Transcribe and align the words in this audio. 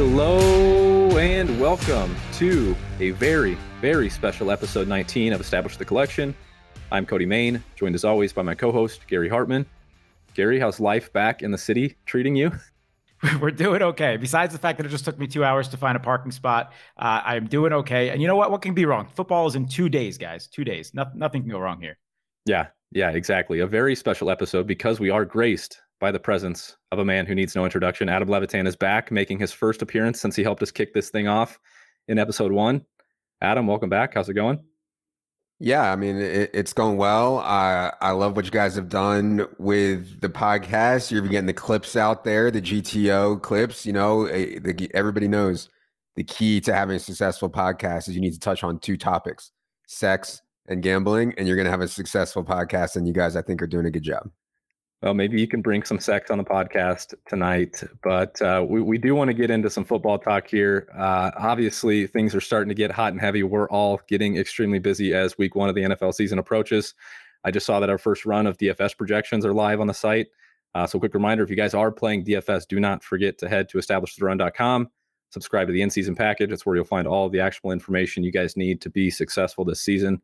Hello 0.00 1.18
and 1.18 1.60
welcome 1.60 2.14
to 2.34 2.76
a 3.00 3.10
very, 3.10 3.58
very 3.80 4.08
special 4.08 4.52
episode 4.52 4.86
19 4.86 5.32
of 5.32 5.40
Establish 5.40 5.76
the 5.76 5.84
Collection. 5.84 6.36
I'm 6.92 7.04
Cody 7.04 7.26
Main, 7.26 7.64
joined 7.74 7.96
as 7.96 8.04
always 8.04 8.32
by 8.32 8.42
my 8.42 8.54
co 8.54 8.70
host, 8.70 9.08
Gary 9.08 9.28
Hartman. 9.28 9.66
Gary, 10.34 10.60
how's 10.60 10.78
life 10.78 11.12
back 11.12 11.42
in 11.42 11.50
the 11.50 11.58
city 11.58 11.96
treating 12.06 12.36
you? 12.36 12.52
We're 13.40 13.50
doing 13.50 13.82
okay. 13.82 14.16
Besides 14.16 14.52
the 14.52 14.60
fact 14.60 14.78
that 14.78 14.86
it 14.86 14.90
just 14.90 15.04
took 15.04 15.18
me 15.18 15.26
two 15.26 15.42
hours 15.42 15.66
to 15.70 15.76
find 15.76 15.96
a 15.96 16.00
parking 16.00 16.30
spot, 16.30 16.72
uh, 16.96 17.22
I'm 17.24 17.48
doing 17.48 17.72
okay. 17.72 18.10
And 18.10 18.22
you 18.22 18.28
know 18.28 18.36
what? 18.36 18.52
What 18.52 18.62
can 18.62 18.74
be 18.74 18.84
wrong? 18.84 19.08
Football 19.16 19.48
is 19.48 19.56
in 19.56 19.66
two 19.66 19.88
days, 19.88 20.16
guys. 20.16 20.46
Two 20.46 20.62
days. 20.62 20.94
No- 20.94 21.10
nothing 21.12 21.42
can 21.42 21.50
go 21.50 21.58
wrong 21.58 21.80
here. 21.80 21.98
Yeah, 22.46 22.68
yeah, 22.92 23.10
exactly. 23.10 23.58
A 23.58 23.66
very 23.66 23.96
special 23.96 24.30
episode 24.30 24.68
because 24.68 25.00
we 25.00 25.10
are 25.10 25.24
graced 25.24 25.80
by 26.00 26.12
the 26.12 26.20
presence 26.20 26.76
of 26.92 26.98
a 26.98 27.04
man 27.04 27.26
who 27.26 27.34
needs 27.34 27.54
no 27.54 27.64
introduction. 27.64 28.08
Adam 28.08 28.28
Levitan 28.28 28.66
is 28.66 28.76
back, 28.76 29.10
making 29.10 29.38
his 29.38 29.52
first 29.52 29.82
appearance 29.82 30.20
since 30.20 30.36
he 30.36 30.42
helped 30.42 30.62
us 30.62 30.70
kick 30.70 30.94
this 30.94 31.10
thing 31.10 31.28
off 31.28 31.58
in 32.06 32.18
episode 32.18 32.52
one. 32.52 32.84
Adam, 33.40 33.66
welcome 33.66 33.90
back. 33.90 34.14
How's 34.14 34.28
it 34.28 34.34
going? 34.34 34.62
Yeah, 35.60 35.90
I 35.92 35.96
mean 35.96 36.16
it, 36.16 36.50
it's 36.54 36.72
going 36.72 36.98
well. 36.98 37.38
I 37.38 37.92
I 38.00 38.12
love 38.12 38.36
what 38.36 38.44
you 38.44 38.50
guys 38.52 38.76
have 38.76 38.88
done 38.88 39.44
with 39.58 40.20
the 40.20 40.28
podcast. 40.28 41.10
You're 41.10 41.22
getting 41.22 41.46
the 41.46 41.52
clips 41.52 41.96
out 41.96 42.22
there, 42.22 42.50
the 42.50 42.62
GTO 42.62 43.42
clips. 43.42 43.84
You 43.84 43.92
know, 43.92 44.26
eh, 44.26 44.60
the, 44.60 44.88
everybody 44.94 45.26
knows 45.26 45.68
the 46.14 46.22
key 46.22 46.60
to 46.60 46.72
having 46.72 46.96
a 46.96 47.00
successful 47.00 47.50
podcast 47.50 48.08
is 48.08 48.14
you 48.14 48.20
need 48.20 48.34
to 48.34 48.38
touch 48.38 48.62
on 48.62 48.78
two 48.78 48.96
topics: 48.96 49.50
sex 49.88 50.42
and 50.68 50.80
gambling, 50.80 51.34
and 51.36 51.48
you're 51.48 51.56
going 51.56 51.64
to 51.64 51.72
have 51.72 51.80
a 51.80 51.88
successful 51.88 52.44
podcast. 52.44 52.94
And 52.94 53.08
you 53.08 53.12
guys, 53.12 53.34
I 53.34 53.42
think, 53.42 53.60
are 53.60 53.66
doing 53.66 53.86
a 53.86 53.90
good 53.90 54.04
job. 54.04 54.30
Well, 55.02 55.14
maybe 55.14 55.40
you 55.40 55.46
can 55.46 55.62
bring 55.62 55.84
some 55.84 56.00
sex 56.00 56.28
on 56.28 56.38
the 56.38 56.44
podcast 56.44 57.14
tonight, 57.28 57.84
but 58.02 58.40
uh, 58.42 58.66
we, 58.68 58.82
we 58.82 58.98
do 58.98 59.14
want 59.14 59.28
to 59.28 59.34
get 59.34 59.48
into 59.48 59.70
some 59.70 59.84
football 59.84 60.18
talk 60.18 60.48
here. 60.48 60.88
Uh, 60.92 61.30
obviously, 61.38 62.08
things 62.08 62.34
are 62.34 62.40
starting 62.40 62.68
to 62.68 62.74
get 62.74 62.90
hot 62.90 63.12
and 63.12 63.20
heavy. 63.20 63.44
We're 63.44 63.68
all 63.68 64.00
getting 64.08 64.36
extremely 64.36 64.80
busy 64.80 65.14
as 65.14 65.38
week 65.38 65.54
one 65.54 65.68
of 65.68 65.76
the 65.76 65.82
NFL 65.82 66.14
season 66.14 66.40
approaches. 66.40 66.94
I 67.44 67.52
just 67.52 67.64
saw 67.64 67.78
that 67.78 67.90
our 67.90 67.98
first 67.98 68.26
run 68.26 68.48
of 68.48 68.58
DFS 68.58 68.96
projections 68.96 69.46
are 69.46 69.54
live 69.54 69.80
on 69.80 69.86
the 69.86 69.94
site. 69.94 70.26
Uh, 70.74 70.84
so, 70.84 70.98
quick 70.98 71.14
reminder 71.14 71.44
if 71.44 71.50
you 71.50 71.56
guys 71.56 71.74
are 71.74 71.92
playing 71.92 72.24
DFS, 72.24 72.66
do 72.66 72.80
not 72.80 73.04
forget 73.04 73.38
to 73.38 73.48
head 73.48 73.68
to 73.68 73.78
establishtherun.com, 73.78 74.88
subscribe 75.30 75.68
to 75.68 75.72
the 75.72 75.82
in 75.82 75.90
season 75.90 76.16
package. 76.16 76.50
It's 76.50 76.66
where 76.66 76.74
you'll 76.74 76.84
find 76.84 77.06
all 77.06 77.28
the 77.28 77.40
actual 77.40 77.70
information 77.70 78.24
you 78.24 78.32
guys 78.32 78.56
need 78.56 78.80
to 78.80 78.90
be 78.90 79.10
successful 79.10 79.64
this 79.64 79.80
season. 79.80 80.20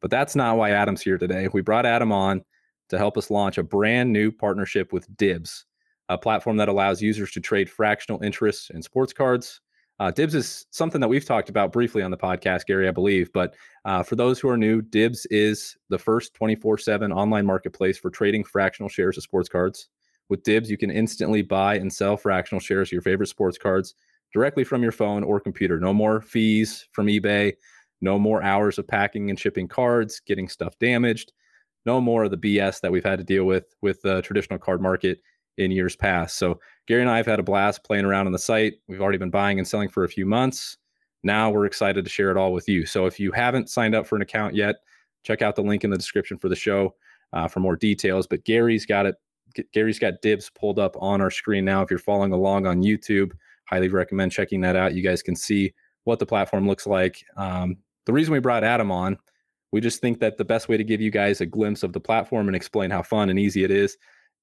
But 0.00 0.10
that's 0.10 0.34
not 0.34 0.56
why 0.56 0.70
Adam's 0.70 1.02
here 1.02 1.18
today. 1.18 1.48
We 1.52 1.60
brought 1.60 1.84
Adam 1.84 2.10
on 2.10 2.42
to 2.88 2.98
help 2.98 3.16
us 3.16 3.30
launch 3.30 3.58
a 3.58 3.62
brand 3.62 4.12
new 4.12 4.30
partnership 4.30 4.92
with 4.92 5.14
Dibs, 5.16 5.64
a 6.08 6.18
platform 6.18 6.56
that 6.58 6.68
allows 6.68 7.02
users 7.02 7.30
to 7.32 7.40
trade 7.40 7.70
fractional 7.70 8.22
interests 8.22 8.70
in 8.70 8.82
sports 8.82 9.12
cards. 9.12 9.60
Uh, 10.00 10.10
Dibs 10.10 10.34
is 10.34 10.66
something 10.70 11.00
that 11.00 11.08
we've 11.08 11.24
talked 11.24 11.48
about 11.48 11.72
briefly 11.72 12.02
on 12.02 12.10
the 12.10 12.16
podcast, 12.16 12.66
Gary, 12.66 12.88
I 12.88 12.90
believe. 12.90 13.32
But 13.32 13.54
uh, 13.84 14.02
for 14.02 14.16
those 14.16 14.40
who 14.40 14.48
are 14.48 14.56
new, 14.56 14.82
Dibs 14.82 15.24
is 15.26 15.76
the 15.88 15.98
first 15.98 16.34
24 16.34 16.78
7 16.78 17.12
online 17.12 17.46
marketplace 17.46 17.96
for 17.96 18.10
trading 18.10 18.44
fractional 18.44 18.88
shares 18.88 19.16
of 19.16 19.22
sports 19.22 19.48
cards. 19.48 19.88
With 20.28 20.42
Dibs, 20.42 20.70
you 20.70 20.76
can 20.76 20.90
instantly 20.90 21.42
buy 21.42 21.76
and 21.76 21.92
sell 21.92 22.16
fractional 22.16 22.60
shares 22.60 22.88
of 22.88 22.92
your 22.92 23.02
favorite 23.02 23.28
sports 23.28 23.58
cards 23.58 23.94
directly 24.32 24.64
from 24.64 24.82
your 24.82 24.92
phone 24.92 25.22
or 25.22 25.38
computer. 25.38 25.78
No 25.78 25.92
more 25.92 26.20
fees 26.20 26.88
from 26.90 27.06
eBay, 27.06 27.52
no 28.00 28.18
more 28.18 28.42
hours 28.42 28.78
of 28.78 28.88
packing 28.88 29.30
and 29.30 29.38
shipping 29.38 29.68
cards, 29.68 30.20
getting 30.26 30.48
stuff 30.48 30.76
damaged 30.80 31.32
no 31.86 32.00
more 32.00 32.24
of 32.24 32.30
the 32.30 32.36
BS 32.36 32.80
that 32.80 32.92
we've 32.92 33.04
had 33.04 33.18
to 33.18 33.24
deal 33.24 33.44
with 33.44 33.74
with 33.82 34.02
the 34.02 34.22
traditional 34.22 34.58
card 34.58 34.80
market 34.80 35.20
in 35.56 35.70
years 35.70 35.96
past. 35.96 36.36
So 36.36 36.60
Gary 36.86 37.02
and 37.02 37.10
I 37.10 37.16
have 37.16 37.26
had 37.26 37.38
a 37.38 37.44
blast 37.44 37.84
playing 37.84 38.04
around 38.04 38.26
on 38.26 38.32
the 38.32 38.38
site. 38.38 38.74
We've 38.88 39.00
already 39.00 39.18
been 39.18 39.30
buying 39.30 39.58
and 39.58 39.66
selling 39.66 39.88
for 39.88 40.04
a 40.04 40.08
few 40.08 40.26
months. 40.26 40.78
Now 41.22 41.50
we're 41.50 41.66
excited 41.66 42.04
to 42.04 42.10
share 42.10 42.30
it 42.30 42.36
all 42.36 42.52
with 42.52 42.68
you. 42.68 42.86
So 42.86 43.06
if 43.06 43.18
you 43.18 43.32
haven't 43.32 43.70
signed 43.70 43.94
up 43.94 44.06
for 44.06 44.16
an 44.16 44.22
account 44.22 44.54
yet, 44.54 44.76
check 45.22 45.42
out 45.42 45.56
the 45.56 45.62
link 45.62 45.84
in 45.84 45.90
the 45.90 45.96
description 45.96 46.36
for 46.36 46.48
the 46.48 46.56
show 46.56 46.94
uh, 47.32 47.48
for 47.48 47.60
more 47.60 47.76
details. 47.76 48.26
But 48.26 48.44
Gary's 48.44 48.84
got 48.84 49.06
it. 49.06 49.16
Gary's 49.72 49.98
got 49.98 50.20
dibs 50.20 50.50
pulled 50.50 50.78
up 50.78 50.96
on 50.98 51.20
our 51.20 51.30
screen 51.30 51.64
now. 51.64 51.82
If 51.82 51.90
you're 51.90 51.98
following 51.98 52.32
along 52.32 52.66
on 52.66 52.82
YouTube, 52.82 53.32
highly 53.66 53.88
recommend 53.88 54.32
checking 54.32 54.60
that 54.62 54.76
out. 54.76 54.94
You 54.94 55.02
guys 55.02 55.22
can 55.22 55.36
see 55.36 55.72
what 56.02 56.18
the 56.18 56.26
platform 56.26 56.66
looks 56.66 56.86
like. 56.86 57.24
Um, 57.36 57.76
the 58.04 58.12
reason 58.12 58.32
we 58.32 58.40
brought 58.40 58.64
Adam 58.64 58.90
on 58.90 59.16
we 59.74 59.80
just 59.80 60.00
think 60.00 60.20
that 60.20 60.36
the 60.36 60.44
best 60.44 60.68
way 60.68 60.76
to 60.76 60.84
give 60.84 61.00
you 61.00 61.10
guys 61.10 61.40
a 61.40 61.46
glimpse 61.46 61.82
of 61.82 61.92
the 61.92 61.98
platform 61.98 62.46
and 62.46 62.54
explain 62.54 62.92
how 62.92 63.02
fun 63.02 63.28
and 63.28 63.40
easy 63.40 63.64
it 63.64 63.72
is 63.72 63.96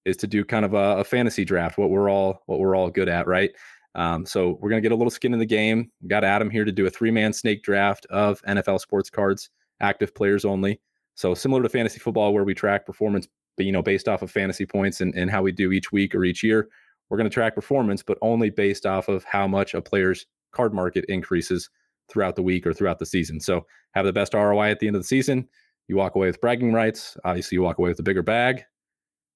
is 0.03 0.17
to 0.17 0.27
do 0.27 0.43
kind 0.43 0.65
of 0.65 0.73
a, 0.73 0.97
a 0.97 1.03
fantasy 1.05 1.45
draft, 1.45 1.77
what 1.77 1.89
we're 1.89 2.09
all 2.09 2.43
what 2.47 2.59
we're 2.59 2.75
all 2.75 2.89
good 2.89 3.07
at, 3.07 3.27
right? 3.27 3.49
Um, 3.95 4.25
so 4.25 4.57
we're 4.59 4.69
gonna 4.69 4.81
get 4.81 4.91
a 4.91 4.95
little 4.95 5.09
skin 5.09 5.31
in 5.31 5.39
the 5.39 5.45
game. 5.45 5.89
We 6.01 6.09
got 6.09 6.25
Adam 6.25 6.49
here 6.49 6.65
to 6.65 6.71
do 6.73 6.85
a 6.85 6.89
three-man 6.89 7.31
snake 7.31 7.63
draft 7.63 8.05
of 8.07 8.41
NFL 8.41 8.81
sports 8.81 9.09
cards, 9.09 9.49
active 9.79 10.13
players 10.13 10.43
only. 10.43 10.81
So 11.15 11.33
similar 11.33 11.63
to 11.63 11.69
fantasy 11.69 11.99
football, 11.99 12.33
where 12.33 12.43
we 12.43 12.53
track 12.53 12.85
performance, 12.85 13.25
but 13.55 13.65
you 13.65 13.71
know, 13.71 13.81
based 13.81 14.09
off 14.09 14.23
of 14.23 14.31
fantasy 14.31 14.65
points 14.65 14.99
and, 14.99 15.15
and 15.15 15.31
how 15.31 15.41
we 15.41 15.53
do 15.53 15.71
each 15.71 15.93
week 15.93 16.13
or 16.13 16.25
each 16.25 16.43
year, 16.43 16.67
we're 17.09 17.17
going 17.17 17.29
to 17.29 17.33
track 17.33 17.55
performance, 17.55 18.03
but 18.03 18.17
only 18.21 18.49
based 18.49 18.85
off 18.85 19.07
of 19.07 19.23
how 19.23 19.47
much 19.47 19.75
a 19.75 19.81
player's 19.81 20.25
card 20.51 20.73
market 20.73 21.05
increases 21.07 21.69
throughout 22.11 22.35
the 22.35 22.43
week 22.43 22.67
or 22.67 22.73
throughout 22.73 22.99
the 22.99 23.05
season. 23.05 23.39
So 23.39 23.65
have 23.93 24.05
the 24.05 24.13
best 24.13 24.33
ROI 24.33 24.71
at 24.71 24.79
the 24.79 24.87
end 24.87 24.95
of 24.95 25.01
the 25.01 25.07
season. 25.07 25.47
You 25.87 25.95
walk 25.95 26.15
away 26.15 26.27
with 26.27 26.41
bragging 26.41 26.73
rights. 26.73 27.17
Obviously, 27.23 27.55
you 27.55 27.61
walk 27.61 27.79
away 27.79 27.89
with 27.89 27.99
a 27.99 28.03
bigger 28.03 28.23
bag. 28.23 28.63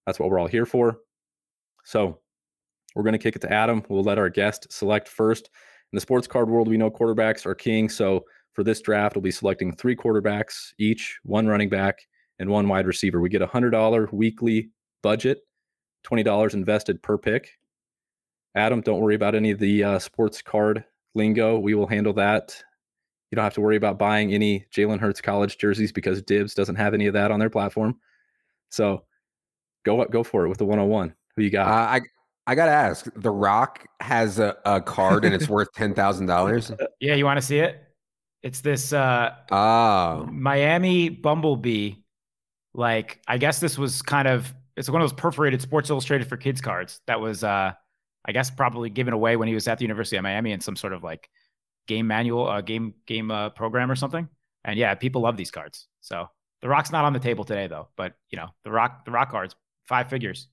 That's 0.05 0.19
what 0.19 0.29
we're 0.29 0.39
all 0.39 0.47
here 0.47 0.65
for. 0.65 0.99
So 1.83 2.19
we're 2.95 3.03
going 3.03 3.13
to 3.13 3.19
kick 3.19 3.35
it 3.35 3.41
to 3.41 3.51
Adam. 3.51 3.83
We'll 3.89 4.03
let 4.03 4.17
our 4.17 4.29
guest 4.29 4.67
select 4.69 5.07
first. 5.07 5.49
In 5.91 5.97
the 5.97 6.01
sports 6.01 6.27
card 6.27 6.49
world, 6.49 6.67
we 6.67 6.77
know 6.77 6.89
quarterbacks 6.89 7.45
are 7.45 7.55
king. 7.55 7.89
So 7.89 8.25
for 8.53 8.63
this 8.63 8.81
draft, 8.81 9.15
we'll 9.15 9.21
be 9.21 9.31
selecting 9.31 9.75
three 9.75 9.95
quarterbacks 9.95 10.71
each, 10.79 11.19
one 11.23 11.47
running 11.47 11.69
back, 11.69 11.99
and 12.39 12.49
one 12.49 12.67
wide 12.67 12.87
receiver. 12.87 13.19
We 13.19 13.29
get 13.29 13.41
a 13.41 13.47
$100 13.47 14.11
weekly 14.13 14.69
budget, 15.03 15.41
$20 16.05 16.53
invested 16.53 17.01
per 17.03 17.17
pick. 17.17 17.51
Adam, 18.55 18.79
don't 18.79 19.01
worry 19.01 19.15
about 19.15 19.35
any 19.35 19.51
of 19.51 19.59
the 19.59 19.83
uh, 19.83 19.99
sports 19.99 20.41
card 20.41 20.85
lingo. 21.15 21.57
We 21.57 21.73
will 21.73 21.87
handle 21.87 22.13
that. 22.13 22.55
You 23.31 23.35
don't 23.35 23.43
have 23.43 23.53
to 23.55 23.61
worry 23.61 23.75
about 23.75 23.97
buying 23.97 24.33
any 24.33 24.65
Jalen 24.71 24.99
Hurts 24.99 25.21
college 25.21 25.57
jerseys 25.57 25.91
because 25.91 26.21
Dibs 26.21 26.53
doesn't 26.53 26.75
have 26.75 26.93
any 26.93 27.07
of 27.07 27.13
that 27.13 27.31
on 27.31 27.39
their 27.39 27.49
platform. 27.49 27.99
So 28.69 29.03
go 29.83 30.01
up, 30.01 30.11
go 30.11 30.23
for 30.23 30.45
it 30.45 30.49
with 30.49 30.57
the 30.57 30.65
101. 30.65 31.13
Who 31.35 31.43
you 31.43 31.49
got? 31.49 31.67
Uh, 31.67 31.71
I 31.71 32.01
I 32.47 32.55
gotta 32.55 32.71
ask. 32.71 33.07
The 33.15 33.31
Rock 33.31 33.85
has 33.99 34.39
a, 34.39 34.55
a 34.65 34.79
card 34.79 35.25
and 35.25 35.33
it's 35.33 35.49
worth 35.49 35.71
ten 35.73 35.93
thousand 35.93 36.25
dollars. 36.27 36.71
Yeah, 36.99 37.15
you 37.15 37.25
want 37.25 37.37
to 37.37 37.45
see 37.45 37.59
it? 37.59 37.81
It's 38.43 38.61
this 38.61 38.93
uh 38.93 39.31
oh. 39.51 40.27
Miami 40.31 41.09
Bumblebee. 41.09 41.95
Like, 42.73 43.21
I 43.27 43.37
guess 43.37 43.59
this 43.59 43.77
was 43.77 44.01
kind 44.01 44.27
of 44.27 44.53
it's 44.77 44.89
one 44.89 45.01
of 45.01 45.09
those 45.09 45.17
perforated 45.17 45.61
Sports 45.61 45.89
Illustrated 45.89 46.27
for 46.27 46.37
kids 46.37 46.61
cards 46.61 47.01
that 47.07 47.19
was 47.19 47.43
uh 47.43 47.73
I 48.25 48.31
guess 48.31 48.49
probably 48.49 48.89
given 48.89 49.13
away 49.13 49.35
when 49.35 49.47
he 49.47 49.53
was 49.53 49.67
at 49.67 49.77
the 49.77 49.83
University 49.83 50.17
of 50.17 50.23
Miami 50.23 50.51
in 50.51 50.59
some 50.59 50.75
sort 50.75 50.93
of 50.93 51.03
like 51.03 51.29
game 51.87 52.07
manual, 52.07 52.47
uh, 52.47 52.61
game 52.61 52.93
game 53.05 53.31
uh, 53.31 53.49
program 53.49 53.91
or 53.91 53.95
something. 53.95 54.27
And 54.63 54.77
yeah, 54.79 54.95
people 54.95 55.21
love 55.21 55.37
these 55.37 55.51
cards. 55.51 55.87
So 56.01 56.27
the 56.61 56.69
Rock's 56.69 56.91
not 56.91 57.05
on 57.05 57.13
the 57.13 57.19
table 57.19 57.43
today 57.43 57.67
though, 57.67 57.89
but 57.95 58.13
you 58.29 58.37
know 58.37 58.49
the 58.63 58.71
Rock 58.71 59.05
the 59.05 59.11
Rock 59.11 59.29
cards 59.29 59.55
five 59.87 60.09
figures. 60.09 60.47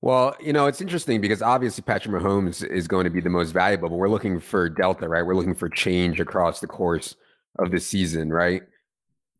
Well, 0.00 0.36
you 0.38 0.52
know, 0.52 0.66
it's 0.66 0.82
interesting 0.82 1.22
because 1.22 1.40
obviously 1.40 1.82
Patrick 1.82 2.14
Mahomes 2.14 2.62
is 2.62 2.86
going 2.86 3.04
to 3.04 3.10
be 3.10 3.22
the 3.22 3.30
most 3.30 3.52
valuable, 3.52 3.88
but 3.88 3.96
we're 3.96 4.10
looking 4.10 4.38
for 4.38 4.68
delta, 4.68 5.08
right? 5.08 5.24
We're 5.24 5.34
looking 5.34 5.54
for 5.54 5.70
change 5.70 6.20
across 6.20 6.60
the 6.60 6.66
course 6.66 7.16
of 7.58 7.70
the 7.70 7.80
season, 7.80 8.30
right? 8.30 8.62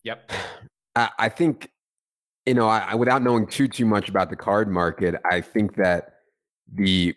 Yep. 0.05 0.31
I, 0.97 1.11
I 1.19 1.29
think 1.29 1.69
you 2.47 2.55
know, 2.55 2.69
I, 2.69 2.95
without 2.95 3.23
knowing 3.23 3.47
too 3.47 3.69
too 3.69 3.87
much 3.87 4.09
about 4.09 4.31
the 4.31 4.37
card 4.37 4.69
market, 4.69 5.15
I 5.31 5.41
think 5.41 5.77
that 5.77 6.15
the 6.73 7.15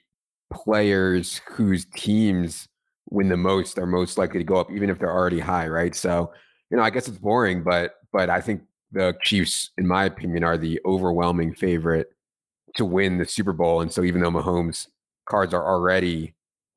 players 0.51 1.41
whose 1.50 1.85
teams 1.95 2.68
win 3.09 3.29
the 3.29 3.38
most 3.38 3.77
are 3.77 3.85
most 3.85 4.18
likely 4.18 4.39
to 4.39 4.44
go 4.44 4.56
up, 4.57 4.71
even 4.71 4.89
if 4.89 5.00
they're 5.00 5.12
already 5.12 5.39
high, 5.39 5.68
right? 5.68 5.95
So, 5.95 6.31
you 6.69 6.77
know, 6.77 6.83
I 6.83 6.89
guess 6.89 7.07
it's 7.07 7.18
boring, 7.18 7.63
but 7.63 7.95
but 8.13 8.29
I 8.29 8.41
think 8.41 8.62
the 8.91 9.15
Chiefs, 9.21 9.71
in 9.77 9.85
my 9.85 10.06
opinion, 10.06 10.44
are 10.44 10.57
the 10.57 10.79
overwhelming 10.85 11.53
favorite 11.53 12.07
to 12.75 12.85
win 12.85 13.18
the 13.18 13.25
Super 13.25 13.53
Bowl. 13.53 13.81
And 13.81 13.91
so, 13.91 14.03
even 14.03 14.21
though 14.21 14.31
Mahomes' 14.31 14.88
cards 15.27 15.53
are 15.53 15.65
already 15.65 16.33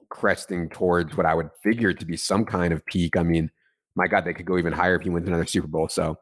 cresting 0.09 0.69
towards 0.69 1.17
what 1.17 1.27
I 1.27 1.35
would 1.35 1.51
figure 1.63 1.93
to 1.93 2.05
be 2.05 2.17
some 2.17 2.45
kind 2.45 2.73
of 2.73 2.85
peak, 2.87 3.17
I 3.17 3.23
mean, 3.23 3.51
my 3.95 4.09
God, 4.09 4.25
they 4.25 4.35
could 4.35 4.47
go 4.47 4.59
even 4.59 4.73
higher 4.73 4.97
if 4.97 5.03
he 5.03 5.11
wins 5.11 5.29
another 5.29 5.47
Super 5.47 5.69
Bowl. 5.69 5.89
So 5.89 6.19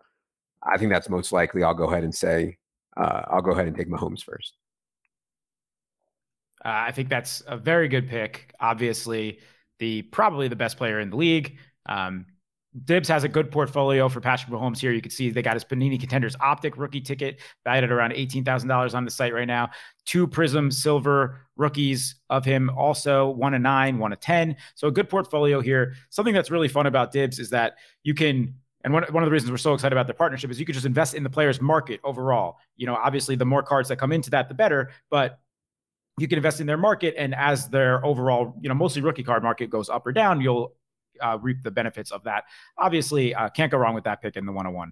I 0.62 0.76
think 0.76 0.90
that's 0.90 1.08
most 1.08 1.32
likely. 1.32 1.62
I'll 1.62 1.74
go 1.74 1.84
ahead 1.84 2.04
and 2.04 2.14
say 2.14 2.56
uh, 2.96 3.22
I'll 3.28 3.42
go 3.42 3.52
ahead 3.52 3.66
and 3.66 3.76
take 3.76 3.88
Mahomes 3.88 4.22
first. 4.22 4.56
Uh, 6.64 6.88
I 6.88 6.92
think 6.92 7.08
that's 7.08 7.42
a 7.46 7.56
very 7.56 7.88
good 7.88 8.08
pick. 8.08 8.52
Obviously, 8.60 9.38
the 9.78 10.02
probably 10.02 10.48
the 10.48 10.56
best 10.56 10.76
player 10.76 10.98
in 11.00 11.10
the 11.10 11.16
league. 11.16 11.56
Um, 11.86 12.26
Dibs 12.84 13.08
has 13.08 13.24
a 13.24 13.28
good 13.28 13.50
portfolio 13.50 14.08
for 14.08 14.20
Patrick 14.20 14.52
Mahomes 14.52 14.78
here. 14.78 14.92
You 14.92 15.00
can 15.00 15.10
see 15.10 15.30
they 15.30 15.42
got 15.42 15.54
his 15.54 15.64
Panini 15.64 15.98
Contenders 15.98 16.36
Optic 16.40 16.76
rookie 16.76 17.00
ticket 17.00 17.40
valued 17.64 17.84
at 17.84 17.90
around 17.90 18.12
$18,000 18.12 18.94
on 18.94 19.04
the 19.04 19.10
site 19.10 19.32
right 19.32 19.46
now. 19.46 19.70
Two 20.04 20.26
Prism 20.26 20.70
Silver 20.70 21.40
rookies 21.56 22.16
of 22.28 22.44
him, 22.44 22.70
also 22.76 23.30
one 23.30 23.52
to 23.52 23.58
nine, 23.58 23.98
one 23.98 24.10
to 24.10 24.16
10. 24.16 24.56
So 24.74 24.88
a 24.88 24.92
good 24.92 25.08
portfolio 25.08 25.60
here. 25.60 25.94
Something 26.10 26.34
that's 26.34 26.50
really 26.50 26.68
fun 26.68 26.86
about 26.86 27.10
Dibs 27.10 27.38
is 27.38 27.50
that 27.50 27.78
you 28.02 28.14
can 28.14 28.54
and 28.88 28.94
one, 28.94 29.04
one 29.10 29.22
of 29.22 29.26
the 29.26 29.30
reasons 29.30 29.50
we're 29.50 29.58
so 29.58 29.74
excited 29.74 29.92
about 29.92 30.06
the 30.06 30.14
partnership 30.14 30.50
is 30.50 30.58
you 30.58 30.64
could 30.64 30.74
just 30.74 30.86
invest 30.86 31.12
in 31.12 31.22
the 31.22 31.28
player's 31.28 31.60
market 31.60 32.00
overall. 32.04 32.56
You 32.78 32.86
know, 32.86 32.94
obviously, 32.94 33.36
the 33.36 33.44
more 33.44 33.62
cards 33.62 33.90
that 33.90 33.96
come 33.96 34.12
into 34.12 34.30
that, 34.30 34.48
the 34.48 34.54
better. 34.54 34.92
But 35.10 35.40
you 36.18 36.26
can 36.26 36.38
invest 36.38 36.62
in 36.62 36.66
their 36.66 36.78
market, 36.78 37.14
and 37.18 37.34
as 37.34 37.68
their 37.68 38.02
overall, 38.02 38.54
you 38.62 38.68
know, 38.70 38.74
mostly 38.74 39.02
rookie 39.02 39.22
card 39.22 39.42
market 39.42 39.68
goes 39.68 39.90
up 39.90 40.06
or 40.06 40.12
down, 40.12 40.40
you'll 40.40 40.72
uh, 41.20 41.36
reap 41.42 41.62
the 41.62 41.70
benefits 41.70 42.10
of 42.12 42.24
that. 42.24 42.44
Obviously, 42.78 43.34
uh, 43.34 43.50
can't 43.50 43.70
go 43.70 43.76
wrong 43.76 43.94
with 43.94 44.04
that 44.04 44.22
pick 44.22 44.36
in 44.36 44.46
the 44.46 44.52
101. 44.52 44.90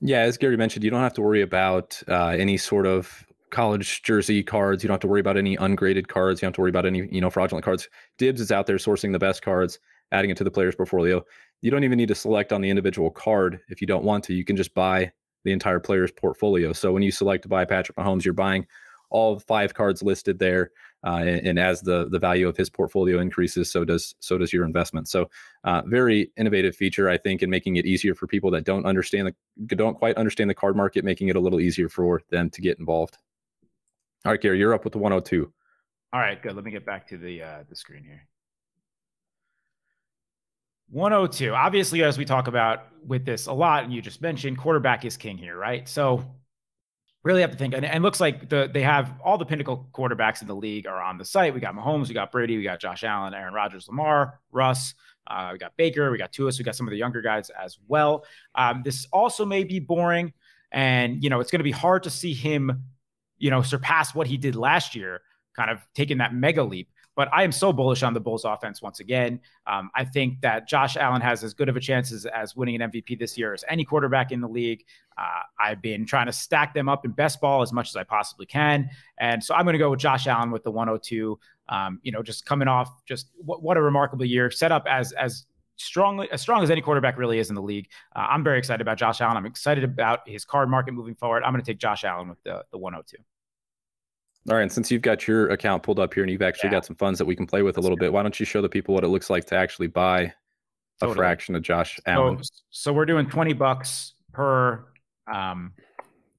Yeah, 0.00 0.20
as 0.20 0.38
Gary 0.38 0.56
mentioned, 0.56 0.82
you 0.82 0.90
don't 0.90 1.02
have 1.02 1.12
to 1.12 1.20
worry 1.20 1.42
about 1.42 2.02
uh, 2.08 2.28
any 2.28 2.56
sort 2.56 2.86
of 2.86 3.26
college 3.50 4.02
jersey 4.02 4.42
cards. 4.42 4.82
You 4.82 4.88
don't 4.88 4.94
have 4.94 5.00
to 5.00 5.08
worry 5.08 5.20
about 5.20 5.36
any 5.36 5.56
ungraded 5.56 6.08
cards. 6.08 6.40
You 6.40 6.46
don't 6.46 6.52
have 6.52 6.54
to 6.54 6.60
worry 6.62 6.70
about 6.70 6.86
any, 6.86 7.06
you 7.12 7.20
know, 7.20 7.28
fraudulent 7.28 7.66
cards. 7.66 7.86
Dibs 8.16 8.40
is 8.40 8.50
out 8.50 8.66
there 8.66 8.76
sourcing 8.76 9.12
the 9.12 9.18
best 9.18 9.42
cards, 9.42 9.78
adding 10.10 10.30
it 10.30 10.38
to 10.38 10.44
the 10.44 10.50
player's 10.50 10.74
portfolio. 10.74 11.22
You 11.64 11.70
don't 11.70 11.84
even 11.84 11.96
need 11.96 12.08
to 12.08 12.14
select 12.14 12.52
on 12.52 12.60
the 12.60 12.68
individual 12.68 13.10
card 13.10 13.58
if 13.70 13.80
you 13.80 13.86
don't 13.86 14.04
want 14.04 14.22
to. 14.24 14.34
You 14.34 14.44
can 14.44 14.54
just 14.54 14.74
buy 14.74 15.10
the 15.44 15.50
entire 15.50 15.80
player's 15.80 16.12
portfolio. 16.12 16.74
So 16.74 16.92
when 16.92 17.02
you 17.02 17.10
select 17.10 17.44
to 17.44 17.48
buy 17.48 17.64
Patrick 17.64 17.96
Mahomes, 17.96 18.22
you're 18.22 18.34
buying 18.34 18.66
all 19.08 19.38
five 19.38 19.72
cards 19.72 20.02
listed 20.02 20.38
there. 20.38 20.72
Uh, 21.06 21.20
and, 21.20 21.46
and, 21.46 21.58
as 21.58 21.80
the 21.80 22.08
the 22.10 22.18
value 22.18 22.48
of 22.48 22.56
his 22.56 22.68
portfolio 22.68 23.18
increases, 23.18 23.70
so 23.70 23.82
does 23.82 24.14
so 24.20 24.36
does 24.36 24.52
your 24.52 24.66
investment. 24.66 25.08
So, 25.08 25.30
uh, 25.64 25.80
very 25.86 26.30
innovative 26.36 26.76
feature, 26.76 27.08
I 27.08 27.16
think, 27.16 27.42
in 27.42 27.48
making 27.48 27.76
it 27.76 27.86
easier 27.86 28.14
for 28.14 28.26
people 28.26 28.50
that 28.50 28.64
don't 28.64 28.84
understand 28.84 29.34
the 29.56 29.76
don't 29.76 29.94
quite 29.94 30.16
understand 30.16 30.50
the 30.50 30.54
card 30.54 30.76
market, 30.76 31.02
making 31.02 31.28
it 31.28 31.36
a 31.36 31.40
little 31.40 31.60
easier 31.60 31.88
for 31.88 32.20
them 32.30 32.50
to 32.50 32.60
get 32.60 32.78
involved. 32.78 33.16
All 34.26 34.32
right, 34.32 34.40
Gary, 34.40 34.58
you're 34.58 34.74
up 34.74 34.84
with 34.84 34.92
the 34.92 34.98
102. 34.98 35.50
All 36.12 36.20
right, 36.20 36.42
good. 36.42 36.56
Let 36.56 36.64
me 36.64 36.70
get 36.70 36.84
back 36.84 37.06
to 37.08 37.18
the 37.18 37.42
uh, 37.42 37.64
the 37.68 37.76
screen 37.76 38.04
here. 38.04 38.26
102. 40.90 41.54
Obviously, 41.54 42.02
as 42.02 42.18
we 42.18 42.24
talk 42.24 42.46
about 42.46 42.86
with 43.06 43.24
this 43.24 43.46
a 43.46 43.52
lot, 43.52 43.84
and 43.84 43.92
you 43.92 44.00
just 44.02 44.20
mentioned, 44.22 44.58
quarterback 44.58 45.04
is 45.04 45.16
king 45.16 45.36
here, 45.36 45.56
right? 45.56 45.88
So 45.88 46.24
really 47.24 47.40
have 47.40 47.50
to 47.50 47.56
think. 47.56 47.74
And, 47.74 47.84
and 47.84 48.04
looks 48.04 48.20
like 48.20 48.48
the 48.48 48.70
they 48.72 48.82
have 48.82 49.12
all 49.24 49.38
the 49.38 49.46
pinnacle 49.46 49.88
quarterbacks 49.92 50.42
in 50.42 50.46
the 50.46 50.54
league 50.54 50.86
are 50.86 51.02
on 51.02 51.18
the 51.18 51.24
site. 51.24 51.54
We 51.54 51.60
got 51.60 51.74
Mahomes, 51.74 52.08
we 52.08 52.14
got 52.14 52.30
Brady, 52.30 52.56
we 52.56 52.62
got 52.62 52.78
Josh 52.78 53.02
Allen, 53.02 53.34
Aaron 53.34 53.54
Rodgers, 53.54 53.88
Lamar, 53.88 54.38
Russ. 54.52 54.94
Uh, 55.26 55.50
we 55.52 55.58
got 55.58 55.74
Baker, 55.78 56.10
we 56.10 56.18
got 56.18 56.32
Tuis, 56.32 56.58
we 56.58 56.64
got 56.64 56.76
some 56.76 56.86
of 56.86 56.90
the 56.90 56.98
younger 56.98 57.22
guys 57.22 57.50
as 57.50 57.78
well. 57.88 58.26
Um, 58.54 58.82
this 58.84 59.06
also 59.10 59.46
may 59.46 59.64
be 59.64 59.80
boring, 59.80 60.34
and 60.70 61.22
you 61.24 61.30
know 61.30 61.40
it's 61.40 61.50
going 61.50 61.60
to 61.60 61.64
be 61.64 61.70
hard 61.70 62.02
to 62.02 62.10
see 62.10 62.34
him, 62.34 62.84
you 63.38 63.50
know, 63.50 63.62
surpass 63.62 64.14
what 64.14 64.26
he 64.26 64.36
did 64.36 64.54
last 64.54 64.94
year, 64.94 65.22
kind 65.56 65.70
of 65.70 65.78
taking 65.94 66.18
that 66.18 66.34
mega 66.34 66.62
leap. 66.62 66.90
But 67.16 67.28
I 67.32 67.44
am 67.44 67.52
so 67.52 67.72
bullish 67.72 68.02
on 68.02 68.12
the 68.12 68.20
Bills 68.20 68.44
offense 68.44 68.82
once 68.82 69.00
again. 69.00 69.40
Um, 69.66 69.90
I 69.94 70.04
think 70.04 70.40
that 70.40 70.68
Josh 70.68 70.96
Allen 70.96 71.20
has 71.20 71.44
as 71.44 71.54
good 71.54 71.68
of 71.68 71.76
a 71.76 71.80
chance 71.80 72.12
as, 72.12 72.26
as 72.26 72.56
winning 72.56 72.80
an 72.80 72.90
MVP 72.90 73.18
this 73.18 73.38
year 73.38 73.54
as 73.54 73.64
any 73.68 73.84
quarterback 73.84 74.32
in 74.32 74.40
the 74.40 74.48
league. 74.48 74.84
Uh, 75.16 75.42
I've 75.58 75.80
been 75.80 76.06
trying 76.06 76.26
to 76.26 76.32
stack 76.32 76.74
them 76.74 76.88
up 76.88 77.04
in 77.04 77.12
best 77.12 77.40
ball 77.40 77.62
as 77.62 77.72
much 77.72 77.88
as 77.88 77.96
I 77.96 78.04
possibly 78.04 78.46
can. 78.46 78.90
And 79.18 79.42
so 79.42 79.54
I'm 79.54 79.64
going 79.64 79.74
to 79.74 79.78
go 79.78 79.90
with 79.90 80.00
Josh 80.00 80.26
Allen 80.26 80.50
with 80.50 80.64
the 80.64 80.70
102. 80.70 81.38
Um, 81.68 82.00
you 82.02 82.12
know, 82.12 82.22
just 82.22 82.44
coming 82.44 82.68
off 82.68 83.04
just 83.06 83.28
what, 83.36 83.62
what 83.62 83.76
a 83.76 83.82
remarkable 83.82 84.24
year, 84.24 84.50
set 84.50 84.72
up 84.72 84.84
as 84.88 85.12
as 85.12 85.46
strongly 85.76 86.30
as 86.30 86.40
strong 86.40 86.62
as 86.62 86.70
any 86.70 86.80
quarterback 86.80 87.16
really 87.16 87.38
is 87.38 87.48
in 87.48 87.54
the 87.54 87.62
league. 87.62 87.88
Uh, 88.14 88.26
I'm 88.30 88.44
very 88.44 88.58
excited 88.58 88.80
about 88.80 88.98
Josh 88.98 89.20
Allen. 89.20 89.36
I'm 89.36 89.46
excited 89.46 89.82
about 89.82 90.28
his 90.28 90.44
card 90.44 90.68
market 90.68 90.92
moving 90.92 91.14
forward. 91.14 91.42
I'm 91.42 91.52
going 91.52 91.64
to 91.64 91.70
take 91.70 91.78
Josh 91.78 92.04
Allen 92.04 92.28
with 92.28 92.42
the 92.42 92.64
the 92.70 92.78
102. 92.78 93.16
All 94.50 94.56
right, 94.56 94.62
and 94.62 94.72
since 94.72 94.90
you've 94.90 95.02
got 95.02 95.26
your 95.26 95.48
account 95.48 95.82
pulled 95.82 95.98
up 95.98 96.12
here 96.12 96.22
and 96.22 96.30
you've 96.30 96.42
actually 96.42 96.68
yeah. 96.68 96.74
got 96.74 96.84
some 96.84 96.96
funds 96.96 97.18
that 97.18 97.24
we 97.24 97.34
can 97.34 97.46
play 97.46 97.62
with 97.62 97.78
a 97.78 97.80
little 97.80 97.96
bit, 97.96 98.12
why 98.12 98.22
don't 98.22 98.38
you 98.38 98.44
show 98.44 98.60
the 98.60 98.68
people 98.68 98.94
what 98.94 99.02
it 99.02 99.08
looks 99.08 99.30
like 99.30 99.46
to 99.46 99.56
actually 99.56 99.86
buy 99.86 100.32
totally. 101.00 101.14
a 101.14 101.16
fraction 101.16 101.54
of 101.54 101.62
Josh 101.62 101.98
Allen? 102.06 102.42
So, 102.42 102.50
so, 102.70 102.92
we're 102.92 103.06
doing 103.06 103.26
20 103.26 103.54
bucks 103.54 104.12
per 104.32 104.84
um, 105.32 105.72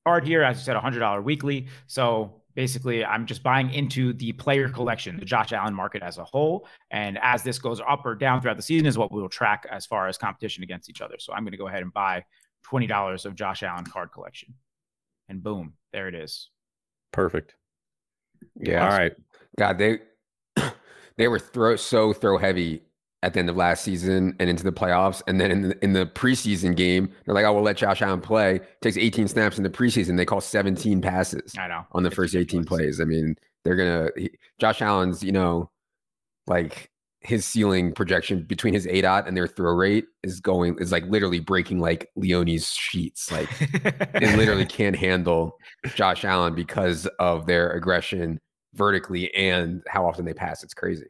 card 0.06 0.26
here, 0.28 0.44
as 0.44 0.58
you 0.58 0.64
said, 0.64 0.78
$100 0.78 1.24
weekly. 1.24 1.68
So 1.88 2.42
basically, 2.54 3.04
I'm 3.04 3.26
just 3.26 3.42
buying 3.42 3.72
into 3.72 4.14
the 4.14 4.34
player 4.34 4.70
collection, 4.70 5.18
the 5.20 5.26
Josh 5.26 5.52
Allen 5.52 5.74
market 5.74 6.04
as 6.04 6.20
a 6.20 6.24
whole. 6.24 6.68
And 6.92 7.18
as 7.24 7.42
this 7.42 7.58
goes 7.58 7.82
up 7.88 8.06
or 8.06 8.14
down 8.14 8.40
throughout 8.40 8.58
the 8.58 8.64
season, 8.64 8.86
is 8.86 9.00
what 9.00 9.12
we 9.12 9.20
will 9.20 9.30
track 9.30 9.66
as 9.72 9.88
far 9.88 10.08
as 10.08 10.18
competition 10.18 10.64
against 10.64 10.92
each 10.92 11.02
other. 11.02 11.16
So 11.18 11.34
I'm 11.34 11.44
going 11.44 11.54
to 11.54 11.58
go 11.58 11.68
ahead 11.68 11.82
and 11.82 11.92
buy 11.92 12.24
$20 12.72 13.26
of 13.26 13.36
Josh 13.36 13.64
Allen 13.64 13.86
card 13.86 14.12
collection. 14.12 14.54
And 15.28 15.42
boom, 15.42 15.74
there 15.92 16.08
it 16.08 16.14
is. 16.14 16.50
Perfect. 17.12 17.56
Yeah. 18.56 18.84
All 18.84 18.98
right. 18.98 19.14
God, 19.58 19.78
they 19.78 20.00
they 21.18 21.28
were 21.28 21.40
throw 21.40 21.76
so 21.76 22.14
throw 22.14 22.38
heavy 22.38 22.82
at 23.24 23.34
the 23.34 23.40
end 23.40 23.50
of 23.50 23.58
last 23.58 23.84
season 23.84 24.36
and 24.40 24.50
into 24.50 24.64
the 24.64 24.72
playoffs, 24.72 25.22
and 25.28 25.42
then 25.42 25.50
in 25.50 25.62
the, 25.70 25.84
in 25.84 25.94
the 25.94 26.06
preseason 26.06 26.76
game, 26.76 27.12
they're 27.26 27.34
like, 27.34 27.46
"Oh, 27.46 27.54
we'll 27.54 27.64
let 27.64 27.78
Josh 27.78 28.02
Allen 28.02 28.22
play." 28.22 28.60
Takes 28.82 28.98
18 28.98 29.28
snaps 29.28 29.58
in 29.58 29.64
the 29.64 29.70
preseason. 29.70 30.16
They 30.18 30.26
call 30.26 30.42
17 30.42 31.02
passes. 31.02 31.54
I 31.58 31.68
know 31.68 31.86
on 31.94 32.04
the 32.04 32.08
it's 32.08 32.16
first 32.16 32.34
ridiculous. 32.34 32.66
18 32.66 32.66
plays. 32.66 33.02
I 33.02 33.06
mean, 33.06 33.36
they're 33.64 33.76
gonna 33.76 34.10
he, 34.16 34.32
Josh 34.60 34.82
Allen's, 34.82 35.24
you 35.24 35.32
know, 35.32 35.72
like 36.48 36.92
his 37.26 37.46
ceiling 37.46 37.92
projection 37.92 38.44
between 38.44 38.74
his 38.74 38.86
aDOT 38.86 39.28
and 39.28 39.36
their 39.36 39.48
throw 39.48 39.74
rate 39.74 40.06
is 40.24 40.40
going 40.40 40.78
is 40.80 40.92
like 40.92 41.04
literally 41.06 41.40
breaking 41.40 41.80
like 41.80 42.10
Leone's 42.16 42.70
sheets. 42.70 43.32
Like 43.32 43.50
they 44.14 44.36
literally 44.36 44.66
can't 44.68 44.96
handle 44.96 45.58
Josh 45.96 46.24
Allen 46.24 46.54
because 46.54 47.08
of 47.20 47.48
their 47.48 47.72
aggression 47.72 48.40
vertically 48.74 49.34
and 49.34 49.84
how 49.88 50.06
often 50.06 50.26
they 50.26 50.34
pass. 50.34 50.64
It's 50.64 50.74
crazy. 50.74 51.08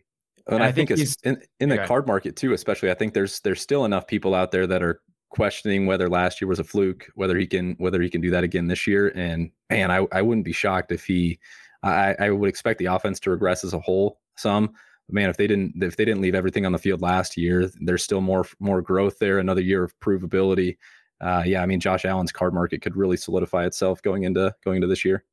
And, 0.48 0.56
and 0.56 0.64
I, 0.64 0.68
I, 0.68 0.72
think, 0.72 0.90
think 0.90 1.02
it's 1.02 1.16
in, 1.24 1.42
in 1.60 1.70
the 1.70 1.80
card 1.80 2.08
market 2.08 2.36
too, 2.36 2.54
especially. 2.54 2.92
I 2.92 2.94
think 2.94 3.14
there's 3.14 3.40
there's 3.42 3.62
still 3.62 3.84
enough 3.84 4.08
people 4.08 4.34
out 4.34 4.52
there 4.52 4.68
that 4.68 4.82
are 4.82 5.02
questioning 5.30 5.86
whether 5.86 6.08
last 6.08 6.40
year 6.40 6.48
was 6.48 6.60
a 6.60 6.64
fluke, 6.64 7.08
whether 7.16 7.38
he 7.38 7.48
can 7.48 7.76
whether 7.78 8.02
he 8.02 8.10
can 8.10 8.22
do 8.22 8.32
that 8.32 8.44
again 8.44 8.68
this 8.68 8.88
year. 8.88 9.10
And 9.16 9.52
man, 9.70 9.92
I, 9.92 10.06
I 10.12 10.22
wouldn't 10.22 10.46
be 10.46 10.54
shocked 10.54 10.92
if 10.92 11.06
he 11.06 11.40
I, 11.84 12.16
I 12.20 12.30
would 12.32 12.50
expect 12.50 12.80
the 12.80 12.86
offense 12.86 13.20
to 13.22 13.32
regress 13.32 13.64
as 13.64 13.74
a 13.74 13.80
whole 13.80 14.20
some 14.38 14.74
man, 15.10 15.30
if 15.30 15.38
they 15.38 15.48
didn't 15.48 15.84
if 15.84 15.96
they 15.98 16.06
didn't 16.06 16.22
leave 16.22 16.36
everything 16.36 16.66
on 16.66 16.72
the 16.72 16.78
field 16.78 17.02
last 17.02 17.38
year, 17.38 17.70
there's 17.80 18.04
still 18.04 18.22
more 18.22 18.46
more 18.60 18.82
growth 18.82 19.20
there. 19.20 19.40
Another 19.40 19.62
year 19.62 19.84
of 19.84 19.98
provability. 20.00 20.78
Uh, 21.22 21.44
yeah, 21.46 21.62
I 21.62 21.66
mean, 21.66 21.80
Josh 21.80 22.06
Allen's 22.06 22.32
card 22.32 22.54
market 22.54 22.82
could 22.82 22.96
really 22.96 23.18
solidify 23.18 23.66
itself 23.66 24.02
going 24.02 24.24
into 24.24 24.54
going 24.64 24.78
into 24.78 24.88
this 24.88 25.06
year. 25.06 25.24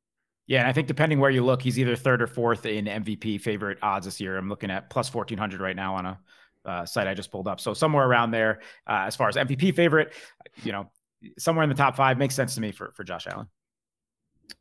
Yeah, 0.45 0.59
and 0.59 0.67
I 0.67 0.73
think 0.73 0.87
depending 0.87 1.19
where 1.19 1.31
you 1.31 1.43
look, 1.43 1.61
he's 1.61 1.79
either 1.79 1.95
third 1.95 2.21
or 2.21 2.27
fourth 2.27 2.65
in 2.65 2.85
MVP 2.85 3.41
favorite 3.41 3.77
odds 3.81 4.05
this 4.05 4.19
year. 4.19 4.37
I'm 4.37 4.49
looking 4.49 4.71
at 4.71 4.89
plus 4.89 5.09
fourteen 5.09 5.37
hundred 5.37 5.61
right 5.61 5.75
now 5.75 5.95
on 5.95 6.05
a 6.05 6.19
uh, 6.65 6.85
site 6.85 7.07
I 7.07 7.13
just 7.13 7.31
pulled 7.31 7.47
up. 7.47 7.59
So 7.59 7.73
somewhere 7.73 8.05
around 8.05 8.31
there, 8.31 8.61
uh, 8.87 9.03
as 9.07 9.15
far 9.15 9.29
as 9.29 9.35
MVP 9.35 9.75
favorite, 9.75 10.13
you 10.63 10.71
know, 10.71 10.89
somewhere 11.37 11.63
in 11.63 11.69
the 11.69 11.75
top 11.75 11.95
five 11.95 12.17
makes 12.17 12.35
sense 12.35 12.55
to 12.55 12.61
me 12.61 12.71
for 12.71 12.91
for 12.95 13.03
Josh 13.03 13.27
Allen. 13.27 13.47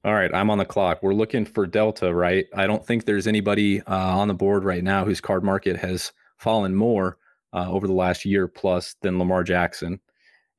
All 0.05 0.15
right, 0.15 0.35
I'm 0.35 0.51
on 0.51 0.59
the 0.59 0.65
clock. 0.65 1.03
We're 1.03 1.15
looking 1.15 1.45
for 1.45 1.67
Delta, 1.67 2.13
right? 2.13 2.47
I 2.55 2.67
don't 2.67 2.85
think 2.85 3.05
there's 3.05 3.27
anybody 3.27 3.81
uh, 3.83 4.19
on 4.19 4.29
the 4.29 4.35
board 4.35 4.65
right 4.65 4.83
now 4.83 5.05
whose 5.05 5.21
card 5.21 5.45
market 5.45 5.77
has 5.77 6.13
fallen 6.39 6.75
more 6.75 7.19
uh, 7.53 7.71
over 7.71 7.87
the 7.87 7.93
last 7.93 8.25
year 8.25 8.49
plus 8.49 8.97
than 9.03 9.19
Lamar 9.19 9.45
Jackson. 9.45 10.01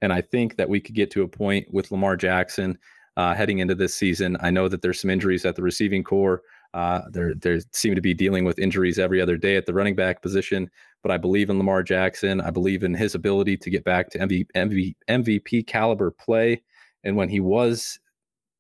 And 0.01 0.11
I 0.11 0.21
think 0.21 0.57
that 0.57 0.69
we 0.69 0.79
could 0.79 0.95
get 0.95 1.11
to 1.11 1.23
a 1.23 1.27
point 1.27 1.67
with 1.71 1.91
Lamar 1.91 2.15
Jackson 2.15 2.77
uh, 3.17 3.33
heading 3.33 3.59
into 3.59 3.75
this 3.75 3.95
season. 3.95 4.37
I 4.41 4.51
know 4.51 4.67
that 4.67 4.81
there's 4.81 4.99
some 4.99 5.09
injuries 5.09 5.45
at 5.45 5.55
the 5.55 5.61
receiving 5.61 6.03
corps. 6.03 6.41
Uh, 6.73 7.01
there, 7.11 7.35
there 7.35 7.59
seem 7.71 7.95
to 7.95 8.01
be 8.01 8.13
dealing 8.13 8.45
with 8.45 8.59
injuries 8.59 8.97
every 8.97 9.21
other 9.21 9.37
day 9.37 9.55
at 9.55 9.65
the 9.65 9.73
running 9.73 9.95
back 9.95 10.21
position. 10.21 10.69
But 11.03 11.11
I 11.11 11.17
believe 11.17 11.49
in 11.49 11.57
Lamar 11.57 11.83
Jackson. 11.83 12.41
I 12.41 12.49
believe 12.49 12.83
in 12.83 12.93
his 12.93 13.13
ability 13.13 13.57
to 13.57 13.69
get 13.69 13.83
back 13.83 14.09
to 14.11 14.19
MV, 14.19 14.47
MV, 14.55 14.95
MVP 15.09 15.67
caliber 15.67 16.11
play. 16.11 16.63
And 17.03 17.15
when 17.15 17.29
he 17.29 17.39
was 17.39 17.99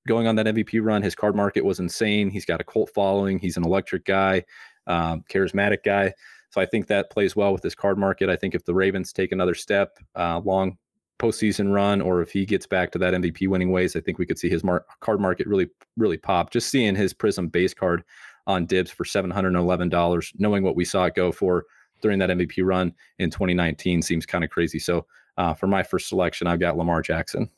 going 0.07 0.27
on 0.27 0.35
that 0.35 0.47
MVP 0.47 0.83
run. 0.83 1.01
His 1.01 1.15
card 1.15 1.35
market 1.35 1.63
was 1.63 1.79
insane. 1.79 2.29
He's 2.29 2.45
got 2.45 2.61
a 2.61 2.63
cult 2.63 2.91
following. 2.93 3.39
He's 3.39 3.57
an 3.57 3.63
electric 3.63 4.05
guy, 4.05 4.43
um, 4.87 5.23
charismatic 5.29 5.83
guy. 5.83 6.13
So 6.49 6.61
I 6.61 6.65
think 6.65 6.87
that 6.87 7.09
plays 7.09 7.35
well 7.35 7.51
with 7.51 7.63
his 7.63 7.73
card 7.73 7.97
market. 7.97 8.29
I 8.29 8.35
think 8.35 8.53
if 8.53 8.65
the 8.65 8.75
Ravens 8.75 9.11
take 9.11 9.31
another 9.31 9.55
step, 9.55 9.97
uh, 10.15 10.39
long 10.39 10.77
postseason 11.19 11.73
run, 11.73 12.01
or 12.01 12.21
if 12.21 12.31
he 12.31 12.45
gets 12.45 12.67
back 12.67 12.91
to 12.91 12.99
that 12.99 13.13
MVP 13.13 13.47
winning 13.47 13.71
ways, 13.71 13.95
I 13.95 14.01
think 14.01 14.19
we 14.19 14.25
could 14.25 14.37
see 14.37 14.49
his 14.49 14.63
mar- 14.63 14.85
card 14.99 15.19
market 15.19 15.47
really, 15.47 15.69
really 15.97 16.17
pop. 16.17 16.51
Just 16.51 16.69
seeing 16.69 16.95
his 16.95 17.13
Prism 17.13 17.47
base 17.47 17.73
card 17.73 18.03
on 18.45 18.65
Dibs 18.65 18.91
for 18.91 19.05
seven 19.05 19.31
hundred 19.31 19.49
and 19.49 19.57
eleven 19.57 19.89
dollars, 19.89 20.31
knowing 20.37 20.63
what 20.63 20.75
we 20.75 20.85
saw 20.85 21.05
it 21.05 21.15
go 21.15 21.31
for 21.31 21.65
during 22.01 22.19
that 22.19 22.29
MVP 22.29 22.63
run 22.63 22.93
in 23.17 23.31
2019 23.31 24.01
seems 24.01 24.25
kind 24.25 24.43
of 24.43 24.49
crazy. 24.49 24.77
So 24.77 25.05
uh, 25.37 25.53
for 25.53 25.67
my 25.67 25.81
first 25.81 26.09
selection, 26.09 26.45
I've 26.45 26.59
got 26.59 26.77
Lamar 26.77 27.01
Jackson. 27.01 27.49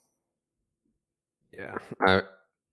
Yeah, 1.51 1.75
I 2.01 2.21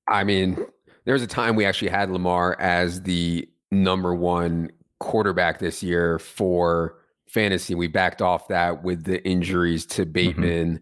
I 0.09 0.25
mean, 0.25 0.57
there 1.05 1.15
was 1.15 1.23
a 1.23 1.27
time 1.27 1.57
we 1.57 1.65
actually 1.65 1.91
had 1.91 2.11
Lamar 2.11 2.59
as 2.61 3.03
the 3.03 3.49
number 3.71 4.15
one 4.15 4.71
quarterback 5.01 5.59
this 5.59 5.83
year 5.83 6.19
for 6.19 6.99
fantasy. 7.29 7.75
We 7.75 7.89
backed 7.89 8.23
off 8.23 8.49
that 8.49 8.83
with 8.83 9.05
the 9.05 9.23
injuries 9.27 9.87
to 9.87 10.03
mm-hmm. 10.03 10.13
Bateman 10.13 10.81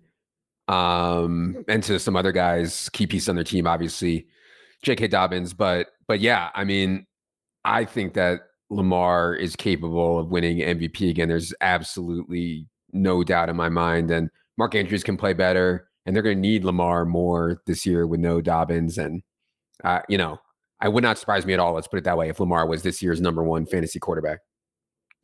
mm-hmm. 0.68 0.74
um, 0.74 1.64
and 1.68 1.82
to 1.84 1.98
some 1.98 2.16
other 2.16 2.32
guys, 2.32 2.88
key 2.90 3.06
piece 3.06 3.28
on 3.28 3.34
their 3.34 3.44
team, 3.44 3.66
obviously, 3.66 4.26
J.K. 4.82 5.08
Dobbins. 5.08 5.54
But 5.54 5.88
but 6.08 6.20
yeah, 6.20 6.50
I 6.54 6.64
mean, 6.64 7.06
I 7.64 7.84
think 7.84 8.14
that 8.14 8.40
Lamar 8.70 9.34
is 9.34 9.56
capable 9.56 10.18
of 10.18 10.30
winning 10.30 10.58
MVP 10.58 11.10
again. 11.10 11.28
There's 11.28 11.52
absolutely 11.60 12.66
no 12.92 13.22
doubt 13.22 13.48
in 13.48 13.56
my 13.56 13.68
mind. 13.68 14.10
And 14.10 14.30
Mark 14.58 14.74
Andrews 14.74 15.04
can 15.04 15.16
play 15.16 15.32
better, 15.32 15.88
and 16.10 16.16
they're 16.16 16.24
going 16.24 16.38
to 16.38 16.40
need 16.40 16.64
Lamar 16.64 17.04
more 17.04 17.62
this 17.66 17.86
year 17.86 18.04
with 18.04 18.18
no 18.18 18.40
Dobbins. 18.40 18.98
And 18.98 19.22
uh, 19.84 20.00
you 20.08 20.18
know, 20.18 20.40
I 20.80 20.88
would 20.88 21.04
not 21.04 21.18
surprise 21.18 21.46
me 21.46 21.52
at 21.52 21.60
all. 21.60 21.72
Let's 21.74 21.86
put 21.86 21.98
it 21.98 22.04
that 22.04 22.18
way. 22.18 22.28
If 22.28 22.40
Lamar 22.40 22.66
was 22.66 22.82
this 22.82 23.00
year's 23.00 23.20
number 23.20 23.44
one 23.44 23.64
fantasy 23.64 24.00
quarterback. 24.00 24.40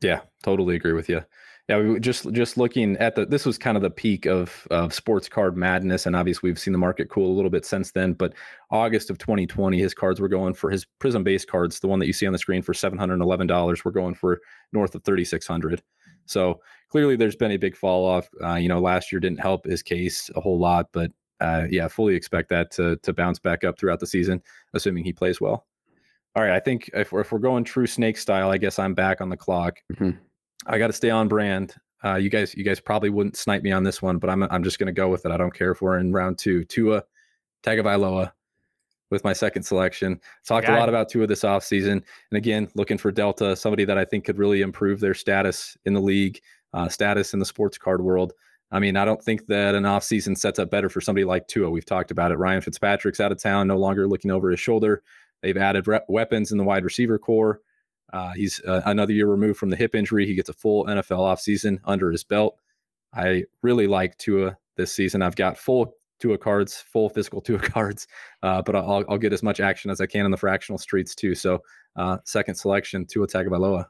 Yeah, 0.01 0.21
totally 0.45 0.77
agree 0.77 0.93
with 0.93 1.09
you. 1.09 1.23
Yeah, 1.69 1.81
we 1.81 1.99
just 1.99 2.31
just 2.31 2.57
looking 2.57 2.97
at 2.99 3.17
the 3.17 3.27
this 3.27 3.45
was 3.45 3.59
kind 3.59 3.77
of 3.77 3.83
the 3.83 3.91
peak 3.91 4.27
of 4.27 4.69
of 4.71 4.95
sports 4.95 5.29
card 5.29 5.57
madness, 5.57 6.07
and 6.07 6.15
obviously 6.15 6.49
we've 6.49 6.59
seen 6.59 6.71
the 6.71 6.79
market 6.79 7.11
cool 7.11 7.33
a 7.33 7.35
little 7.35 7.51
bit 7.51 7.67
since 7.67 7.91
then. 7.91 8.13
But 8.13 8.35
August 8.71 9.11
of 9.11 9.19
2020, 9.19 9.77
his 9.77 9.93
cards 9.93 10.21
were 10.21 10.29
going 10.29 10.55
for 10.55 10.71
his 10.71 10.87
Prism 11.01 11.25
base 11.25 11.45
cards, 11.45 11.81
the 11.81 11.89
one 11.89 11.99
that 11.99 12.07
you 12.07 12.13
see 12.13 12.29
on 12.29 12.33
the 12.33 12.39
screen 12.39 12.63
for 12.63 12.75
seven 12.75 12.97
hundred 12.97 13.21
eleven 13.21 13.49
dollars. 13.49 13.85
We're 13.85 13.91
going 13.91 14.15
for 14.15 14.39
north 14.73 14.95
of 14.95 15.03
thirty 15.03 15.25
six 15.25 15.49
hundred. 15.49 15.83
So 16.27 16.61
clearly, 16.89 17.17
there's 17.17 17.37
been 17.37 17.53
a 17.53 17.57
big 17.57 17.77
fall 17.77 18.07
off. 18.07 18.29
Uh, 18.43 18.55
you 18.55 18.69
know, 18.69 18.81
last 18.81 19.11
year 19.11 19.21
didn't 19.21 19.41
help 19.41 19.65
his 19.65 19.83
case 19.83 20.31
a 20.37 20.41
whole 20.41 20.59
lot, 20.59 20.89
but 20.93 21.11
uh, 21.41 21.67
yeah, 21.71 21.89
fully 21.89 22.15
expect 22.15 22.49
that 22.51 22.71
to 22.73 22.97
to 22.97 23.13
bounce 23.13 23.39
back 23.39 23.65
up 23.65 23.79
throughout 23.79 24.01
the 24.01 24.07
season, 24.07 24.43
assuming 24.75 25.05
he 25.05 25.13
plays 25.13 25.41
well. 25.41 25.67
All 26.35 26.43
right, 26.43 26.53
I 26.53 26.61
think 26.61 26.91
if 26.93 27.13
we're, 27.13 27.21
if 27.23 27.33
we're 27.33 27.39
going 27.39 27.65
true 27.65 27.87
snake 27.87 28.19
style, 28.19 28.51
I 28.51 28.59
guess 28.59 28.79
I'm 28.79 28.93
back 28.93 29.23
on 29.23 29.31
the 29.31 29.37
clock. 29.39 29.79
Mm-hmm. 29.95 30.19
I 30.67 30.79
got 30.79 30.89
to 30.89 30.93
stay 30.93 31.09
on 31.09 31.29
brand. 31.29 31.75
Uh, 32.05 32.17
you 32.17 32.29
guys, 32.29 32.55
you 32.55 32.63
guys 32.63 32.79
probably 32.79 33.09
wouldn't 33.09 33.37
snipe 33.37 33.63
me 33.63 33.73
on 33.73 33.83
this 33.83 34.03
one, 34.03 34.19
but 34.19 34.29
I'm 34.29 34.43
I'm 34.45 34.63
just 34.63 34.79
going 34.79 34.89
to 34.89 34.93
go 34.93 35.09
with 35.09 35.25
it. 35.25 35.33
I 35.33 35.37
don't 35.37 35.55
care 35.55 35.71
if 35.71 35.81
we're 35.81 35.99
in 35.99 36.13
round 36.13 36.39
two. 36.39 36.65
Tua 36.65 37.05
Tagovailoa 37.63 38.33
with 39.11 39.25
my 39.25 39.33
second 39.33 39.63
selection. 39.63 40.21
Talked 40.47 40.69
a 40.69 40.77
lot 40.77 40.89
about 40.89 41.09
Tua 41.09 41.27
this 41.27 41.43
offseason. 41.43 41.93
And 41.93 42.33
again, 42.33 42.69
looking 42.75 42.99
for 42.99 43.13
Delta, 43.13 43.55
somebody 43.57 43.85
that 43.85 43.99
I 43.99 44.05
think 44.05 44.25
could 44.25 44.39
really 44.39 44.63
improve 44.63 45.01
their 45.01 45.15
status 45.15 45.77
in 45.85 45.95
the 45.95 46.01
league, 46.01 46.41
uh, 46.73 46.89
status 46.89 47.33
in 47.33 47.39
the 47.39 47.47
sports 47.47 47.79
card 47.79 48.03
world. 48.03 48.33
I 48.73 48.81
mean, 48.81 48.97
I 48.97 49.05
don't 49.05 49.23
think 49.23 49.47
that 49.47 49.77
an 49.77 49.85
offseason 49.85 50.37
sets 50.37 50.59
up 50.59 50.71
better 50.71 50.89
for 50.89 51.01
somebody 51.01 51.25
like 51.25 51.47
Tua. 51.47 51.71
We've 51.71 51.87
talked 51.87 52.11
about 52.11 52.33
it. 52.33 52.39
Ryan 52.39 52.61
Fitzpatrick's 52.61 53.21
out 53.21 53.31
of 53.31 53.41
town, 53.41 53.69
no 53.69 53.77
longer 53.77 54.09
looking 54.09 54.33
over 54.33 54.51
his 54.51 54.59
shoulder. 54.59 55.03
They've 55.43 55.57
added 55.57 55.87
re- 55.87 56.01
weapons 56.09 56.51
in 56.51 56.59
the 56.59 56.65
wide 56.65 56.85
receiver 56.85 57.19
corps. 57.19 57.61
Uh, 58.13 58.33
he's 58.33 58.61
uh, 58.65 58.83
another 58.87 59.13
year 59.13 59.29
removed 59.29 59.59
from 59.59 59.71
the 59.71 59.77
hip 59.77 59.95
injury. 59.95 60.27
He 60.27 60.35
gets 60.35 60.49
a 60.49 60.53
full 60.53 60.85
NFL 60.87 61.19
offseason 61.19 61.79
under 61.85 62.11
his 62.11 62.25
belt. 62.25 62.59
I 63.15 63.45
really 63.63 63.87
like 63.87 64.17
Tua 64.19 64.57
this 64.77 64.93
season. 64.93 65.23
I've 65.23 65.37
got 65.37 65.59
full 65.59 65.95
Tua 66.21 66.39
cards, 66.39 66.77
full 66.77 67.09
physical 67.09 67.41
Tua 67.43 67.59
cards, 67.59 68.07
uh, 68.43 68.63
but 68.63 68.77
I'll, 68.77 69.05
I'll 69.09 69.19
get 69.19 69.33
as 69.33 69.43
much 69.43 69.61
action 69.61 69.91
as 69.91 70.01
I 70.01 70.07
can 70.07 70.25
in 70.25 70.31
the 70.31 70.37
fractional 70.37 70.79
streets 70.79 71.15
too. 71.15 71.35
So, 71.35 71.61
uh, 71.97 72.19
second 72.25 72.55
selection, 72.55 73.07
two 73.07 73.23
attack 73.23 73.47
Tua 73.47 73.59
Tagovailoa. 73.59 73.87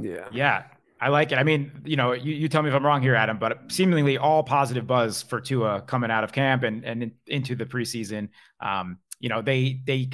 Yeah. 0.00 0.28
Yeah. 0.32 0.64
I 1.00 1.08
like 1.08 1.32
it. 1.32 1.38
I 1.38 1.42
mean, 1.42 1.72
you 1.84 1.96
know, 1.96 2.12
you, 2.12 2.32
you 2.32 2.48
tell 2.48 2.62
me 2.62 2.68
if 2.68 2.76
I'm 2.76 2.86
wrong 2.86 3.02
here, 3.02 3.16
Adam, 3.16 3.36
but 3.36 3.60
seemingly 3.72 4.18
all 4.18 4.44
positive 4.44 4.86
buzz 4.86 5.20
for 5.20 5.40
Tua 5.40 5.82
coming 5.82 6.12
out 6.12 6.22
of 6.22 6.30
camp 6.30 6.62
and, 6.62 6.84
and 6.84 7.02
in, 7.02 7.12
into 7.26 7.56
the 7.56 7.66
preseason. 7.66 8.28
Um, 8.60 8.98
you 9.22 9.28
know, 9.28 9.40
they 9.40 9.80
they 9.86 10.08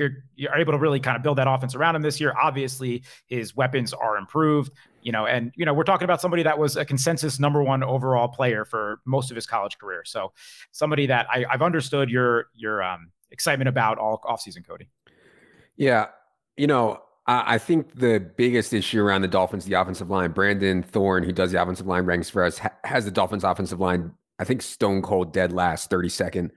are 0.48 0.58
able 0.58 0.72
to 0.72 0.78
really 0.78 1.00
kind 1.00 1.16
of 1.16 1.22
build 1.22 1.38
that 1.38 1.48
offense 1.48 1.74
around 1.74 1.96
him 1.96 2.02
this 2.02 2.20
year. 2.20 2.34
Obviously, 2.40 3.02
his 3.26 3.56
weapons 3.56 3.94
are 3.94 4.18
improved. 4.18 4.70
You 5.00 5.12
know, 5.12 5.24
and 5.24 5.50
you 5.56 5.64
know, 5.64 5.72
we're 5.72 5.84
talking 5.84 6.04
about 6.04 6.20
somebody 6.20 6.42
that 6.42 6.58
was 6.58 6.76
a 6.76 6.84
consensus 6.84 7.40
number 7.40 7.62
one 7.62 7.82
overall 7.82 8.28
player 8.28 8.66
for 8.66 9.00
most 9.06 9.30
of 9.30 9.34
his 9.34 9.46
college 9.46 9.78
career. 9.78 10.02
So, 10.04 10.32
somebody 10.72 11.06
that 11.06 11.26
I, 11.32 11.46
have 11.50 11.62
understood 11.62 12.10
your 12.10 12.48
your 12.54 12.82
um, 12.82 13.10
excitement 13.30 13.68
about 13.68 13.96
all 13.96 14.20
offseason, 14.24 14.66
Cody. 14.66 14.90
Yeah, 15.78 16.08
you 16.58 16.66
know, 16.66 17.00
I 17.26 17.56
think 17.56 17.94
the 17.94 18.18
biggest 18.18 18.74
issue 18.74 19.00
around 19.00 19.22
the 19.22 19.28
Dolphins, 19.28 19.64
the 19.64 19.80
offensive 19.80 20.10
line, 20.10 20.32
Brandon 20.32 20.82
Thorn, 20.82 21.22
who 21.24 21.32
does 21.32 21.52
the 21.52 21.62
offensive 21.62 21.86
line 21.86 22.04
ranks 22.04 22.28
for 22.28 22.44
us, 22.44 22.58
ha- 22.58 22.76
has 22.84 23.06
the 23.06 23.10
Dolphins 23.10 23.44
offensive 23.44 23.80
line, 23.80 24.12
I 24.38 24.44
think 24.44 24.60
stone 24.60 25.00
cold 25.00 25.32
dead 25.32 25.52
last, 25.52 25.90
32nd 25.90 26.50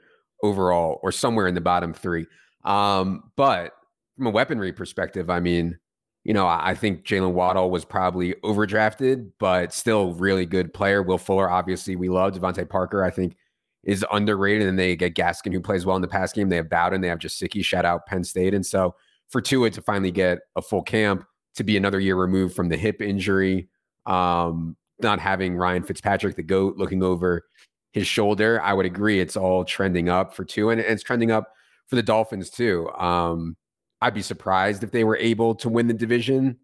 overall, 0.44 1.00
or 1.04 1.12
somewhere 1.12 1.48
in 1.48 1.56
the 1.56 1.62
bottom 1.62 1.94
three. 1.94 2.26
Um, 2.64 3.32
but 3.36 3.74
from 4.18 4.28
a 4.28 4.30
weaponry 4.30 4.74
perspective, 4.74 5.30
I 5.30 5.40
mean, 5.40 5.78
you 6.24 6.34
know, 6.34 6.46
I 6.48 6.76
think 6.76 7.04
Jaylen 7.04 7.34
Waddle 7.34 7.72
was 7.72 7.84
probably 7.84 8.36
overdrafted, 8.44 9.32
but 9.40 9.74
still 9.74 10.14
really 10.14 10.46
good 10.46 10.74
player. 10.74 11.02
Will 11.02 11.18
Fuller, 11.18 11.50
obviously, 11.50 11.96
we 11.96 12.10
love. 12.10 12.34
DeVante 12.34 12.70
Parker, 12.70 13.04
I 13.04 13.10
think, 13.10 13.36
is 13.84 14.06
underrated. 14.12 14.68
And 14.68 14.78
they 14.78 14.96
get 14.96 15.16
Gaskin, 15.16 15.52
who 15.52 15.60
plays 15.60 15.86
well 15.86 15.96
in 15.96 16.02
the 16.04 16.08
pass 16.08 16.32
game. 16.32 16.50
They 16.50 16.58
have 16.58 16.70
Bowden, 16.70 17.02
they 17.02 17.08
have 17.08 17.18
Gesicki, 17.18 17.66
shout 17.66 17.86
out 17.86 18.06
Penn 18.06 18.24
State. 18.24 18.54
And 18.54 18.64
so 18.64 18.94
for 19.30 19.42
Tua 19.42 19.72
to 19.72 19.82
finally 19.82 20.12
get 20.12 20.40
a 20.56 20.62
full 20.62 20.84
camp, 20.84 21.26
to 21.56 21.64
be 21.64 21.76
another 21.76 22.00
year 22.00 22.16
removed 22.16 22.56
from 22.56 22.70
the 22.70 22.78
hip 22.78 23.02
injury, 23.02 23.68
um, 24.06 24.78
not 25.02 25.20
having 25.20 25.56
Ryan 25.56 25.84
Fitzpatrick, 25.84 26.36
the 26.36 26.44
GOAT, 26.44 26.78
looking 26.78 27.02
over 27.04 27.46
his 27.92 28.08
shoulder, 28.08 28.62
I 28.62 28.74
would 28.74 28.86
agree 28.86 29.20
it's 29.20 29.38
all 29.38 29.66
trending 29.66 30.10
up 30.10 30.34
for 30.34 30.46
Tua, 30.46 30.74
And 30.74 30.82
it's 30.82 31.04
trending 31.04 31.32
up 31.32 31.52
for 31.88 31.96
the 31.96 32.04
Dolphins 32.04 32.50
too. 32.50 32.90
Um, 32.92 33.58
I'd 34.02 34.14
be 34.14 34.22
surprised 34.22 34.84
if 34.84 34.92
they 34.92 35.04
were 35.04 35.18
able 35.18 35.56
to 35.56 35.70
win 35.70 35.88
the 35.88 35.94
division 35.94 36.58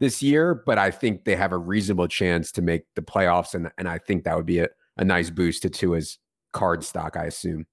this 0.00 0.22
year, 0.22 0.62
but 0.66 0.78
I 0.78 0.90
think 0.90 1.24
they 1.24 1.36
have 1.36 1.52
a 1.52 1.58
reasonable 1.58 2.08
chance 2.08 2.52
to 2.52 2.62
make 2.62 2.82
the 2.94 3.02
playoffs, 3.02 3.54
and 3.54 3.70
and 3.78 3.88
I 3.88 3.98
think 3.98 4.24
that 4.24 4.36
would 4.36 4.46
be 4.46 4.60
a, 4.60 4.68
a 4.96 5.04
nice 5.04 5.30
boost 5.30 5.62
to 5.62 5.70
Tua's 5.70 6.18
card 6.52 6.84
stock. 6.84 7.16
I 7.16 7.24
assume. 7.24 7.66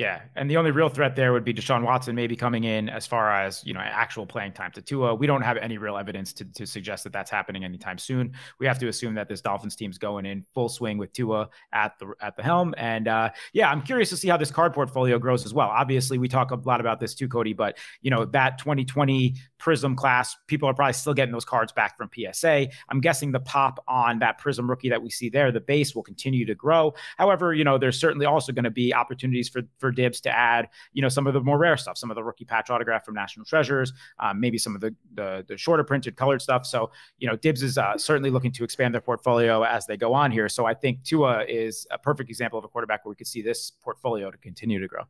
Yeah, 0.00 0.22
and 0.34 0.50
the 0.50 0.56
only 0.56 0.70
real 0.70 0.88
threat 0.88 1.14
there 1.14 1.34
would 1.34 1.44
be 1.44 1.52
Deshaun 1.52 1.84
Watson 1.84 2.16
maybe 2.16 2.34
coming 2.34 2.64
in 2.64 2.88
as 2.88 3.06
far 3.06 3.30
as 3.30 3.62
you 3.66 3.74
know 3.74 3.80
actual 3.80 4.24
playing 4.24 4.52
time 4.52 4.72
to 4.72 4.80
Tua. 4.80 5.14
We 5.14 5.26
don't 5.26 5.42
have 5.42 5.58
any 5.58 5.76
real 5.76 5.98
evidence 5.98 6.32
to, 6.32 6.46
to 6.54 6.66
suggest 6.66 7.04
that 7.04 7.12
that's 7.12 7.30
happening 7.30 7.66
anytime 7.66 7.98
soon. 7.98 8.32
We 8.58 8.64
have 8.64 8.78
to 8.78 8.88
assume 8.88 9.12
that 9.16 9.28
this 9.28 9.42
Dolphins 9.42 9.76
team's 9.76 9.98
going 9.98 10.24
in 10.24 10.46
full 10.54 10.70
swing 10.70 10.96
with 10.96 11.12
Tua 11.12 11.50
at 11.74 11.98
the 11.98 12.14
at 12.22 12.34
the 12.34 12.42
helm. 12.42 12.74
And 12.78 13.08
uh, 13.08 13.28
yeah, 13.52 13.70
I'm 13.70 13.82
curious 13.82 14.08
to 14.08 14.16
see 14.16 14.26
how 14.26 14.38
this 14.38 14.50
card 14.50 14.72
portfolio 14.72 15.18
grows 15.18 15.44
as 15.44 15.52
well. 15.52 15.68
Obviously, 15.68 16.16
we 16.16 16.28
talk 16.28 16.50
a 16.50 16.54
lot 16.54 16.80
about 16.80 16.98
this 16.98 17.14
too, 17.14 17.28
Cody. 17.28 17.52
But 17.52 17.76
you 18.00 18.10
know 18.10 18.24
that 18.24 18.56
2020 18.56 19.34
Prism 19.58 19.96
class, 19.96 20.34
people 20.46 20.66
are 20.66 20.72
probably 20.72 20.94
still 20.94 21.12
getting 21.12 21.32
those 21.32 21.44
cards 21.44 21.72
back 21.72 21.98
from 21.98 22.08
PSA. 22.14 22.68
I'm 22.88 23.02
guessing 23.02 23.32
the 23.32 23.40
pop 23.40 23.84
on 23.86 24.20
that 24.20 24.38
Prism 24.38 24.70
rookie 24.70 24.88
that 24.88 25.02
we 25.02 25.10
see 25.10 25.28
there, 25.28 25.52
the 25.52 25.60
base 25.60 25.94
will 25.94 26.02
continue 26.02 26.46
to 26.46 26.54
grow. 26.54 26.94
However, 27.18 27.52
you 27.52 27.64
know 27.64 27.76
there's 27.76 28.00
certainly 28.00 28.24
also 28.24 28.50
going 28.50 28.64
to 28.64 28.70
be 28.70 28.94
opportunities 28.94 29.50
for 29.50 29.60
for 29.76 29.89
dibs 29.90 30.20
to 30.22 30.30
add, 30.30 30.68
you 30.92 31.02
know, 31.02 31.08
some 31.08 31.26
of 31.26 31.34
the 31.34 31.40
more 31.40 31.58
rare 31.58 31.76
stuff, 31.76 31.98
some 31.98 32.10
of 32.10 32.14
the 32.14 32.24
rookie 32.24 32.44
patch 32.44 32.70
autograph 32.70 33.04
from 33.04 33.14
National 33.14 33.44
Treasures, 33.44 33.92
um, 34.18 34.40
maybe 34.40 34.58
some 34.58 34.74
of 34.74 34.80
the, 34.80 34.94
the, 35.14 35.44
the 35.48 35.56
shorter 35.56 35.84
printed 35.84 36.16
colored 36.16 36.42
stuff. 36.42 36.66
So 36.66 36.90
you 37.18 37.28
know, 37.28 37.36
Dibs 37.36 37.62
is 37.62 37.78
uh, 37.78 37.96
certainly 37.98 38.30
looking 38.30 38.52
to 38.52 38.64
expand 38.64 38.94
their 38.94 39.00
portfolio 39.00 39.62
as 39.62 39.86
they 39.86 39.96
go 39.96 40.12
on 40.14 40.30
here. 40.30 40.48
So 40.48 40.66
I 40.66 40.74
think 40.74 41.04
Tua 41.04 41.44
is 41.44 41.86
a 41.90 41.98
perfect 41.98 42.30
example 42.30 42.58
of 42.58 42.64
a 42.64 42.68
quarterback 42.68 43.04
where 43.04 43.10
we 43.10 43.16
could 43.16 43.26
see 43.26 43.42
this 43.42 43.72
portfolio 43.82 44.30
to 44.30 44.38
continue 44.38 44.80
to 44.80 44.88
grow. 44.88 45.02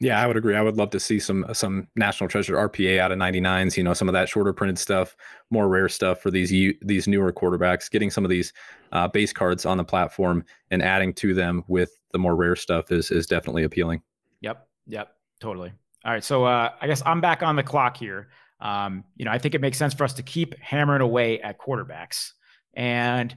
Yeah, 0.00 0.22
I 0.22 0.26
would 0.28 0.36
agree. 0.36 0.54
I 0.54 0.62
would 0.62 0.76
love 0.76 0.90
to 0.90 1.00
see 1.00 1.18
some 1.18 1.44
some 1.52 1.88
national 1.96 2.28
treasure 2.28 2.54
RPA 2.54 3.00
out 3.00 3.10
of 3.10 3.18
99s. 3.18 3.76
You 3.76 3.82
know, 3.82 3.94
some 3.94 4.08
of 4.08 4.12
that 4.12 4.28
shorter 4.28 4.52
printed 4.52 4.78
stuff, 4.78 5.16
more 5.50 5.68
rare 5.68 5.88
stuff 5.88 6.20
for 6.20 6.30
these 6.30 6.50
these 6.82 7.08
newer 7.08 7.32
quarterbacks. 7.32 7.90
Getting 7.90 8.10
some 8.10 8.24
of 8.24 8.30
these 8.30 8.52
uh, 8.92 9.08
base 9.08 9.32
cards 9.32 9.66
on 9.66 9.76
the 9.76 9.84
platform 9.84 10.44
and 10.70 10.82
adding 10.82 11.12
to 11.14 11.34
them 11.34 11.64
with 11.66 11.98
the 12.12 12.18
more 12.18 12.36
rare 12.36 12.54
stuff 12.54 12.92
is 12.92 13.10
is 13.10 13.26
definitely 13.26 13.64
appealing. 13.64 14.00
Yep. 14.40 14.68
Yep. 14.86 15.12
Totally. 15.40 15.72
All 16.04 16.12
right. 16.12 16.22
So 16.22 16.44
uh, 16.44 16.70
I 16.80 16.86
guess 16.86 17.02
I'm 17.04 17.20
back 17.20 17.42
on 17.42 17.56
the 17.56 17.64
clock 17.64 17.96
here. 17.96 18.28
Um, 18.60 19.02
you 19.16 19.24
know, 19.24 19.32
I 19.32 19.38
think 19.38 19.54
it 19.54 19.60
makes 19.60 19.78
sense 19.78 19.94
for 19.94 20.04
us 20.04 20.12
to 20.14 20.22
keep 20.22 20.56
hammering 20.60 21.02
away 21.02 21.40
at 21.40 21.58
quarterbacks. 21.58 22.32
And 22.74 23.32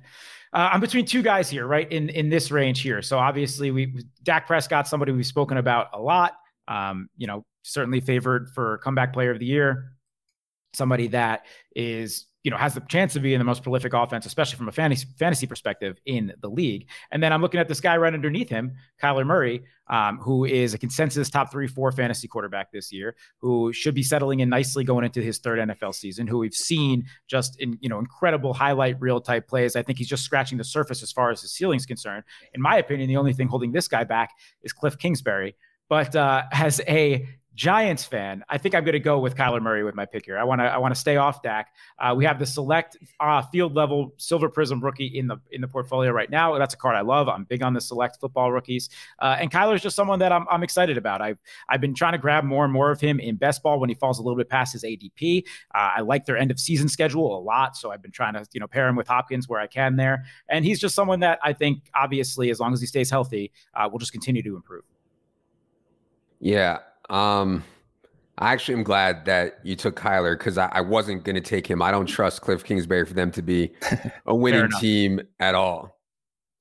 uh, 0.54 0.70
I'm 0.72 0.80
between 0.80 1.06
two 1.06 1.24
guys 1.24 1.50
here, 1.50 1.66
right? 1.66 1.92
In 1.92 2.10
in 2.10 2.30
this 2.30 2.52
range 2.52 2.82
here. 2.82 3.02
So 3.02 3.18
obviously, 3.18 3.72
we 3.72 4.04
Dak 4.22 4.46
Prescott, 4.46 4.88
somebody 4.88 5.12
we've 5.12 5.26
spoken 5.26 5.58
about 5.58 5.88
a 5.94 6.00
lot. 6.00 6.34
Um, 6.68 7.10
you 7.18 7.28
know, 7.28 7.46
certainly 7.64 8.00
favored 8.00 8.50
for 8.50 8.80
comeback 8.80 9.14
player 9.14 9.32
of 9.32 9.40
the 9.40 9.46
year. 9.46 9.94
Somebody 10.74 11.08
that 11.08 11.46
is, 11.76 12.28
you 12.44 12.50
know, 12.50 12.58
has 12.58 12.74
the 12.74 12.80
chance 12.82 13.14
to 13.14 13.20
be 13.20 13.34
in 13.34 13.40
the 13.40 13.46
most 13.46 13.62
prolific 13.62 13.94
offense, 13.94 14.26
especially 14.26 14.58
from 14.58 14.70
a 14.70 14.72
fantasy 14.72 15.06
fantasy 15.20 15.46
perspective 15.46 16.00
in 16.06 16.34
the 16.42 16.48
league. 16.48 16.88
And 17.12 17.22
then 17.22 17.34
I'm 17.34 17.42
looking 17.42 17.60
at 17.60 17.68
this 17.68 17.82
guy 17.82 17.98
right 17.98 18.14
underneath 18.14 18.50
him, 18.50 18.74
Kyler 19.02 19.26
Murray, 19.26 19.64
um, 19.90 20.18
who 20.20 20.46
is 20.46 20.74
a 20.74 20.78
consensus 20.78 21.30
top 21.30 21.52
three, 21.52 21.68
four 21.68 21.92
fantasy 21.92 22.28
quarterback 22.28 22.72
this 22.72 22.92
year, 22.92 23.16
who 23.40 23.74
should 23.74 23.94
be 23.94 24.02
settling 24.02 24.40
in 24.40 24.48
nicely 24.48 24.86
going 24.86 25.04
into 25.04 25.22
his 25.22 25.40
third 25.40 25.60
NFL 25.60 25.94
season, 25.94 26.26
who 26.26 26.38
we've 26.38 26.54
seen 26.54 27.04
just 27.28 27.60
in, 27.60 27.78
you 27.82 27.90
know, 27.90 28.00
incredible 28.00 28.54
highlight 28.54 29.00
reel 29.02 29.20
type 29.20 29.50
plays. 29.50 29.76
I 29.76 29.84
think 29.84 29.98
he's 29.98 30.08
just 30.08 30.24
scratching 30.24 30.58
the 30.58 30.64
surface 30.64 31.04
as 31.04 31.12
far 31.12 31.32
as 31.32 31.42
his 31.42 31.52
ceiling 31.52 31.78
is 31.78 31.86
concerned. 31.86 32.24
In 32.54 32.62
my 32.62 32.78
opinion, 32.78 33.10
the 33.10 33.18
only 33.18 33.34
thing 33.34 33.50
holding 33.50 33.74
this 33.74 33.90
guy 33.90 34.06
back 34.06 34.32
is 34.64 34.72
Cliff 34.72 34.98
Kingsbury 34.98 35.56
but 35.92 36.16
uh, 36.16 36.44
has 36.54 36.80
a 36.88 37.28
Giants 37.54 38.06
fan, 38.06 38.46
I 38.48 38.58
think 38.58 38.74
I'm 38.74 38.86
going 38.86 38.94
to 38.94 39.00
go 39.00 39.20
with 39.20 39.36
Kyler 39.36 39.62
Murray 39.62 39.84
with 39.84 39.94
my 39.94 40.06
pick 40.06 40.26
here. 40.26 40.40
I 40.40 40.44
want 40.46 40.62
to 40.62 40.64
I 40.64 40.78
want 40.78 40.96
to 40.96 41.00
stay 41.00 41.18
off 41.18 41.44
Dak. 41.44 41.68
Uh, 42.00 42.14
we 42.16 42.24
have 42.24 42.40
the 42.40 42.46
select 42.46 42.98
uh, 43.20 43.42
field 43.42 43.76
level 43.76 44.14
silver 44.16 44.48
prism 44.48 44.80
rookie 44.80 45.08
in 45.08 45.28
the 45.28 45.36
in 45.52 45.60
the 45.60 45.68
portfolio 45.68 46.12
right 46.12 46.30
now. 46.30 46.58
That's 46.58 46.74
a 46.74 46.78
card 46.78 46.96
I 46.96 47.02
love. 47.02 47.28
I'm 47.28 47.44
big 47.44 47.62
on 47.62 47.74
the 47.74 47.82
select 47.82 48.22
football 48.22 48.54
rookies, 48.54 48.90
uh, 49.20 49.36
and 49.38 49.52
Kyler 49.52 49.76
is 49.76 49.82
just 49.82 49.98
someone 49.98 50.18
that 50.20 50.32
I'm, 50.32 50.46
I'm 50.50 50.64
excited 50.64 50.98
about. 50.98 51.22
I've 51.22 51.40
I've 51.68 51.82
been 51.82 51.94
trying 51.94 52.14
to 52.14 52.20
grab 52.20 52.46
more 52.46 52.64
and 52.64 52.72
more 52.72 52.90
of 52.90 53.02
him 53.02 53.20
in 53.20 53.36
best 53.36 53.62
ball 53.62 53.82
when 53.82 53.90
he 53.90 53.96
falls 53.96 54.18
a 54.18 54.22
little 54.22 54.38
bit 54.38 54.48
past 54.48 54.72
his 54.72 54.86
ADP. 54.86 55.44
Uh, 55.76 55.92
I 55.98 56.02
like 56.02 56.26
their 56.26 56.38
end 56.38 56.52
of 56.52 56.60
season 56.60 56.88
schedule 56.88 57.38
a 57.38 57.42
lot, 57.42 57.76
so 57.76 57.92
I've 57.92 58.02
been 58.02 58.12
trying 58.12 58.36
to 58.36 58.48
you 58.54 58.62
know 58.62 58.68
pair 58.68 58.88
him 58.88 58.96
with 58.96 59.10
Hopkins 59.10 59.50
where 59.50 59.60
I 59.60 59.68
can 59.68 59.98
there, 59.98 60.24
and 60.48 60.64
he's 60.64 60.80
just 60.80 60.96
someone 60.96 61.20
that 61.20 61.38
I 61.44 61.52
think 61.52 61.92
obviously 61.94 62.50
as 62.50 62.62
long 62.62 62.72
as 62.72 62.80
he 62.80 62.88
stays 62.88 63.10
healthy, 63.10 63.52
uh, 63.74 63.90
will 63.92 64.00
just 64.00 64.14
continue 64.14 64.42
to 64.42 64.56
improve. 64.56 64.84
Yeah. 66.42 66.80
Um, 67.10 67.64
I 68.38 68.52
actually 68.52 68.74
am 68.74 68.84
glad 68.84 69.26
that 69.26 69.60
you 69.64 69.76
took 69.76 69.96
Kyler 69.96 70.38
because 70.38 70.58
I, 70.58 70.68
I, 70.68 70.82
wasn't 70.82 71.24
going 71.24 71.36
to 71.36 71.42
take 71.42 71.68
him. 71.68 71.82
I 71.82 71.92
don't 71.92 72.08
trust 72.08 72.42
Cliff 72.42 72.64
Kingsbury 72.64 73.06
for 73.06 73.14
them 73.14 73.32
to 73.32 73.42
be 73.42 73.72
a 74.26 74.36
winning 74.36 74.70
team 74.80 75.22
at 75.40 75.54
all. 75.54 76.00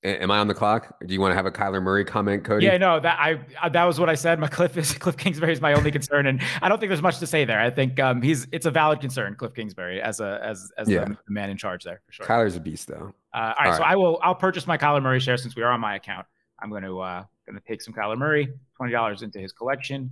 A- 0.03 0.21
am 0.21 0.29
I 0.29 0.37
on 0.37 0.47
the 0.47 0.53
clock? 0.53 0.95
do 1.05 1.13
you 1.13 1.19
want 1.19 1.31
to 1.31 1.35
have 1.35 1.47
a 1.47 1.51
Kyler 1.51 1.81
Murray 1.81 2.05
comment, 2.05 2.43
Cody? 2.43 2.67
Yeah, 2.67 2.77
no, 2.77 2.99
that 2.99 3.19
I 3.19 3.39
uh, 3.61 3.69
that 3.69 3.83
was 3.85 3.99
what 3.99 4.09
I 4.09 4.15
said. 4.15 4.39
My 4.39 4.47
Cliff 4.47 4.77
is 4.77 4.93
Cliff 4.93 5.17
Kingsbury 5.17 5.53
is 5.53 5.61
my 5.61 5.73
only 5.73 5.91
concern, 5.91 6.27
and 6.27 6.41
I 6.61 6.69
don't 6.69 6.79
think 6.79 6.89
there's 6.89 7.01
much 7.01 7.19
to 7.19 7.27
say 7.27 7.45
there. 7.45 7.59
I 7.59 7.69
think 7.69 7.99
um, 7.99 8.21
he's 8.21 8.47
it's 8.51 8.65
a 8.65 8.71
valid 8.71 8.99
concern, 8.99 9.35
Cliff 9.35 9.53
Kingsbury, 9.53 10.01
as 10.01 10.19
a 10.19 10.39
as 10.43 10.71
as 10.77 10.89
yeah. 10.89 11.05
the, 11.05 11.17
man 11.27 11.49
in 11.49 11.57
charge 11.57 11.83
there 11.83 12.01
for 12.05 12.11
sure. 12.13 12.25
Kyler's 12.25 12.55
a 12.55 12.59
beast, 12.59 12.87
though. 12.87 13.13
Uh, 13.33 13.37
all, 13.37 13.41
right, 13.41 13.55
all 13.57 13.65
right, 13.65 13.77
so 13.77 13.83
I 13.83 13.95
will 13.95 14.19
I'll 14.23 14.35
purchase 14.35 14.67
my 14.67 14.77
Kyler 14.77 15.01
Murray 15.01 15.19
share 15.19 15.37
since 15.37 15.55
we 15.55 15.63
are 15.63 15.71
on 15.71 15.79
my 15.79 15.95
account. 15.95 16.25
I'm 16.61 16.69
going 16.69 16.83
to 16.83 16.99
uh, 16.99 17.23
going 17.45 17.59
to 17.59 17.67
take 17.67 17.81
some 17.81 17.93
Kyler 17.93 18.17
Murray, 18.17 18.53
twenty 18.75 18.91
dollars 18.91 19.21
into 19.21 19.39
his 19.39 19.51
collection. 19.51 20.11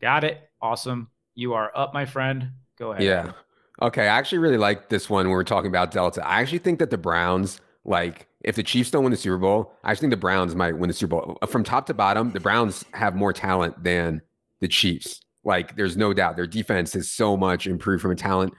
Got 0.00 0.24
it. 0.24 0.50
Awesome. 0.60 1.08
You 1.34 1.54
are 1.54 1.70
up, 1.74 1.94
my 1.94 2.04
friend. 2.04 2.50
Go 2.78 2.92
ahead. 2.92 3.04
Yeah. 3.04 3.32
Okay. 3.80 4.02
I 4.02 4.18
actually 4.18 4.38
really 4.38 4.58
like 4.58 4.88
this 4.88 5.08
one 5.08 5.26
when 5.26 5.32
we're 5.32 5.44
talking 5.44 5.68
about 5.68 5.90
Delta. 5.90 6.26
I 6.26 6.40
actually 6.40 6.58
think 6.58 6.78
that 6.80 6.90
the 6.90 6.98
Browns, 6.98 7.60
like, 7.84 8.26
if 8.40 8.56
the 8.56 8.62
Chiefs 8.62 8.90
don't 8.90 9.04
win 9.04 9.12
the 9.12 9.16
Super 9.16 9.38
Bowl, 9.38 9.72
I 9.84 9.92
actually 9.92 10.08
think 10.08 10.10
the 10.12 10.16
Browns 10.18 10.54
might 10.54 10.76
win 10.76 10.88
the 10.88 10.94
Super 10.94 11.16
Bowl. 11.16 11.38
From 11.46 11.64
top 11.64 11.86
to 11.86 11.94
bottom, 11.94 12.32
the 12.32 12.40
Browns 12.40 12.84
have 12.92 13.14
more 13.14 13.32
talent 13.32 13.82
than 13.82 14.20
the 14.60 14.68
Chiefs. 14.68 15.20
Like, 15.44 15.76
there's 15.76 15.96
no 15.96 16.12
doubt 16.12 16.36
their 16.36 16.46
defense 16.46 16.94
is 16.94 17.10
so 17.10 17.36
much 17.36 17.66
improved 17.66 18.02
from 18.02 18.10
a 18.10 18.16
talent 18.16 18.52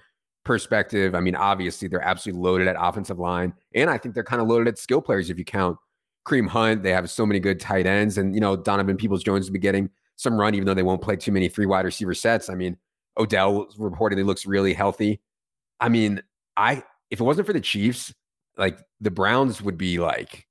perspective. 0.46 1.16
I 1.16 1.20
mean, 1.20 1.36
obviously, 1.36 1.88
they're 1.88 2.02
absolutely 2.02 2.42
loaded 2.42 2.68
at 2.68 2.76
offensive 2.80 3.20
line. 3.20 3.54
And 3.76 3.90
I 3.90 3.98
think 3.98 4.16
they're 4.16 4.24
kind 4.24 4.42
of 4.42 4.48
loaded 4.48 4.68
at 4.68 4.78
skill 4.78 5.02
players 5.02 5.30
if 5.30 5.38
you 5.38 5.46
count 5.46 5.78
Kareem 6.26 6.48
Hunt. 6.48 6.84
They 6.84 6.92
have 6.92 7.10
so 7.10 7.26
many 7.26 7.40
good 7.40 7.60
tight 7.60 7.86
ends. 7.86 8.18
And, 8.18 8.34
you 8.34 8.42
know, 8.42 8.56
Donovan 8.56 8.98
Peoples 8.98 9.24
Jones 9.24 9.48
will 9.48 9.54
be 9.54 9.60
getting 9.60 9.90
some 10.16 10.40
run, 10.40 10.56
even 10.56 10.66
though 10.66 10.74
they 10.74 10.84
won't 10.84 11.02
play 11.02 11.16
too 11.16 11.32
many 11.32 11.50
three 11.50 11.66
wide 11.66 11.86
receiver 11.86 12.14
sets. 12.14 12.50
I 12.50 12.56
mean, 12.56 12.78
Odell 13.18 13.68
reportedly 13.78 14.26
looks 14.26 14.46
really 14.46 14.74
healthy. 14.74 15.22
I 15.80 15.90
mean, 15.90 16.22
I 16.58 16.84
if 17.10 17.20
it 17.20 17.24
wasn't 17.24 17.48
for 17.48 17.54
the 17.54 17.62
Chiefs, 17.62 18.14
like 18.58 18.80
the 19.02 19.12
Browns 19.12 19.62
would 19.62 19.78
be 19.78 20.00
like 20.00 20.48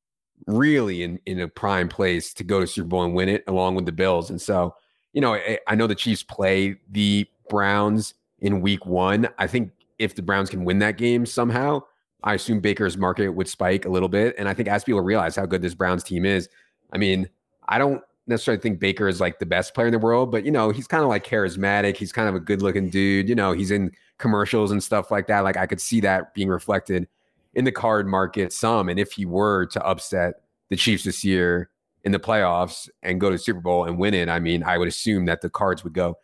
really 0.46 1.02
in 1.02 1.18
in 1.26 1.40
a 1.40 1.48
prime 1.48 1.88
place 1.88 2.34
to 2.34 2.44
go 2.44 2.60
to 2.60 2.66
Super 2.66 2.88
Bowl 2.88 3.04
and 3.04 3.14
win 3.14 3.28
it 3.28 3.44
along 3.46 3.74
with 3.74 3.86
the 3.86 3.92
Bills. 3.92 4.30
And 4.30 4.40
so, 4.40 4.74
you 5.12 5.20
know, 5.20 5.34
I, 5.34 5.58
I 5.66 5.74
know 5.74 5.86
the 5.86 5.94
Chiefs 5.94 6.22
play 6.22 6.76
the 6.90 7.26
Browns 7.48 8.14
in 8.40 8.60
week 8.60 8.86
1. 8.86 9.28
I 9.38 9.46
think 9.46 9.70
if 9.98 10.14
the 10.14 10.22
Browns 10.22 10.50
can 10.50 10.64
win 10.64 10.78
that 10.80 10.98
game 10.98 11.26
somehow, 11.26 11.82
I 12.24 12.34
assume 12.34 12.60
Baker's 12.60 12.96
market 12.96 13.28
would 13.30 13.48
spike 13.48 13.84
a 13.84 13.88
little 13.88 14.08
bit. 14.08 14.34
And 14.38 14.48
I 14.48 14.54
think 14.54 14.68
as 14.68 14.84
people 14.84 15.00
realize 15.00 15.36
how 15.36 15.46
good 15.46 15.62
this 15.62 15.74
Browns 15.74 16.04
team 16.04 16.24
is, 16.24 16.48
I 16.92 16.98
mean, 16.98 17.28
I 17.68 17.78
don't 17.78 18.02
necessarily 18.26 18.60
think 18.60 18.78
Baker 18.78 19.08
is 19.08 19.20
like 19.20 19.38
the 19.38 19.46
best 19.46 19.74
player 19.74 19.88
in 19.88 19.92
the 19.92 19.98
world, 19.98 20.30
but 20.30 20.44
you 20.44 20.50
know, 20.50 20.70
he's 20.70 20.86
kind 20.86 21.02
of 21.02 21.08
like 21.08 21.26
charismatic. 21.26 21.96
He's 21.96 22.12
kind 22.12 22.28
of 22.28 22.34
a 22.34 22.40
good 22.40 22.62
looking 22.62 22.90
dude. 22.90 23.28
You 23.28 23.34
know, 23.34 23.52
he's 23.52 23.70
in 23.70 23.92
commercials 24.18 24.70
and 24.70 24.82
stuff 24.82 25.10
like 25.10 25.26
that. 25.26 25.40
Like 25.40 25.56
I 25.56 25.66
could 25.66 25.80
see 25.80 26.00
that 26.00 26.32
being 26.34 26.48
reflected 26.48 27.08
in 27.54 27.64
the 27.64 27.72
card 27.72 28.06
market 28.06 28.52
some. 28.52 28.88
And 28.88 28.98
if 28.98 29.12
he 29.12 29.26
were 29.26 29.66
to 29.66 29.84
upset 29.84 30.42
the 30.68 30.76
Chiefs 30.76 31.04
this 31.04 31.24
year 31.24 31.70
in 32.04 32.12
the 32.12 32.18
playoffs 32.18 32.88
and 33.02 33.20
go 33.20 33.30
to 33.30 33.38
Super 33.38 33.60
Bowl 33.60 33.84
and 33.84 33.98
win 33.98 34.14
it, 34.14 34.28
I 34.28 34.38
mean, 34.38 34.62
I 34.62 34.78
would 34.78 34.88
assume 34.88 35.26
that 35.26 35.40
the 35.40 35.50
cards 35.50 35.82
would 35.84 35.92
go 35.92 36.16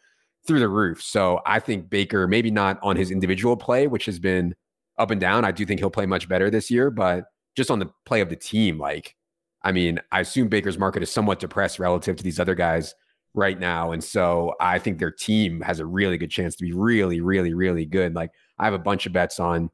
through 0.46 0.61
the 0.61 0.68
roof. 0.68 1.02
So 1.02 1.40
I 1.44 1.61
think 1.61 1.90
Baker, 1.90 2.26
maybe 2.26 2.50
not 2.50 2.78
on 2.82 2.96
his 2.96 3.11
individual 3.11 3.56
play, 3.56 3.87
which 3.87 4.06
has 4.06 4.18
been 4.18 4.54
up 4.98 5.11
and 5.11 5.20
down. 5.20 5.44
I 5.44 5.52
do 5.52 5.64
think 5.64 5.80
he'll 5.80 5.90
play 5.90 6.06
much 6.06 6.28
better 6.28 6.50
this 6.50 6.70
year, 6.70 6.90
but 6.90 7.24
just 7.56 7.70
on 7.70 7.78
the 7.78 7.90
play 8.04 8.20
of 8.20 8.28
the 8.28 8.37
team, 8.37 8.78
like 8.78 9.16
I 9.62 9.72
mean, 9.72 10.00
I 10.12 10.20
assume 10.20 10.48
Baker's 10.48 10.78
market 10.78 11.02
is 11.02 11.11
somewhat 11.11 11.40
depressed 11.40 11.78
relative 11.78 12.16
to 12.16 12.24
these 12.24 12.38
other 12.38 12.54
guys 12.54 12.94
right 13.34 13.58
now. 13.58 13.92
And 13.92 14.02
so 14.02 14.54
I 14.61 14.78
think 14.78 14.98
their 14.98 15.11
team 15.11 15.61
has 15.62 15.80
a 15.80 15.87
really 15.87 16.18
good 16.18 16.30
chance 16.30 16.56
to 16.56 16.64
be 16.64 16.72
really, 16.72 17.20
really, 17.20 17.54
really 17.54 17.84
good. 17.84 18.14
Like 18.14 18.30
I 18.58 18.64
have 18.64 18.74
a 18.74 18.78
bunch 18.78 19.06
of 19.06 19.12
bets 19.12 19.40
on 19.40 19.70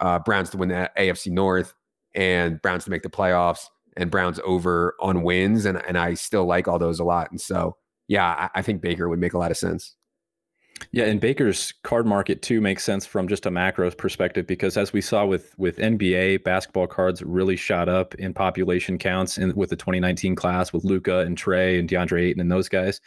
uh, 0.00 0.18
Browns 0.20 0.50
to 0.50 0.56
win 0.56 0.70
the 0.70 0.90
AFC 0.96 1.30
North 1.32 1.74
and 2.14 2.60
Browns 2.62 2.84
to 2.84 2.90
make 2.90 3.02
the 3.02 3.10
playoffs 3.10 3.66
and 3.96 4.10
Browns 4.10 4.40
over 4.44 4.94
on 5.00 5.22
wins. 5.22 5.66
And, 5.66 5.82
and 5.86 5.98
I 5.98 6.14
still 6.14 6.46
like 6.46 6.68
all 6.68 6.78
those 6.78 7.00
a 7.00 7.04
lot. 7.04 7.30
And 7.30 7.40
so, 7.40 7.76
yeah, 8.08 8.26
I, 8.54 8.58
I 8.60 8.62
think 8.62 8.80
Baker 8.80 9.08
would 9.08 9.18
make 9.18 9.34
a 9.34 9.38
lot 9.38 9.50
of 9.50 9.56
sense. 9.56 9.96
Yeah, 10.92 11.04
and 11.04 11.20
Baker's 11.20 11.72
card 11.82 12.06
market 12.06 12.42
too 12.42 12.60
makes 12.60 12.84
sense 12.84 13.06
from 13.06 13.28
just 13.28 13.46
a 13.46 13.50
macro 13.50 13.90
perspective 13.90 14.46
because 14.46 14.76
as 14.76 14.92
we 14.92 15.00
saw 15.00 15.24
with 15.24 15.54
with 15.58 15.76
NBA 15.76 16.44
basketball 16.44 16.86
cards 16.86 17.22
really 17.22 17.56
shot 17.56 17.88
up 17.88 18.14
in 18.16 18.34
population 18.34 18.98
counts 18.98 19.38
in 19.38 19.54
with 19.54 19.70
the 19.70 19.76
2019 19.76 20.34
class 20.34 20.72
with 20.72 20.84
Luka 20.84 21.20
and 21.20 21.36
Trae 21.36 21.78
and 21.78 21.88
DeAndre 21.88 22.22
Ayton 22.22 22.40
and 22.40 22.50
those 22.50 22.68
guys. 22.68 23.00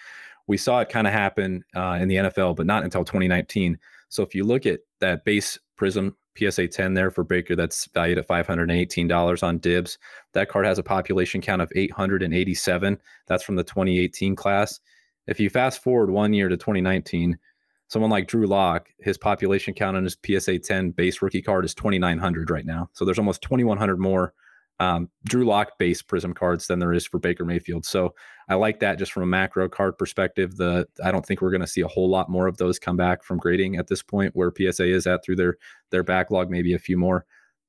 We 0.47 0.57
saw 0.57 0.81
it 0.81 0.89
kind 0.89 1.07
of 1.07 1.13
happen 1.13 1.63
uh, 1.75 1.97
in 2.01 2.09
the 2.09 2.15
NFL, 2.15 2.55
but 2.55 2.65
not 2.65 2.83
until 2.83 3.05
2019. 3.05 3.77
So 4.09 4.23
if 4.23 4.35
you 4.35 4.43
look 4.43 4.65
at 4.65 4.81
that 4.99 5.23
base 5.23 5.57
Prism 5.77 6.15
PSA 6.37 6.67
10 6.67 6.93
there 6.93 7.11
for 7.11 7.23
Baker, 7.23 7.55
that's 7.55 7.87
valued 7.93 8.17
at 8.17 8.27
$518 8.27 9.43
on 9.43 9.57
Dibs. 9.59 9.97
That 10.33 10.49
card 10.49 10.65
has 10.65 10.79
a 10.79 10.83
population 10.83 11.39
count 11.41 11.61
of 11.61 11.71
887. 11.75 12.99
That's 13.27 13.43
from 13.43 13.55
the 13.55 13.63
2018 13.63 14.35
class. 14.35 14.79
If 15.27 15.39
you 15.39 15.49
fast 15.49 15.81
forward 15.81 16.09
one 16.09 16.33
year 16.33 16.49
to 16.49 16.57
2019 16.57 17.37
someone 17.93 18.09
like 18.09 18.27
Drew 18.27 18.47
Lock, 18.47 18.89
his 18.97 19.19
population 19.19 19.75
count 19.75 19.95
on 19.95 20.03
his 20.03 20.17
PSA 20.25 20.57
10 20.57 20.91
base 20.91 21.21
rookie 21.21 21.43
card 21.43 21.63
is 21.63 21.75
2,900 21.75 22.49
right 22.49 22.65
now. 22.65 22.89
So 22.93 23.05
there's 23.05 23.19
almost 23.19 23.43
2,100 23.43 23.99
more 23.99 24.33
um, 24.79 25.09
Drew 25.25 25.45
Lock 25.45 25.77
base 25.77 26.01
Prism 26.01 26.33
cards 26.33 26.65
than 26.65 26.79
there 26.79 26.91
is 26.91 27.05
for 27.05 27.19
Baker 27.19 27.45
Mayfield. 27.45 27.85
So 27.85 28.15
I 28.49 28.55
like 28.55 28.79
that 28.79 28.97
just 28.97 29.11
from 29.11 29.21
a 29.21 29.27
macro 29.27 29.69
card 29.69 29.99
perspective. 29.99 30.57
The 30.57 30.87
I 31.03 31.11
don't 31.11 31.23
think 31.23 31.39
we're 31.39 31.51
going 31.51 31.61
to 31.61 31.67
see 31.67 31.81
a 31.81 31.87
whole 31.87 32.09
lot 32.09 32.29
more 32.29 32.47
of 32.47 32.57
those 32.57 32.79
come 32.79 32.97
back 32.97 33.23
from 33.23 33.37
grading 33.37 33.75
at 33.75 33.87
this 33.87 34.01
point, 34.01 34.35
where 34.35 34.51
PSA 34.51 34.87
is 34.87 35.05
at 35.05 35.23
through 35.23 35.35
their 35.35 35.57
their 35.91 36.01
backlog, 36.01 36.49
maybe 36.49 36.73
a 36.73 36.79
few 36.79 36.97
more 36.97 37.25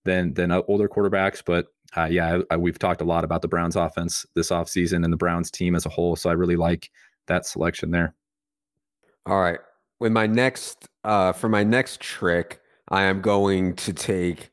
than 0.07 0.33
than 0.33 0.51
older 0.51 0.89
quarterbacks. 0.89 1.43
But 1.45 1.67
uh, 1.95 2.07
yeah, 2.07 2.39
I, 2.51 2.55
I, 2.55 2.57
we've 2.57 2.79
talked 2.79 3.03
a 3.03 3.05
lot 3.05 3.23
about 3.25 3.43
the 3.43 3.49
Browns 3.49 3.77
offense 3.77 4.25
this 4.35 4.49
offseason 4.49 5.05
and 5.05 5.13
the 5.13 5.19
Browns 5.19 5.51
team 5.51 5.75
as 5.75 5.85
a 5.85 5.91
whole. 5.91 6.17
So 6.17 6.31
I 6.31 6.33
really 6.33 6.57
like 6.57 6.91
that 7.27 7.45
selection 7.45 7.91
there. 7.91 8.15
All 9.27 9.41
right 9.41 9.61
with 10.05 10.13
my 10.13 10.27
next 10.27 10.87
uh 11.05 11.33
for 11.33 11.49
my 11.49 11.65
next 11.65 11.99
trick, 11.99 12.61
I 12.91 13.05
am 13.05 13.23
going 13.23 13.75
to 13.77 13.93
take 13.95 14.51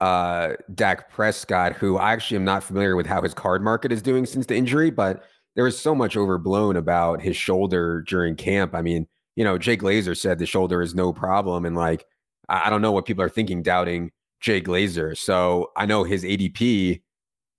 uh 0.00 0.52
Dak 0.72 1.10
Prescott, 1.10 1.72
who 1.72 1.98
I 1.98 2.12
actually 2.12 2.36
am 2.36 2.44
not 2.44 2.62
familiar 2.62 2.94
with 2.94 3.04
how 3.04 3.20
his 3.20 3.34
card 3.34 3.60
market 3.60 3.90
is 3.90 4.00
doing 4.00 4.24
since 4.24 4.46
the 4.46 4.54
injury, 4.54 4.90
but 4.90 5.24
there 5.56 5.64
was 5.64 5.76
so 5.76 5.96
much 5.96 6.16
overblown 6.16 6.76
about 6.76 7.20
his 7.20 7.36
shoulder 7.36 8.02
during 8.02 8.36
camp. 8.36 8.72
I 8.72 8.82
mean, 8.82 9.08
you 9.34 9.42
know, 9.42 9.58
Jay 9.58 9.76
Glazer 9.76 10.16
said 10.16 10.38
the 10.38 10.46
shoulder 10.46 10.80
is 10.80 10.94
no 10.94 11.12
problem, 11.12 11.64
and 11.64 11.74
like 11.74 12.06
I, 12.48 12.66
I 12.66 12.70
don't 12.70 12.80
know 12.80 12.92
what 12.92 13.04
people 13.04 13.24
are 13.24 13.28
thinking 13.28 13.64
doubting 13.64 14.12
Jay 14.40 14.60
Glazer. 14.60 15.18
So 15.18 15.72
I 15.76 15.86
know 15.86 16.04
his 16.04 16.22
ADP, 16.22 17.02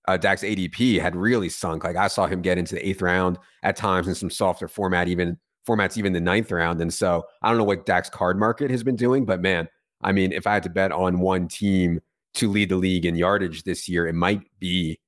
uh, 0.07 0.15
Dak's 0.15 0.43
ADP 0.43 1.01
had 1.01 1.17
really 1.17 1.49
sunk. 1.49 1.83
Like 1.83 1.97
I 1.97 2.07
saw 2.07 2.27
him 2.27 2.41
get 2.41 2.57
into 2.57 2.75
the 2.75 2.87
eighth 2.87 3.01
round 3.01 3.39
at 3.61 3.75
times 3.75 4.07
in 4.07 4.15
some 4.15 4.29
softer 4.29 4.69
format, 4.69 5.09
even 5.09 5.37
formats 5.67 5.97
even 5.97 6.13
the 6.13 6.21
ninth 6.21 6.51
round. 6.51 6.81
And 6.81 6.93
so 6.93 7.25
I 7.41 7.49
don't 7.49 7.57
know 7.57 7.63
what 7.63 7.85
Dak's 7.85 8.09
card 8.09 8.37
market 8.37 8.69
has 8.71 8.83
been 8.83 8.95
doing, 8.95 9.25
but 9.25 9.41
man, 9.41 9.67
I 10.01 10.11
mean, 10.11 10.31
if 10.31 10.45
I 10.45 10.53
had 10.53 10.63
to 10.63 10.69
bet 10.69 10.91
on 10.91 11.19
one 11.19 11.47
team 11.47 11.99
to 12.35 12.49
lead 12.49 12.69
the 12.69 12.75
league 12.75 13.05
in 13.05 13.15
yardage 13.15 13.63
this 13.63 13.87
year, 13.87 14.07
it 14.07 14.13
might 14.13 14.41
be 14.59 14.99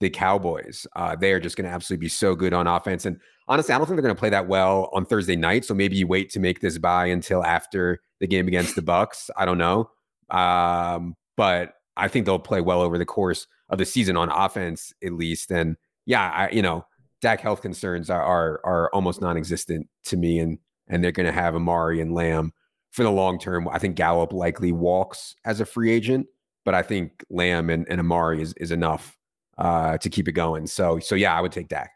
the 0.00 0.10
Cowboys. 0.10 0.86
Uh, 0.96 1.16
they 1.16 1.32
are 1.32 1.40
just 1.40 1.56
going 1.56 1.68
to 1.68 1.74
absolutely 1.74 2.04
be 2.04 2.08
so 2.08 2.34
good 2.34 2.52
on 2.52 2.66
offense. 2.66 3.06
And 3.06 3.18
honestly, 3.48 3.74
I 3.74 3.78
don't 3.78 3.86
think 3.86 3.96
they're 3.96 4.02
going 4.02 4.14
to 4.14 4.18
play 4.18 4.30
that 4.30 4.48
well 4.48 4.90
on 4.92 5.06
Thursday 5.06 5.36
night. 5.36 5.64
So 5.64 5.74
maybe 5.74 5.96
you 5.96 6.06
wait 6.06 6.30
to 6.30 6.40
make 6.40 6.60
this 6.60 6.78
buy 6.78 7.06
until 7.06 7.44
after 7.44 8.00
the 8.20 8.26
game 8.26 8.46
against 8.46 8.76
the 8.76 8.82
Bucs. 8.82 9.30
I 9.36 9.44
don't 9.44 9.58
know, 9.58 9.90
um, 10.30 11.16
but 11.36 11.74
I 11.96 12.08
think 12.08 12.26
they'll 12.26 12.38
play 12.38 12.60
well 12.60 12.82
over 12.82 12.98
the 12.98 13.04
course 13.04 13.46
of 13.70 13.78
the 13.78 13.84
season 13.84 14.16
on 14.16 14.30
offense, 14.30 14.92
at 15.02 15.12
least. 15.12 15.50
And 15.50 15.76
yeah, 16.06 16.30
I, 16.30 16.50
you 16.50 16.62
know, 16.62 16.86
Dak 17.24 17.40
health 17.40 17.62
concerns 17.62 18.10
are 18.10 18.22
are, 18.22 18.60
are 18.64 18.90
almost 18.92 19.22
non-existent 19.22 19.88
to 20.04 20.16
me, 20.18 20.38
and 20.38 20.58
and 20.88 21.02
they're 21.02 21.10
going 21.10 21.24
to 21.24 21.32
have 21.32 21.54
Amari 21.54 22.02
and 22.02 22.12
Lamb 22.12 22.52
for 22.92 23.02
the 23.02 23.10
long 23.10 23.38
term. 23.38 23.66
I 23.66 23.78
think 23.78 23.96
Gallup 23.96 24.30
likely 24.30 24.72
walks 24.72 25.34
as 25.46 25.58
a 25.58 25.64
free 25.64 25.90
agent, 25.90 26.26
but 26.66 26.74
I 26.74 26.82
think 26.82 27.24
Lamb 27.30 27.70
and, 27.70 27.86
and 27.88 27.98
Amari 27.98 28.42
is 28.42 28.52
is 28.58 28.70
enough 28.70 29.16
uh, 29.56 29.96
to 29.96 30.10
keep 30.10 30.28
it 30.28 30.32
going. 30.32 30.66
So 30.66 30.98
so 30.98 31.14
yeah, 31.14 31.34
I 31.34 31.40
would 31.40 31.50
take 31.50 31.68
Dak. 31.68 31.92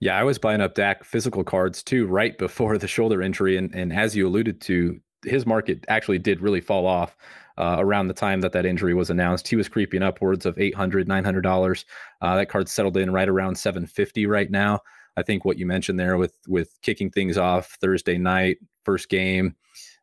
Yeah, 0.00 0.18
I 0.18 0.24
was 0.24 0.40
buying 0.40 0.60
up 0.60 0.74
Dak 0.74 1.04
physical 1.04 1.44
cards 1.44 1.80
too 1.80 2.06
right 2.06 2.36
before 2.36 2.78
the 2.78 2.88
shoulder 2.88 3.22
injury, 3.22 3.56
and 3.56 3.72
and 3.72 3.92
as 3.92 4.16
you 4.16 4.26
alluded 4.26 4.60
to, 4.62 4.98
his 5.24 5.46
market 5.46 5.84
actually 5.86 6.18
did 6.18 6.40
really 6.40 6.60
fall 6.60 6.84
off 6.88 7.16
uh, 7.58 7.76
around 7.78 8.08
the 8.08 8.14
time 8.14 8.40
that 8.40 8.52
that 8.52 8.66
injury 8.66 8.94
was 8.94 9.10
announced. 9.10 9.48
He 9.48 9.56
was 9.56 9.68
creeping 9.68 10.02
upwards 10.02 10.46
of 10.46 10.56
$800, 10.56 11.06
$900. 11.06 11.84
Uh, 12.20 12.36
that 12.36 12.48
card 12.48 12.68
settled 12.68 12.96
in 12.96 13.12
right 13.12 13.28
around 13.28 13.56
750 13.56 14.26
right 14.26 14.50
now. 14.50 14.80
I 15.16 15.22
think 15.22 15.44
what 15.44 15.58
you 15.58 15.66
mentioned 15.66 16.00
there 16.00 16.16
with 16.16 16.34
with 16.48 16.78
kicking 16.82 17.10
things 17.10 17.36
off 17.36 17.76
Thursday 17.80 18.16
night, 18.16 18.58
first 18.84 19.08
game, 19.08 19.54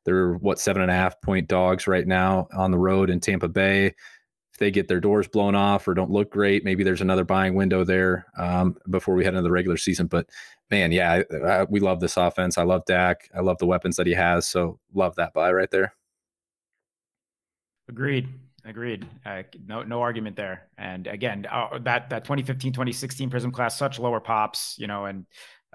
they're 0.06 0.34
what 0.34 0.60
seven 0.60 0.82
and 0.82 0.92
a 0.92 0.96
half 0.96 1.20
point 1.22 1.48
dogs 1.48 1.88
right 1.88 2.06
now 2.06 2.48
on 2.54 2.72
the 2.72 2.78
road 2.78 3.10
in 3.10 3.20
Tampa 3.20 3.48
Bay. 3.48 3.88
If 3.88 4.60
they 4.60 4.72
get 4.72 4.88
their 4.88 5.00
doors 5.00 5.28
blown 5.28 5.56
off 5.56 5.88
or 5.88 5.94
don't 5.94 6.12
look 6.12 6.32
great, 6.32 6.64
maybe 6.64 6.84
there's 6.84 7.02
another 7.02 7.24
buying 7.24 7.56
window 7.56 7.84
there 7.84 8.26
um, 8.38 8.78
before 8.90 9.16
we 9.16 9.24
head 9.24 9.34
into 9.34 9.44
the 9.44 9.52
regular 9.52 9.78
season. 9.78 10.08
But 10.08 10.30
man, 10.70 10.92
yeah, 10.92 11.24
I, 11.32 11.36
I, 11.36 11.64
we 11.64 11.80
love 11.80 12.00
this 12.00 12.18
offense. 12.18 12.58
I 12.58 12.64
love 12.64 12.86
Dak. 12.86 13.30
I 13.36 13.42
love 13.42 13.58
the 13.58 13.66
weapons 13.66 13.96
that 13.96 14.08
he 14.08 14.14
has. 14.14 14.48
So 14.48 14.80
love 14.94 15.16
that 15.16 15.34
buy 15.34 15.52
right 15.52 15.72
there. 15.72 15.94
Agreed. 17.90 18.30
Agreed. 18.66 19.08
Uh, 19.26 19.44
no, 19.68 19.84
no 19.84 20.02
argument 20.02 20.36
there. 20.36 20.68
And 20.78 21.08
again, 21.08 21.48
uh, 21.52 21.80
that 21.80 22.10
that 22.10 22.24
2015, 22.24 22.72
2016 22.72 23.30
Prism 23.30 23.52
class, 23.52 23.78
such 23.78 24.00
lower 24.00 24.20
pops, 24.20 24.76
you 24.78 24.86
know, 24.88 25.06
and 25.06 25.26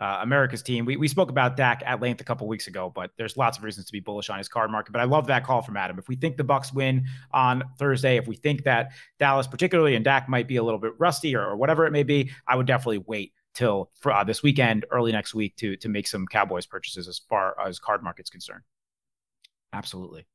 uh, 0.00 0.18
America's 0.22 0.62
team. 0.62 0.85
We 0.85 0.96
we 0.96 1.09
spoke 1.09 1.31
about 1.31 1.57
Dak 1.57 1.83
at 1.87 2.00
length 2.00 2.20
a 2.20 2.24
couple 2.24 2.46
weeks 2.46 2.66
ago, 2.66 2.92
but 2.94 3.11
there's 3.16 3.37
lots 3.37 3.59
of 3.59 3.64
reasons 3.64 3.87
to 3.87 3.92
be 3.92 4.00
bullish 4.00 4.29
on 4.29 4.38
his 4.38 4.48
card 4.48 4.70
market. 4.70 4.92
But 4.92 5.00
I 5.00 5.05
love 5.05 5.27
that 5.29 5.44
call 5.44 5.62
from 5.62 5.77
Adam. 5.77 5.98
If 5.98 6.09
we 6.09 6.16
think 6.16 6.37
the 6.37 6.44
Bucs 6.44 6.72
win 6.74 7.07
on 7.33 7.62
Thursday, 7.79 8.16
if 8.16 8.27
we 8.27 8.37
think 8.37 8.64
that 8.64 8.92
Dallas, 9.18 9.46
particularly 9.46 9.94
and 9.94 10.05
Dak, 10.05 10.29
might 10.29 10.48
be 10.48 10.57
a 10.57 10.62
little 10.62 10.81
bit 10.81 10.92
rusty 10.98 11.35
or, 11.35 11.44
or 11.44 11.57
whatever 11.57 11.87
it 11.87 11.92
may 11.92 12.03
be, 12.03 12.31
I 12.46 12.57
would 12.57 12.66
definitely 12.66 13.05
wait 13.07 13.33
till 13.55 13.90
for, 14.00 14.12
uh, 14.12 14.24
this 14.24 14.42
weekend, 14.42 14.85
early 14.90 15.12
next 15.12 15.35
week, 15.35 15.57
to 15.57 15.77
to 15.77 15.88
make 15.88 16.07
some 16.09 16.27
Cowboys 16.27 16.66
purchases 16.66 17.09
as 17.09 17.20
far 17.29 17.57
as 17.64 17.79
card 17.79 18.03
market's 18.03 18.31
concerned. 18.31 18.62
Absolutely. 19.72 20.27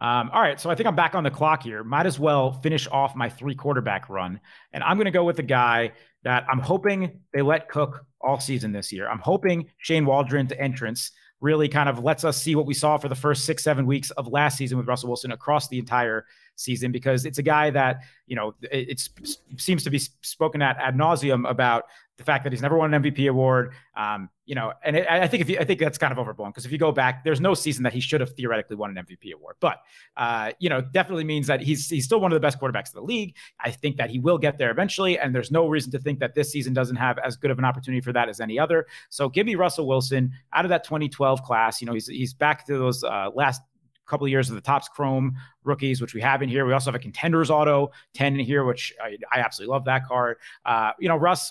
Um, 0.00 0.30
all 0.32 0.42
right, 0.42 0.60
so 0.60 0.70
I 0.70 0.74
think 0.74 0.88
I'm 0.88 0.96
back 0.96 1.14
on 1.14 1.22
the 1.22 1.30
clock 1.30 1.62
here. 1.62 1.84
Might 1.84 2.06
as 2.06 2.18
well 2.18 2.52
finish 2.52 2.88
off 2.88 3.14
my 3.14 3.28
three 3.28 3.54
quarterback 3.54 4.10
run, 4.10 4.40
and 4.72 4.82
I'm 4.82 4.96
going 4.96 5.06
to 5.06 5.12
go 5.12 5.24
with 5.24 5.38
a 5.38 5.44
guy 5.44 5.92
that 6.24 6.44
I'm 6.50 6.58
hoping 6.58 7.20
they 7.32 7.42
let 7.42 7.68
cook 7.68 8.04
all 8.20 8.40
season 8.40 8.72
this 8.72 8.92
year. 8.92 9.08
I'm 9.08 9.20
hoping 9.20 9.70
Shane 9.78 10.04
Waldron's 10.04 10.52
entrance 10.58 11.12
really 11.40 11.68
kind 11.68 11.88
of 11.88 12.02
lets 12.02 12.24
us 12.24 12.42
see 12.42 12.54
what 12.54 12.66
we 12.66 12.74
saw 12.74 12.96
for 12.96 13.08
the 13.08 13.14
first 13.14 13.44
six, 13.44 13.62
seven 13.62 13.86
weeks 13.86 14.10
of 14.12 14.26
last 14.26 14.56
season 14.56 14.78
with 14.78 14.88
Russell 14.88 15.10
Wilson 15.10 15.30
across 15.30 15.68
the 15.68 15.78
entire 15.78 16.24
season, 16.56 16.92
because 16.92 17.24
it's 17.24 17.38
a 17.38 17.42
guy 17.42 17.70
that, 17.70 18.00
you 18.26 18.36
know, 18.36 18.54
it, 18.62 18.88
it 18.90 19.08
seems 19.56 19.84
to 19.84 19.90
be 19.90 19.98
spoken 19.98 20.62
at 20.62 20.76
ad 20.78 20.96
nauseum 20.96 21.48
about 21.48 21.84
the 22.16 22.22
fact 22.22 22.44
that 22.44 22.52
he's 22.52 22.62
never 22.62 22.76
won 22.76 22.94
an 22.94 23.02
MVP 23.02 23.28
award. 23.28 23.72
Um, 23.96 24.30
you 24.46 24.54
know, 24.54 24.72
and 24.84 24.96
it, 24.96 25.06
I 25.10 25.26
think 25.26 25.40
if 25.40 25.50
you, 25.50 25.58
I 25.58 25.64
think 25.64 25.80
that's 25.80 25.98
kind 25.98 26.12
of 26.12 26.18
overblown 26.18 26.50
because 26.50 26.64
if 26.64 26.70
you 26.70 26.78
go 26.78 26.92
back, 26.92 27.24
there's 27.24 27.40
no 27.40 27.54
season 27.54 27.82
that 27.84 27.92
he 27.92 28.00
should 28.00 28.20
have 28.20 28.30
theoretically 28.36 28.76
won 28.76 28.96
an 28.96 29.04
MVP 29.04 29.32
award. 29.32 29.56
But 29.58 29.78
uh, 30.16 30.52
you 30.58 30.68
know, 30.68 30.80
definitely 30.80 31.24
means 31.24 31.46
that 31.48 31.60
he's 31.60 31.88
he's 31.88 32.04
still 32.04 32.20
one 32.20 32.30
of 32.30 32.36
the 32.36 32.40
best 32.40 32.60
quarterbacks 32.60 32.94
in 32.94 33.00
the 33.00 33.02
league. 33.02 33.34
I 33.58 33.70
think 33.70 33.96
that 33.96 34.10
he 34.10 34.20
will 34.20 34.38
get 34.38 34.58
there 34.58 34.70
eventually, 34.70 35.18
and 35.18 35.34
there's 35.34 35.50
no 35.50 35.66
reason 35.66 35.90
to 35.92 35.98
think 35.98 36.20
that 36.20 36.34
this 36.34 36.52
season 36.52 36.72
doesn't 36.72 36.96
have 36.96 37.18
as 37.18 37.36
good 37.36 37.50
of 37.50 37.58
an 37.58 37.64
opportunity 37.64 38.00
for 38.00 38.12
that 38.12 38.28
as 38.28 38.40
any 38.40 38.58
other. 38.58 38.86
So 39.08 39.28
give 39.28 39.46
me 39.46 39.56
Russell 39.56 39.86
Wilson 39.86 40.32
out 40.52 40.64
of 40.64 40.68
that 40.68 40.84
2012 40.84 41.42
class. 41.42 41.80
You 41.80 41.86
know, 41.86 41.94
he's 41.94 42.06
he's 42.06 42.34
back 42.34 42.64
to 42.66 42.78
those 42.78 43.02
uh, 43.02 43.30
last 43.34 43.62
couple 44.06 44.24
of 44.24 44.30
years 44.30 44.48
of 44.48 44.54
the 44.54 44.60
Topps 44.60 44.88
Chrome 44.88 45.36
rookies, 45.64 46.00
which 46.00 46.14
we 46.14 46.20
have 46.20 46.42
in 46.42 46.48
here. 46.48 46.66
We 46.66 46.72
also 46.72 46.90
have 46.90 47.00
a 47.00 47.02
contenders 47.02 47.50
auto 47.50 47.90
10 48.14 48.38
in 48.38 48.44
here, 48.44 48.64
which 48.64 48.92
I, 49.02 49.16
I 49.32 49.40
absolutely 49.40 49.72
love 49.72 49.84
that 49.86 50.06
card. 50.06 50.36
Uh, 50.64 50.92
you 50.98 51.08
know, 51.08 51.16
Russ 51.16 51.50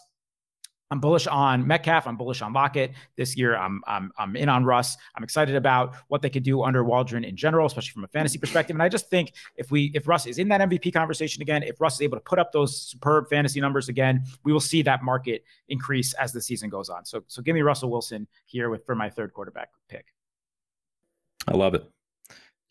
I'm 0.94 1.00
bullish 1.00 1.26
on 1.26 1.66
Metcalf. 1.66 2.06
I'm 2.06 2.18
bullish 2.18 2.44
on 2.44 2.54
Lockett 2.54 2.92
this 3.16 3.36
year. 3.36 3.58
I'm, 3.58 3.82
I'm 3.88 4.12
I'm 4.16 4.36
in 4.36 4.48
on 4.48 4.63
Russ. 4.63 4.96
I'm 5.16 5.24
excited 5.24 5.56
about 5.56 5.96
what 6.08 6.22
they 6.22 6.30
could 6.30 6.44
do 6.44 6.62
under 6.62 6.84
Waldron 6.84 7.24
in 7.24 7.36
general, 7.36 7.66
especially 7.66 7.94
from 7.94 8.04
a 8.04 8.08
fantasy 8.10 8.38
perspective. 8.38 8.76
And 8.76 8.84
I 8.84 8.89
just 8.89 9.10
think 9.10 9.34
if 9.56 9.72
we 9.72 9.92
if 9.96 10.08
Russ 10.08 10.28
is 10.28 10.38
in 10.38 10.50
that 10.50 10.62
MVP 10.62 10.94
conversation 10.94 11.42
again, 11.42 11.63
if 11.63 11.82
Russ 11.82 11.96
is 11.96 12.02
able 12.02 12.18
to 12.18 12.24
put 12.24 12.38
up 12.38 12.52
those 12.52 12.80
superb 12.80 13.28
fantasy 13.28 13.60
numbers 13.60 13.89
again, 13.89 14.24
we 14.44 14.54
will 14.54 14.60
see 14.60 14.84
that 14.84 15.04
market 15.04 15.44
increase 15.68 16.13
as 16.13 16.32
the 16.32 16.42
season 16.42 16.70
goes 16.70 16.89
on. 16.89 17.06
So 17.06 17.24
so 17.26 17.42
give 17.42 17.56
me 17.56 17.63
Russell 17.63 17.89
Wilson 17.89 18.28
here 18.46 18.70
with 18.70 18.86
for 18.86 18.94
my 18.94 19.10
third 19.10 19.34
quarterback 19.34 19.70
pick. 19.89 20.13
I 21.48 21.58
love 21.58 21.74
it. 21.74 21.92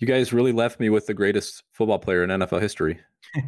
You 0.03 0.09
guys 0.09 0.33
really 0.33 0.51
left 0.51 0.81
me 0.81 0.91
with 0.91 1.07
the 1.07 1.15
greatest 1.15 1.63
football 1.71 2.01
player 2.01 2.25
in 2.25 2.31
NFL 2.31 2.61
history 2.61 2.99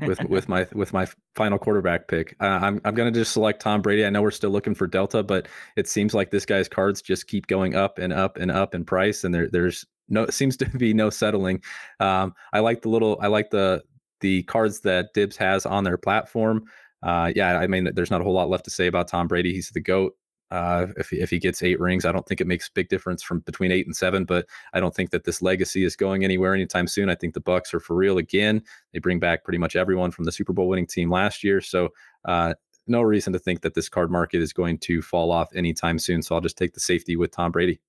with 0.03 0.23
with 0.29 0.49
my 0.49 0.69
with 0.73 0.93
my 0.93 1.05
final 1.35 1.59
quarterback 1.59 2.07
pick. 2.07 2.37
Uh, 2.39 2.61
I'm 2.63 2.81
I'm 2.85 2.95
going 2.95 3.13
to 3.13 3.21
just 3.21 3.33
select 3.33 3.61
Tom 3.61 3.83
Brady. 3.83 4.07
I 4.07 4.11
know 4.11 4.23
we're 4.23 4.31
still 4.31 4.51
looking 4.51 4.73
for 4.73 4.87
Delta, 4.87 5.25
but 5.25 5.49
it 5.75 5.89
seems 5.89 6.15
like 6.15 6.31
this 6.31 6.47
guy's 6.47 6.69
cards 6.69 7.03
just 7.03 7.27
keep 7.27 7.49
going 7.49 7.75
up 7.75 7.99
and 7.99 8.13
up 8.13 8.37
and 8.37 8.53
up 8.53 8.73
in 8.73 8.85
price, 8.85 9.25
and 9.25 9.35
there 9.35 9.49
there's 9.51 9.85
no 10.09 10.27
seems 10.31 10.57
to 10.59 10.67
be 10.67 10.95
no 10.95 11.11
settling. 11.11 11.61
Um, 11.99 12.33
I 12.53 12.61
like 12.61 12.83
the 12.83 12.89
little 12.89 13.19
I 13.21 13.27
like 13.27 13.51
the 13.51 13.83
the 14.21 14.45
cards 14.45 14.79
that 14.83 15.13
Dibs 15.13 15.37
has 15.37 15.67
on 15.67 15.83
their 15.83 15.99
platform. 15.99 16.67
Uh, 17.03 17.33
yeah, 17.35 17.59
I 17.59 17.67
mean, 17.67 17.91
there's 17.95 18.13
not 18.13 18.21
a 18.21 18.25
whole 18.25 18.33
lot 18.33 18.49
left 18.49 18.65
to 18.67 18.71
say 18.71 18.87
about 18.87 19.09
Tom 19.09 19.27
Brady. 19.27 19.53
He's 19.53 19.71
the 19.71 19.81
goat. 19.81 20.17
Uh, 20.55 20.87
if 20.97 21.13
if 21.13 21.31
he 21.31 21.41
gets 21.41 21.65
eight 21.65 21.81
rings, 21.81 22.05
I 22.05 22.13
don't 22.13 22.25
think 22.25 22.41
it 22.41 22.47
makes 22.47 22.69
big 22.69 22.89
difference 22.89 23.25
from 23.25 23.41
between 23.41 23.73
eight 23.73 23.87
and 23.87 23.97
seven. 23.97 24.25
But 24.25 24.47
I 24.73 24.79
don't 24.79 24.95
think 24.95 25.11
that 25.11 25.25
this 25.25 25.43
legacy 25.43 25.83
is 25.83 25.97
going 25.97 26.23
anywhere 26.23 26.55
anytime 26.55 26.87
soon. 26.87 27.11
I 27.11 27.17
think 27.17 27.35
the 27.35 27.41
Bucs 27.41 27.75
are 27.75 27.81
for 27.81 27.97
real 27.97 28.19
again. 28.19 28.63
They 28.93 29.01
bring 29.01 29.19
back 29.19 29.43
pretty 29.43 29.59
much 29.59 29.75
everyone 29.75 30.13
from 30.13 30.27
the 30.27 30.31
Super 30.31 30.53
Bowl 30.53 30.69
winning 30.69 30.87
team 30.87 31.11
last 31.11 31.43
year, 31.43 31.61
so 31.61 31.89
uh, 32.25 32.55
no 32.87 33.03
reason 33.03 33.33
to 33.33 33.39
think 33.41 33.63
that 33.63 33.75
this 33.75 33.89
card 33.89 34.13
market 34.13 34.41
is 34.41 34.53
going 34.53 34.79
to 34.79 35.03
fall 35.03 35.33
off 35.33 35.49
anytime 35.57 35.99
soon. 35.99 36.23
So 36.23 36.37
I'll 36.37 36.41
just 36.41 36.57
take 36.57 36.73
the 36.73 36.81
safety 36.81 37.17
with 37.17 37.33
Tom 37.33 37.51
Brady. 37.51 37.81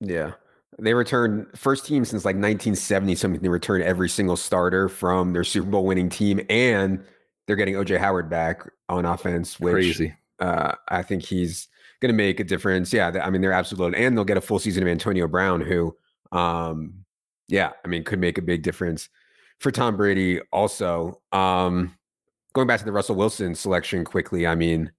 Yeah. 0.00 0.32
They 0.80 0.94
returned 0.94 1.46
first 1.54 1.86
team 1.86 2.04
since 2.04 2.24
like 2.24 2.34
1970 2.34 3.14
something. 3.14 3.40
They 3.40 3.48
returned 3.48 3.84
every 3.84 4.08
single 4.08 4.36
starter 4.36 4.88
from 4.88 5.32
their 5.32 5.44
Super 5.44 5.70
Bowl 5.70 5.86
winning 5.86 6.08
team, 6.08 6.40
and 6.50 7.04
they're 7.46 7.54
getting 7.54 7.74
OJ 7.74 7.98
Howard 7.98 8.28
back 8.28 8.68
on 8.88 9.04
offense. 9.04 9.60
Which, 9.60 9.72
Crazy. 9.72 10.14
Uh, 10.40 10.72
I 10.88 11.02
think 11.02 11.22
he's 11.22 11.68
going 12.04 12.16
to 12.16 12.22
make 12.22 12.38
a 12.38 12.44
difference. 12.44 12.92
Yeah, 12.92 13.18
I 13.22 13.30
mean 13.30 13.40
they're 13.40 13.52
absolutely, 13.52 14.04
and 14.04 14.16
they'll 14.16 14.24
get 14.24 14.36
a 14.36 14.42
full 14.42 14.58
season 14.58 14.82
of 14.82 14.88
Antonio 14.88 15.26
Brown, 15.26 15.62
who, 15.62 15.96
um, 16.32 17.04
yeah, 17.48 17.70
I 17.84 17.88
mean 17.88 18.04
could 18.04 18.18
make 18.18 18.36
a 18.36 18.42
big 18.42 18.62
difference 18.62 19.08
for 19.60 19.70
Tom 19.70 19.96
Brady. 19.96 20.40
Also, 20.52 21.22
um, 21.32 21.96
going 22.52 22.66
back 22.66 22.78
to 22.80 22.84
the 22.84 22.92
Russell 22.92 23.16
Wilson 23.16 23.54
selection 23.54 24.04
quickly, 24.04 24.46
I 24.46 24.54
mean, 24.54 24.92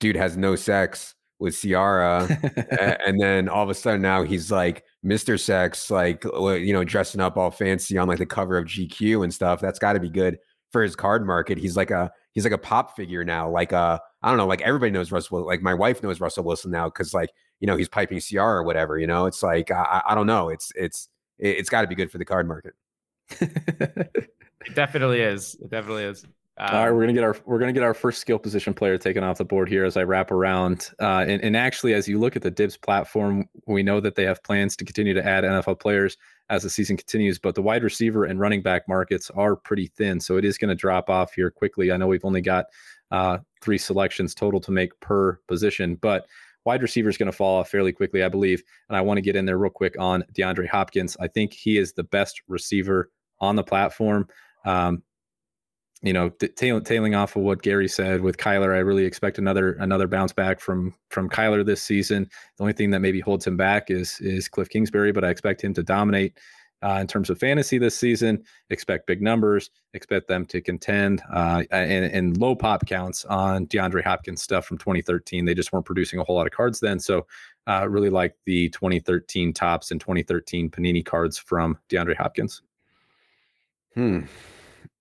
dude 0.00 0.16
has 0.16 0.38
no 0.38 0.56
sex 0.56 1.14
with 1.38 1.60
Ciara, 1.60 2.26
and 3.06 3.20
then 3.20 3.48
all 3.48 3.62
of 3.62 3.68
a 3.68 3.74
sudden 3.74 4.00
now 4.00 4.22
he's 4.22 4.50
like 4.50 4.84
Mr. 5.04 5.38
Sex, 5.38 5.90
like 5.90 6.24
you 6.24 6.72
know, 6.72 6.82
dressing 6.84 7.20
up 7.20 7.36
all 7.36 7.50
fancy 7.50 7.98
on 7.98 8.08
like 8.08 8.18
the 8.18 8.26
cover 8.26 8.56
of 8.56 8.64
GQ 8.64 9.22
and 9.22 9.34
stuff. 9.34 9.60
That's 9.60 9.78
got 9.78 9.92
to 9.92 10.00
be 10.00 10.10
good 10.10 10.38
for 10.72 10.82
his 10.82 10.96
card 10.96 11.26
market. 11.26 11.58
He's 11.58 11.76
like 11.76 11.90
a 11.90 12.10
he's 12.32 12.44
like 12.44 12.54
a 12.54 12.58
pop 12.58 12.96
figure 12.96 13.24
now, 13.24 13.50
like 13.50 13.72
a 13.72 14.00
I 14.22 14.28
don't 14.28 14.38
know, 14.38 14.46
like 14.46 14.62
everybody 14.62 14.90
knows 14.90 15.12
Russell. 15.12 15.46
Like 15.46 15.62
my 15.62 15.74
wife 15.74 16.02
knows 16.02 16.20
Russell 16.20 16.44
Wilson 16.44 16.70
now 16.70 16.88
because 16.88 17.14
like 17.14 17.30
you 17.60 17.66
know 17.66 17.76
he's 17.76 17.88
piping 17.88 18.20
CR 18.20 18.40
or 18.40 18.62
whatever. 18.64 18.98
You 18.98 19.06
know, 19.06 19.26
it's 19.26 19.42
like 19.42 19.70
I, 19.70 20.02
I 20.06 20.14
don't 20.14 20.26
know. 20.26 20.48
It's 20.48 20.72
it's 20.74 21.08
it's 21.38 21.70
got 21.70 21.82
to 21.82 21.86
be 21.86 21.94
good 21.94 22.10
for 22.10 22.18
the 22.18 22.24
card 22.24 22.48
market. 22.48 22.74
it 23.40 24.74
definitely 24.74 25.20
is. 25.20 25.56
It 25.62 25.70
definitely 25.70 26.04
is. 26.04 26.24
Um, 26.60 26.74
All 26.74 26.84
right, 26.84 26.92
we're 26.92 27.02
gonna 27.02 27.12
get 27.12 27.22
our 27.22 27.36
we're 27.46 27.60
gonna 27.60 27.72
get 27.72 27.84
our 27.84 27.94
first 27.94 28.20
skill 28.20 28.40
position 28.40 28.74
player 28.74 28.98
taken 28.98 29.22
off 29.22 29.38
the 29.38 29.44
board 29.44 29.68
here 29.68 29.84
as 29.84 29.96
I 29.96 30.02
wrap 30.02 30.32
around. 30.32 30.90
Uh, 31.00 31.24
and, 31.28 31.40
and 31.40 31.56
actually, 31.56 31.94
as 31.94 32.08
you 32.08 32.18
look 32.18 32.34
at 32.34 32.42
the 32.42 32.50
Dibs 32.50 32.76
platform, 32.76 33.48
we 33.68 33.84
know 33.84 34.00
that 34.00 34.16
they 34.16 34.24
have 34.24 34.42
plans 34.42 34.74
to 34.76 34.84
continue 34.84 35.14
to 35.14 35.24
add 35.24 35.44
NFL 35.44 35.78
players 35.78 36.16
as 36.50 36.64
the 36.64 36.70
season 36.70 36.96
continues. 36.96 37.38
But 37.38 37.54
the 37.54 37.62
wide 37.62 37.84
receiver 37.84 38.24
and 38.24 38.40
running 38.40 38.60
back 38.60 38.88
markets 38.88 39.30
are 39.36 39.54
pretty 39.54 39.86
thin, 39.86 40.18
so 40.18 40.36
it 40.36 40.44
is 40.44 40.58
going 40.58 40.70
to 40.70 40.74
drop 40.74 41.08
off 41.08 41.32
here 41.32 41.48
quickly. 41.48 41.92
I 41.92 41.96
know 41.96 42.08
we've 42.08 42.24
only 42.24 42.40
got 42.40 42.66
uh, 43.10 43.38
three 43.60 43.78
selections 43.78 44.34
total 44.34 44.60
to 44.60 44.70
make 44.70 44.98
per 45.00 45.40
position. 45.48 45.96
But 45.96 46.26
wide 46.64 46.82
receiver 46.82 47.08
is 47.08 47.16
going 47.16 47.30
to 47.30 47.36
fall 47.36 47.58
off 47.58 47.70
fairly 47.70 47.92
quickly, 47.92 48.22
I 48.22 48.28
believe. 48.28 48.62
And 48.88 48.96
I 48.96 49.00
want 49.00 49.18
to 49.18 49.22
get 49.22 49.36
in 49.36 49.46
there 49.46 49.58
real 49.58 49.70
quick 49.70 49.96
on 49.98 50.24
DeAndre 50.34 50.68
Hopkins. 50.68 51.16
I 51.20 51.28
think 51.28 51.52
he 51.52 51.78
is 51.78 51.92
the 51.92 52.04
best 52.04 52.42
receiver 52.48 53.10
on 53.40 53.56
the 53.56 53.64
platform. 53.64 54.28
Um, 54.64 55.02
you 56.02 56.12
know, 56.12 56.28
tail, 56.28 56.80
tailing 56.80 57.16
off 57.16 57.34
of 57.34 57.42
what 57.42 57.62
Gary 57.62 57.88
said 57.88 58.20
with 58.20 58.36
Kyler, 58.36 58.72
I 58.74 58.78
really 58.78 59.04
expect 59.04 59.38
another 59.38 59.72
another 59.80 60.06
bounce 60.06 60.32
back 60.32 60.60
from 60.60 60.94
from 61.10 61.28
Kyler 61.28 61.66
this 61.66 61.82
season. 61.82 62.28
The 62.56 62.62
only 62.62 62.72
thing 62.72 62.90
that 62.90 63.00
maybe 63.00 63.18
holds 63.18 63.46
him 63.46 63.56
back 63.56 63.90
is 63.90 64.20
is 64.20 64.48
Cliff 64.48 64.68
Kingsbury, 64.68 65.10
but 65.10 65.24
I 65.24 65.30
expect 65.30 65.62
him 65.62 65.74
to 65.74 65.82
dominate 65.82 66.38
uh, 66.82 66.98
in 67.00 67.06
terms 67.06 67.30
of 67.30 67.38
fantasy 67.38 67.78
this 67.78 67.96
season. 67.96 68.42
Expect 68.70 69.06
big 69.06 69.20
numbers. 69.20 69.70
Expect 69.94 70.28
them 70.28 70.44
to 70.46 70.60
contend 70.60 71.22
uh, 71.32 71.64
and, 71.70 72.04
and, 72.04 72.36
low 72.36 72.54
pop 72.54 72.86
counts 72.86 73.24
on 73.24 73.66
DeAndre 73.66 74.04
Hopkins 74.04 74.42
stuff 74.42 74.66
from 74.66 74.78
2013. 74.78 75.44
They 75.44 75.54
just 75.54 75.72
weren't 75.72 75.86
producing 75.86 76.20
a 76.20 76.24
whole 76.24 76.36
lot 76.36 76.46
of 76.46 76.52
cards 76.52 76.80
then. 76.80 76.98
So 77.00 77.26
uh, 77.66 77.88
really 77.88 78.10
like 78.10 78.36
the 78.44 78.68
2013 78.70 79.52
Topps 79.52 79.90
and 79.90 80.00
2013 80.00 80.70
Panini 80.70 81.04
cards 81.04 81.38
from 81.38 81.78
DeAndre 81.88 82.16
Hopkins. 82.16 82.62
Hmm. 83.94 84.20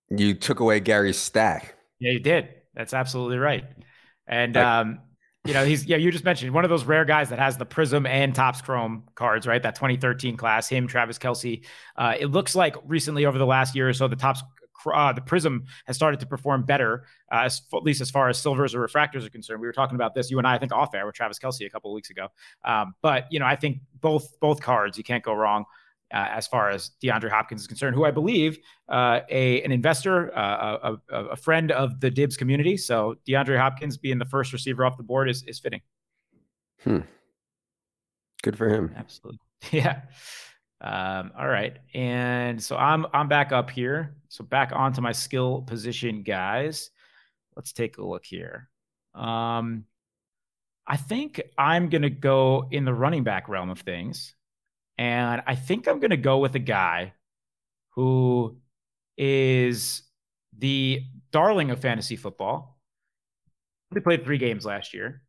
You 0.10 0.34
took 0.34 0.60
away 0.60 0.80
Gary's 0.80 1.18
stack. 1.18 1.76
Yeah, 2.00 2.12
you 2.12 2.20
did. 2.20 2.50
That's 2.74 2.94
absolutely 2.94 3.38
right. 3.38 3.66
And 4.28 4.56
um, 4.58 5.00
you 5.48 5.54
know, 5.54 5.66
he's 5.66 5.86
yeah. 5.86 5.98
You 5.98 6.12
just 6.12 6.26
mentioned 6.26 6.54
one 6.54 6.64
of 6.64 6.70
those 6.70 6.84
rare 6.84 7.06
guys 7.06 7.30
that 7.30 7.40
has 7.40 7.58
the 7.58 7.66
Prism 7.66 8.06
and 8.06 8.36
Topps 8.36 8.62
Chrome 8.62 9.04
cards, 9.16 9.48
right? 9.48 9.62
That 9.62 9.76
2013 9.76 10.38
class. 10.38 10.68
Him, 10.68 10.88
Travis 10.88 11.18
Kelce. 11.18 11.64
Uh, 11.96 12.16
it 12.20 12.28
looks 12.28 12.56
like 12.56 12.76
recently 12.86 13.26
over 13.26 13.38
the 13.38 13.46
last 13.46 13.76
year 13.76 13.88
or 13.90 13.94
so, 13.94 14.08
the 14.08 14.16
Topps 14.16 14.44
uh, 14.94 15.14
the 15.14 15.22
Prism 15.22 15.66
has 15.86 15.96
started 15.96 16.20
to 16.20 16.26
perform 16.26 16.64
better, 16.64 17.06
uh, 17.32 17.42
as, 17.46 17.62
at 17.74 17.84
least 17.84 18.02
as 18.02 18.12
far 18.12 18.30
as 18.30 18.38
silvers 18.38 18.76
or 18.76 18.86
refractors 18.86 19.26
are 19.26 19.30
concerned. 19.30 19.60
We 19.60 19.68
were 19.68 19.74
talking 19.74 19.96
about 19.96 20.14
this, 20.14 20.30
you 20.30 20.38
and 20.38 20.48
I, 20.48 20.56
I 20.56 20.58
think, 20.60 20.72
off 20.72 20.94
air 20.94 21.06
with 21.06 21.16
Travis 21.16 21.40
Kelce 21.40 21.66
a 21.66 21.70
couple 21.70 21.92
of 21.92 21.96
weeks 21.96 22.10
ago. 22.10 22.28
Um, 22.64 22.94
but 23.02 23.26
you 23.32 23.40
know, 23.40 23.46
I 23.46 23.56
think 23.56 23.80
both 24.00 24.40
both 24.40 24.62
cards 24.62 24.98
you 24.98 25.04
can't 25.04 25.24
go 25.24 25.34
wrong. 25.34 25.66
Uh, 26.14 26.28
as 26.30 26.48
far 26.48 26.70
as 26.70 26.92
DeAndre 27.04 27.30
Hopkins 27.30 27.62
is 27.62 27.68
concerned, 27.68 27.94
who 27.94 28.06
I 28.06 28.12
believe 28.12 28.60
uh, 28.88 29.20
a 29.30 29.62
an 29.64 29.74
investor, 29.74 30.36
uh, 30.38 30.96
a, 31.12 31.16
a, 31.16 31.36
friend 31.36 31.70
of 31.72 32.00
the 32.00 32.10
Dibs 32.10 32.38
community. 32.38 32.78
So 32.78 33.16
DeAndre 33.28 33.58
Hopkins 33.58 33.98
being 33.98 34.18
the 34.18 34.26
first 34.26 34.54
receiver 34.54 34.86
off 34.86 34.96
the 34.96 35.04
board 35.04 35.30
is 35.30 35.44
is 35.44 35.60
fitting. 35.60 35.82
Hmm. 36.84 37.00
Good 38.42 38.58
for 38.58 38.70
him. 38.70 38.94
Absolutely. 38.96 39.40
Yeah. 39.72 40.02
Um, 40.80 41.32
all 41.38 41.48
right, 41.48 41.78
and 41.96 42.62
so 42.62 42.78
I'm 42.78 43.08
I'm 43.12 43.28
back 43.28 43.52
up 43.52 43.70
here. 43.70 44.16
So 44.30 44.44
back 44.44 44.72
onto 44.74 45.02
my 45.02 45.12
skill 45.12 45.64
position, 45.64 46.22
guys. 46.22 46.92
Let's 47.56 47.74
take 47.74 47.98
a 47.98 48.06
look 48.06 48.24
here. 48.24 48.70
Um, 49.16 49.86
I 50.86 50.96
think 50.96 51.42
I'm 51.58 51.90
gonna 51.90 52.12
go 52.12 52.68
in 52.70 52.86
the 52.86 52.94
running 52.94 53.24
back 53.24 53.50
realm 53.50 53.72
of 53.72 53.80
things. 53.80 54.36
And 54.98 55.44
I 55.46 55.56
think 55.56 55.88
I'm 55.88 56.00
going 56.00 56.12
to 56.12 56.18
go 56.18 56.40
with 56.40 56.56
a 56.56 56.60
guy 56.60 57.14
who 57.92 58.58
is 59.18 60.04
the 60.58 61.04
darling 61.32 61.72
of 61.72 61.80
fantasy 61.80 62.16
football. 62.16 62.80
He 63.94 64.00
played 64.00 64.24
three 64.24 64.38
games 64.38 64.66
last 64.66 64.94
year. 64.94 65.22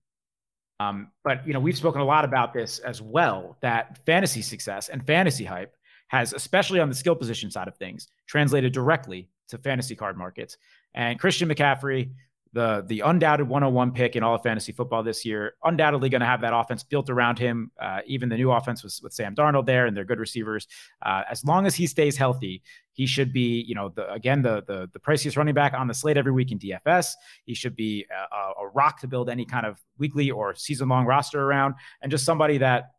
Um, 0.81 1.11
but 1.25 1.47
you 1.47 1.53
know, 1.53 1.61
we've 1.61 1.77
spoken 1.77 2.01
a 2.01 2.05
lot 2.05 2.25
about 2.25 2.53
this 2.53 2.79
as 2.79 3.03
well. 3.03 3.57
That 3.63 3.99
fantasy 4.07 4.43
success 4.43 4.89
and 4.89 5.05
fantasy 5.07 5.45
hype 5.45 5.75
has, 6.09 6.33
especially 6.33 6.81
on 6.81 6.89
the 6.89 6.95
skill 6.95 7.15
position 7.15 7.51
side 7.51 7.69
of 7.69 7.77
things, 7.77 8.09
translated 8.27 8.73
directly 8.73 9.29
to 9.49 9.59
fantasy 9.59 9.97
card 9.97 10.17
markets. 10.17 10.57
And 10.95 11.19
Christian 11.19 11.49
McCaffrey 11.49 12.11
the 12.53 12.85
the 12.87 13.01
undoubted 13.01 13.49
101 13.49 13.93
pick 13.93 14.17
in 14.17 14.23
all 14.23 14.35
of 14.35 14.43
fantasy 14.43 14.73
football 14.73 15.03
this 15.03 15.25
year. 15.25 15.55
Undoubtedly 15.65 16.09
going 16.09 16.21
to 16.21 16.27
have 16.27 16.41
that 16.41 16.55
offense 16.55 16.83
built 16.83 17.11
around 17.11 17.39
him. 17.39 17.71
Uh, 17.81 18.01
even 18.07 18.29
the 18.29 18.37
new 18.37 18.51
offense 18.51 18.83
was 18.83 19.01
with 19.03 19.13
Sam 19.13 19.35
Darnold 19.35 19.67
there, 19.67 19.87
and 19.87 19.97
they're 19.97 20.05
good 20.05 20.19
receivers. 20.19 20.67
Uh, 21.03 21.23
as 21.31 21.45
long 21.45 21.67
as 21.67 21.75
he 21.75 21.87
stays 21.87 22.17
healthy, 22.17 22.63
he 22.93 23.07
should 23.07 23.33
be, 23.33 23.65
you 23.69 23.75
know, 23.75 23.91
the, 23.91 24.11
again 24.13 24.43
the 24.43 24.63
the 24.67 24.89
the 24.93 24.99
priciest 24.99 25.37
running 25.37 25.55
back 25.55 25.75
on 25.75 25.87
the 25.87 25.95
slate 25.95 26.17
every 26.17 26.33
week 26.33 26.53
in 26.53 26.59
DFS. 26.59 27.13
He 27.45 27.55
should 27.55 27.77
be 27.77 28.07
a, 28.33 28.63
a 28.63 28.69
rock 28.69 29.01
to 29.01 29.07
build 29.07 29.29
any 29.29 29.45
kind 29.45 29.67
of 29.67 29.79
weekly 29.99 30.31
or 30.31 30.55
season 30.55 30.89
long 30.89 31.07
roster 31.07 31.43
around, 31.43 31.75
and 32.03 32.11
just 32.11 32.25
somebody 32.25 32.59
that 32.59 32.93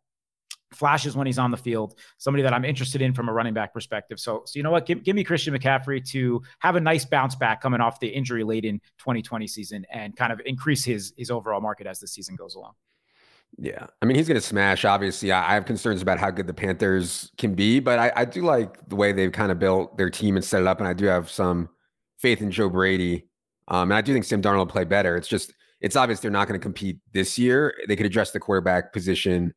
flashes 0.72 1.16
when 1.16 1.26
he's 1.26 1.38
on 1.38 1.50
the 1.50 1.56
field, 1.56 1.96
somebody 2.18 2.42
that 2.42 2.52
I'm 2.52 2.64
interested 2.64 3.02
in 3.02 3.12
from 3.12 3.28
a 3.28 3.32
running 3.32 3.54
back 3.54 3.74
perspective. 3.74 4.20
So, 4.20 4.42
so 4.46 4.58
you 4.58 4.62
know 4.62 4.70
what? 4.70 4.86
Give, 4.86 5.02
give 5.02 5.16
me 5.16 5.24
Christian 5.24 5.54
McCaffrey 5.54 6.06
to 6.10 6.42
have 6.60 6.76
a 6.76 6.80
nice 6.80 7.04
bounce 7.04 7.34
back 7.34 7.60
coming 7.60 7.80
off 7.80 8.00
the 8.00 8.08
injury 8.08 8.44
late 8.44 8.64
in 8.64 8.80
2020 8.98 9.46
season 9.46 9.86
and 9.92 10.16
kind 10.16 10.32
of 10.32 10.40
increase 10.44 10.84
his 10.84 11.12
his 11.16 11.30
overall 11.30 11.60
market 11.60 11.86
as 11.86 12.00
the 12.00 12.06
season 12.06 12.36
goes 12.36 12.54
along. 12.54 12.72
Yeah. 13.58 13.86
I 14.00 14.06
mean, 14.06 14.16
he's 14.16 14.28
going 14.28 14.40
to 14.40 14.46
smash. 14.46 14.84
Obviously, 14.84 15.32
I 15.32 15.54
have 15.54 15.66
concerns 15.66 16.02
about 16.02 16.18
how 16.18 16.30
good 16.30 16.46
the 16.46 16.54
Panthers 16.54 17.30
can 17.36 17.54
be, 17.54 17.80
but 17.80 17.98
I, 17.98 18.12
I 18.16 18.24
do 18.24 18.42
like 18.42 18.88
the 18.88 18.96
way 18.96 19.12
they've 19.12 19.32
kind 19.32 19.50
of 19.50 19.58
built 19.58 19.96
their 19.98 20.10
team 20.10 20.36
and 20.36 20.44
set 20.44 20.60
it 20.60 20.66
up. 20.66 20.78
And 20.78 20.86
I 20.88 20.92
do 20.92 21.06
have 21.06 21.28
some 21.30 21.68
faith 22.18 22.40
in 22.40 22.50
Joe 22.50 22.68
Brady. 22.68 23.26
Um, 23.68 23.90
and 23.90 23.94
I 23.94 24.00
do 24.02 24.12
think 24.12 24.24
Sam 24.24 24.40
Darnold 24.40 24.58
will 24.58 24.66
play 24.66 24.84
better. 24.84 25.16
It's 25.16 25.28
just, 25.28 25.52
it's 25.80 25.96
obvious 25.96 26.20
they're 26.20 26.30
not 26.30 26.46
going 26.48 26.58
to 26.58 26.62
compete 26.62 26.98
this 27.12 27.38
year. 27.38 27.74
They 27.88 27.96
could 27.96 28.06
address 28.06 28.30
the 28.30 28.40
quarterback 28.40 28.92
position 28.92 29.54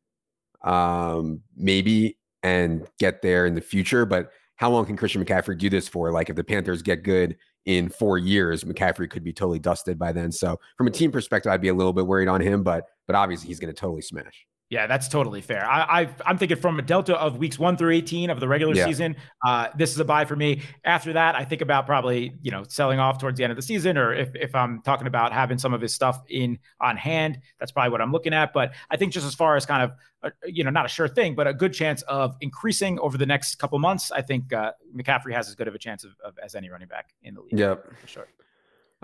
um, 0.64 1.40
maybe 1.56 2.18
and 2.42 2.86
get 2.98 3.22
there 3.22 3.46
in 3.46 3.54
the 3.54 3.60
future. 3.60 4.04
But 4.04 4.30
how 4.56 4.70
long 4.70 4.86
can 4.86 4.96
Christian 4.96 5.24
McCaffrey 5.24 5.58
do 5.58 5.70
this 5.70 5.88
for? 5.88 6.10
Like 6.10 6.30
if 6.30 6.36
the 6.36 6.44
Panthers 6.44 6.82
get 6.82 7.02
good 7.02 7.36
in 7.66 7.88
four 7.88 8.18
years, 8.18 8.64
McCaffrey 8.64 9.08
could 9.08 9.24
be 9.24 9.32
totally 9.32 9.58
dusted 9.58 9.98
by 9.98 10.12
then. 10.12 10.30
So 10.32 10.58
from 10.76 10.86
a 10.86 10.90
team 10.90 11.10
perspective, 11.10 11.50
I'd 11.50 11.60
be 11.60 11.68
a 11.68 11.74
little 11.74 11.92
bit 11.92 12.06
worried 12.06 12.28
on 12.28 12.40
him, 12.40 12.62
but 12.62 12.84
but 13.06 13.16
obviously 13.16 13.48
he's 13.48 13.60
going 13.60 13.72
to 13.72 13.78
totally 13.78 14.02
smash. 14.02 14.46
Yeah, 14.74 14.88
that's 14.88 15.06
totally 15.06 15.40
fair. 15.40 15.64
I, 15.64 16.08
I 16.26 16.30
am 16.30 16.36
thinking 16.36 16.56
from 16.56 16.80
a 16.80 16.82
delta 16.82 17.14
of 17.14 17.38
weeks 17.38 17.60
one 17.60 17.76
through 17.76 17.92
18 17.92 18.28
of 18.28 18.40
the 18.40 18.48
regular 18.48 18.74
yeah. 18.74 18.86
season. 18.86 19.14
Uh, 19.46 19.68
this 19.78 19.92
is 19.92 20.00
a 20.00 20.04
buy 20.04 20.24
for 20.24 20.34
me. 20.34 20.62
After 20.82 21.12
that, 21.12 21.36
I 21.36 21.44
think 21.44 21.60
about 21.60 21.86
probably 21.86 22.32
you 22.42 22.50
know 22.50 22.64
selling 22.68 22.98
off 22.98 23.20
towards 23.20 23.38
the 23.38 23.44
end 23.44 23.52
of 23.52 23.56
the 23.56 23.62
season, 23.62 23.96
or 23.96 24.12
if 24.12 24.34
if 24.34 24.52
I'm 24.52 24.82
talking 24.82 25.06
about 25.06 25.32
having 25.32 25.58
some 25.58 25.72
of 25.72 25.80
his 25.80 25.94
stuff 25.94 26.24
in 26.28 26.58
on 26.80 26.96
hand, 26.96 27.38
that's 27.60 27.70
probably 27.70 27.92
what 27.92 28.00
I'm 28.00 28.10
looking 28.10 28.34
at. 28.34 28.52
But 28.52 28.74
I 28.90 28.96
think 28.96 29.12
just 29.12 29.24
as 29.24 29.32
far 29.36 29.54
as 29.54 29.64
kind 29.64 29.84
of 29.84 29.92
a, 30.24 30.50
you 30.50 30.64
know 30.64 30.70
not 30.70 30.86
a 30.86 30.88
sure 30.88 31.06
thing, 31.06 31.36
but 31.36 31.46
a 31.46 31.54
good 31.54 31.72
chance 31.72 32.02
of 32.02 32.34
increasing 32.40 32.98
over 32.98 33.16
the 33.16 33.26
next 33.26 33.54
couple 33.60 33.78
months. 33.78 34.10
I 34.10 34.22
think 34.22 34.52
uh, 34.52 34.72
McCaffrey 34.92 35.34
has 35.34 35.48
as 35.48 35.54
good 35.54 35.68
of 35.68 35.76
a 35.76 35.78
chance 35.78 36.02
of, 36.02 36.16
of, 36.24 36.36
as 36.42 36.56
any 36.56 36.68
running 36.68 36.88
back 36.88 37.10
in 37.22 37.34
the 37.34 37.42
league. 37.42 37.60
Yep, 37.60 37.96
for 38.00 38.08
sure. 38.08 38.26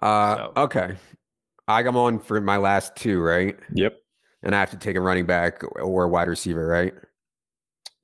Uh, 0.03 0.35
so. 0.35 0.53
Okay, 0.57 0.97
I 1.69 1.81
am 1.83 1.97
on 1.97 2.19
for 2.19 2.41
my 2.41 2.57
last 2.57 2.97
two, 2.97 3.21
right? 3.21 3.57
Yep 3.73 4.01
and 4.43 4.55
I 4.55 4.61
have 4.61 4.71
to 4.71 4.77
take 4.77 4.97
a 4.97 5.01
running 5.01 5.27
back 5.27 5.63
or 5.81 6.05
a 6.05 6.09
wide 6.09 6.29
receiver, 6.29 6.67
right? 6.67 6.95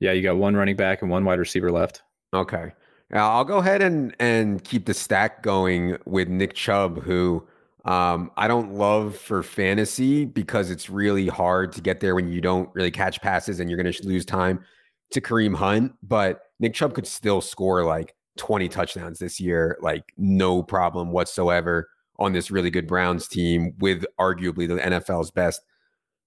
Yeah, 0.00 0.12
you 0.12 0.22
got 0.22 0.36
one 0.36 0.56
running 0.56 0.76
back 0.76 1.02
and 1.02 1.10
one 1.10 1.24
wide 1.24 1.38
receiver 1.38 1.72
left. 1.72 2.02
Okay. 2.34 2.72
Now 3.10 3.30
I'll 3.30 3.44
go 3.44 3.58
ahead 3.58 3.82
and 3.82 4.14
and 4.18 4.62
keep 4.64 4.86
the 4.86 4.94
stack 4.94 5.42
going 5.42 5.96
with 6.06 6.28
Nick 6.28 6.54
Chubb, 6.54 7.02
who 7.02 7.46
um, 7.84 8.32
I 8.36 8.48
don't 8.48 8.72
love 8.72 9.16
for 9.16 9.42
fantasy 9.42 10.24
because 10.24 10.70
it's 10.70 10.90
really 10.90 11.28
hard 11.28 11.72
to 11.72 11.80
get 11.80 12.00
there 12.00 12.16
when 12.16 12.28
you 12.28 12.40
don't 12.40 12.68
really 12.74 12.90
catch 12.90 13.20
passes 13.20 13.60
and 13.60 13.70
you're 13.70 13.80
going 13.80 13.92
to 13.92 14.06
lose 14.06 14.24
time 14.24 14.64
to 15.12 15.20
Kareem 15.20 15.54
Hunt. 15.54 15.94
But 16.02 16.42
Nick 16.58 16.74
Chubb 16.74 16.94
could 16.94 17.06
still 17.06 17.40
score 17.40 17.84
like 17.84 18.12
20 18.38 18.68
touchdowns 18.68 19.20
this 19.20 19.38
year, 19.38 19.78
like 19.80 20.12
no 20.18 20.64
problem 20.64 21.12
whatsoever 21.12 21.88
on 22.18 22.32
this 22.32 22.50
really 22.50 22.70
good 22.70 22.88
Browns 22.88 23.28
team 23.28 23.74
with 23.78 24.04
arguably 24.18 24.66
the 24.66 24.76
NFL's 24.76 25.30
best 25.30 25.60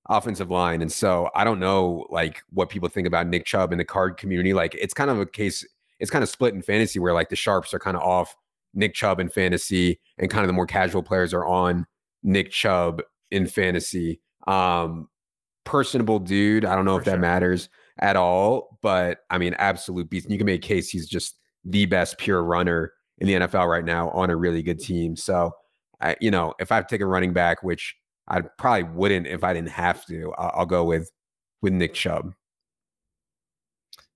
offensive 0.10 0.50
line. 0.50 0.82
And 0.82 0.91
so 0.91 1.30
I 1.36 1.43
don't 1.43 1.60
know 1.60 2.06
like 2.10 2.41
what 2.52 2.69
people 2.69 2.89
think 2.89 3.08
about 3.08 3.28
Nick 3.28 3.45
Chubb 3.45 3.72
in 3.72 3.78
the 3.78 3.86
card 3.86 4.17
community. 4.17 4.54
Like 4.54 4.76
it's 4.76 4.93
kind 4.93 5.10
of 5.10 5.19
a 5.19 5.26
case, 5.26 5.65
it's 6.00 6.12
kind 6.12 6.24
of 6.24 6.30
split 6.30 6.54
in 6.54 6.62
fantasy 6.62 7.00
where 7.00 7.13
like 7.13 7.30
the 7.30 7.36
sharps 7.36 7.74
are 7.74 7.80
kind 7.80 7.95
of 7.95 8.04
off 8.04 8.36
Nick 8.74 8.93
Chubb 8.93 9.19
in 9.19 9.30
fantasy 9.30 10.00
and 10.17 10.30
kind 10.30 10.43
of 10.43 10.48
the 10.48 10.54
more 10.54 10.65
casual 10.65 11.04
players 11.04 11.34
are 11.34 11.45
on 11.45 11.86
Nick 12.24 12.52
Chubb 12.52 13.02
in 13.32 13.48
fantasy. 13.48 14.19
Um 14.48 15.08
personable 15.63 16.17
dude. 16.17 16.65
I 16.65 16.76
don't 16.76 16.86
know 16.86 16.95
For 16.95 17.02
if 17.02 17.06
that 17.06 17.19
matters 17.19 17.69
at 18.00 18.15
all, 18.15 18.80
but 18.82 19.19
I 19.30 19.38
mean 19.38 19.54
absolute 19.60 20.10
beast. 20.10 20.26
And 20.26 20.32
you 20.34 20.39
can 20.39 20.48
make 20.48 20.65
a 20.65 20.67
case 20.67 20.89
he's 20.89 21.08
just 21.08 21.38
the 21.63 21.86
best 21.86 22.17
pure 22.17 22.43
runner 22.43 22.93
in 23.19 23.28
the 23.28 23.34
NFL 23.34 23.69
right 23.69 23.86
now 23.86 24.10
on 24.10 24.32
a 24.32 24.36
really 24.36 24.63
good 24.63 24.80
team. 24.80 25.15
So 25.15 25.52
I, 26.02 26.15
you 26.19 26.32
know, 26.32 26.54
if 26.60 26.72
I 26.72 26.76
have 26.76 26.88
to 26.88 26.95
take 26.95 27.02
a 27.02 27.06
running 27.06 27.34
back, 27.34 27.62
which 27.62 27.95
I 28.30 28.42
probably 28.42 28.84
wouldn't 28.84 29.28
if 29.28 29.44
I 29.44 29.54
didn't 29.54 29.70
have 29.70 30.06
to. 30.08 30.34
I'll, 30.38 30.52
I'll 30.60 30.65
go 30.65 30.84
with 30.84 31.12
with 31.62 31.74
Nick 31.74 31.94
Chubb. 31.94 32.34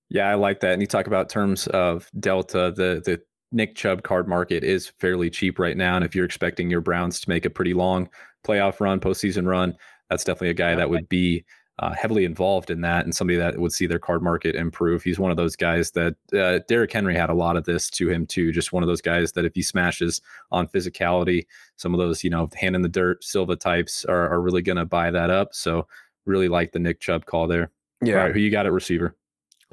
Yeah, 0.08 0.28
I 0.28 0.34
like 0.34 0.60
that. 0.60 0.72
And 0.72 0.82
you 0.82 0.86
talk 0.86 1.06
about 1.06 1.28
terms 1.28 1.66
of 1.68 2.08
Delta, 2.20 2.72
the 2.74 3.02
the 3.04 3.20
Nick 3.52 3.74
Chubb 3.74 4.02
card 4.02 4.28
market 4.28 4.64
is 4.64 4.92
fairly 4.98 5.30
cheap 5.30 5.58
right 5.58 5.76
now. 5.76 5.96
And 5.96 6.04
if 6.04 6.14
you're 6.14 6.24
expecting 6.24 6.70
your 6.70 6.80
Browns 6.80 7.20
to 7.20 7.28
make 7.28 7.44
a 7.44 7.50
pretty 7.50 7.74
long 7.74 8.08
playoff 8.46 8.80
run, 8.80 9.00
postseason 9.00 9.46
run, 9.46 9.76
that's 10.10 10.24
definitely 10.24 10.50
a 10.50 10.54
guy 10.54 10.70
yeah, 10.70 10.76
that 10.76 10.90
would 10.90 11.08
be 11.08 11.44
uh, 11.80 11.92
heavily 11.92 12.24
involved 12.24 12.70
in 12.70 12.80
that 12.82 13.04
and 13.04 13.14
somebody 13.14 13.36
that 13.36 13.58
would 13.58 13.72
see 13.72 13.86
their 13.86 13.98
card 13.98 14.22
market 14.22 14.54
improve. 14.54 15.02
He's 15.02 15.18
one 15.18 15.30
of 15.30 15.36
those 15.36 15.56
guys 15.56 15.90
that 15.92 16.14
uh, 16.32 16.60
Derrick 16.68 16.92
Henry 16.92 17.16
had 17.16 17.30
a 17.30 17.34
lot 17.34 17.56
of 17.56 17.64
this 17.64 17.90
to 17.90 18.08
him 18.08 18.26
too. 18.26 18.52
Just 18.52 18.72
one 18.72 18.82
of 18.82 18.86
those 18.86 19.00
guys 19.00 19.32
that 19.32 19.44
if 19.44 19.54
he 19.54 19.62
smashes 19.62 20.22
on 20.52 20.68
physicality, 20.68 21.46
some 21.76 21.92
of 21.92 21.98
those, 21.98 22.22
you 22.22 22.30
know, 22.30 22.48
hand 22.54 22.76
in 22.76 22.82
the 22.82 22.88
dirt 22.88 23.24
Silva 23.24 23.56
types 23.56 24.04
are, 24.04 24.28
are 24.32 24.40
really 24.40 24.62
going 24.62 24.76
to 24.76 24.84
buy 24.84 25.10
that 25.10 25.30
up. 25.30 25.52
So 25.52 25.88
really 26.26 26.48
like 26.48 26.72
the 26.72 26.78
Nick 26.78 27.00
Chubb 27.00 27.26
call 27.26 27.48
there. 27.48 27.70
Yeah. 28.00 28.14
Right, 28.14 28.32
who 28.32 28.40
you 28.40 28.50
got 28.50 28.66
at 28.66 28.72
receiver? 28.72 29.16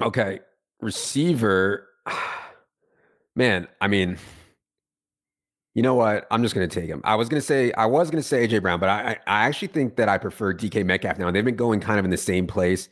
Okay. 0.00 0.40
Receiver. 0.80 1.88
Man, 3.36 3.68
I 3.80 3.88
mean, 3.88 4.18
you 5.74 5.82
know 5.82 5.94
what? 5.94 6.26
I'm 6.30 6.42
just 6.42 6.54
going 6.54 6.68
to 6.68 6.80
take 6.80 6.88
him. 6.88 7.00
I 7.04 7.14
was 7.14 7.28
going 7.28 7.40
to 7.40 7.46
say 7.46 7.72
I 7.72 7.86
was 7.86 8.10
going 8.10 8.22
to 8.22 8.28
say 8.28 8.46
AJ 8.46 8.62
Brown, 8.62 8.78
but 8.78 8.88
I 8.88 9.18
I 9.26 9.46
actually 9.46 9.68
think 9.68 9.96
that 9.96 10.08
I 10.08 10.18
prefer 10.18 10.52
DK 10.52 10.84
Metcalf 10.84 11.18
now. 11.18 11.30
They've 11.30 11.44
been 11.44 11.56
going 11.56 11.80
kind 11.80 11.98
of 11.98 12.04
in 12.04 12.10
the 12.10 12.16
same 12.16 12.46
place 12.46 12.88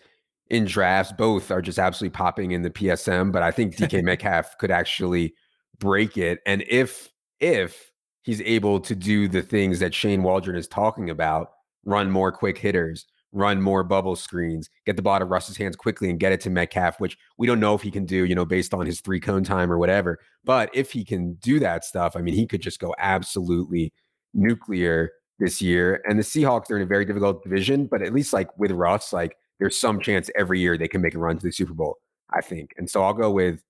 in 0.48 0.64
drafts. 0.64 1.12
Both 1.12 1.50
are 1.50 1.62
just 1.62 1.78
absolutely 1.78 2.16
popping 2.16 2.52
in 2.52 2.62
the 2.62 2.70
PSM, 2.70 3.32
but 3.32 3.42
I 3.42 3.50
think 3.50 3.76
DK 3.76 4.02
Metcalf 4.04 4.56
could 4.58 4.70
actually 4.70 5.34
break 5.78 6.16
it. 6.16 6.40
And 6.46 6.64
if 6.68 7.10
if 7.38 7.90
he's 8.22 8.40
able 8.42 8.80
to 8.80 8.94
do 8.94 9.28
the 9.28 9.42
things 9.42 9.78
that 9.80 9.94
Shane 9.94 10.22
Waldron 10.22 10.56
is 10.56 10.68
talking 10.68 11.10
about, 11.10 11.52
run 11.84 12.10
more 12.10 12.32
quick 12.32 12.58
hitters, 12.58 13.06
run 13.32 13.62
more 13.62 13.84
bubble 13.84 14.16
screens, 14.16 14.68
get 14.86 14.96
the 14.96 15.02
ball 15.02 15.18
to 15.18 15.24
Russ's 15.24 15.56
hands 15.56 15.76
quickly 15.76 16.10
and 16.10 16.18
get 16.18 16.32
it 16.32 16.40
to 16.42 16.50
Metcalf, 16.50 16.98
which 16.98 17.16
we 17.38 17.46
don't 17.46 17.60
know 17.60 17.74
if 17.74 17.82
he 17.82 17.90
can 17.90 18.04
do, 18.04 18.24
you 18.24 18.34
know, 18.34 18.44
based 18.44 18.74
on 18.74 18.86
his 18.86 19.00
three 19.00 19.20
cone 19.20 19.44
time 19.44 19.70
or 19.70 19.78
whatever. 19.78 20.18
But 20.44 20.70
if 20.74 20.90
he 20.92 21.04
can 21.04 21.34
do 21.34 21.60
that 21.60 21.84
stuff, 21.84 22.16
I 22.16 22.20
mean, 22.22 22.34
he 22.34 22.46
could 22.46 22.60
just 22.60 22.80
go 22.80 22.94
absolutely 22.98 23.92
nuclear 24.34 25.12
this 25.38 25.62
year. 25.62 26.02
And 26.08 26.18
the 26.18 26.22
Seahawks 26.22 26.70
are 26.70 26.76
in 26.76 26.82
a 26.82 26.86
very 26.86 27.04
difficult 27.04 27.42
division, 27.42 27.86
but 27.86 28.02
at 28.02 28.12
least 28.12 28.32
like 28.32 28.56
with 28.58 28.72
Russ, 28.72 29.12
like 29.12 29.36
there's 29.58 29.78
some 29.78 30.00
chance 30.00 30.30
every 30.36 30.60
year 30.60 30.76
they 30.76 30.88
can 30.88 31.00
make 31.00 31.14
a 31.14 31.18
run 31.18 31.38
to 31.38 31.46
the 31.46 31.52
Super 31.52 31.74
Bowl, 31.74 31.98
I 32.34 32.40
think. 32.40 32.72
And 32.76 32.90
so 32.90 33.02
I'll 33.02 33.14
go 33.14 33.30
with 33.30 33.62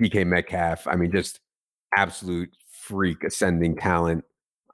DK 0.00 0.26
Metcalf. 0.26 0.86
I 0.86 0.96
mean, 0.96 1.12
just 1.12 1.40
absolute 1.96 2.50
freak 2.70 3.22
ascending 3.24 3.76
talent 3.76 4.24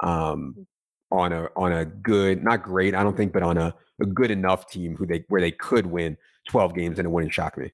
um, 0.01 0.67
on 1.11 1.33
a 1.33 1.49
on 1.57 1.73
a 1.73 1.85
good, 1.85 2.43
not 2.43 2.63
great, 2.63 2.95
I 2.95 3.03
don't 3.03 3.17
think, 3.17 3.33
but 3.33 3.43
on 3.43 3.57
a, 3.57 3.75
a 4.01 4.07
good 4.07 4.31
enough 4.31 4.71
team 4.71 4.97
who 4.97 5.07
they 5.07 5.25
where 5.29 5.41
they 5.41 5.53
could 5.53 5.87
win 5.87 6.17
12 6.49 6.75
games 6.75 6.99
and 6.99 7.07
it 7.07 7.11
wouldn't 7.11 7.33
shock 7.33 7.57
me. 7.57 7.73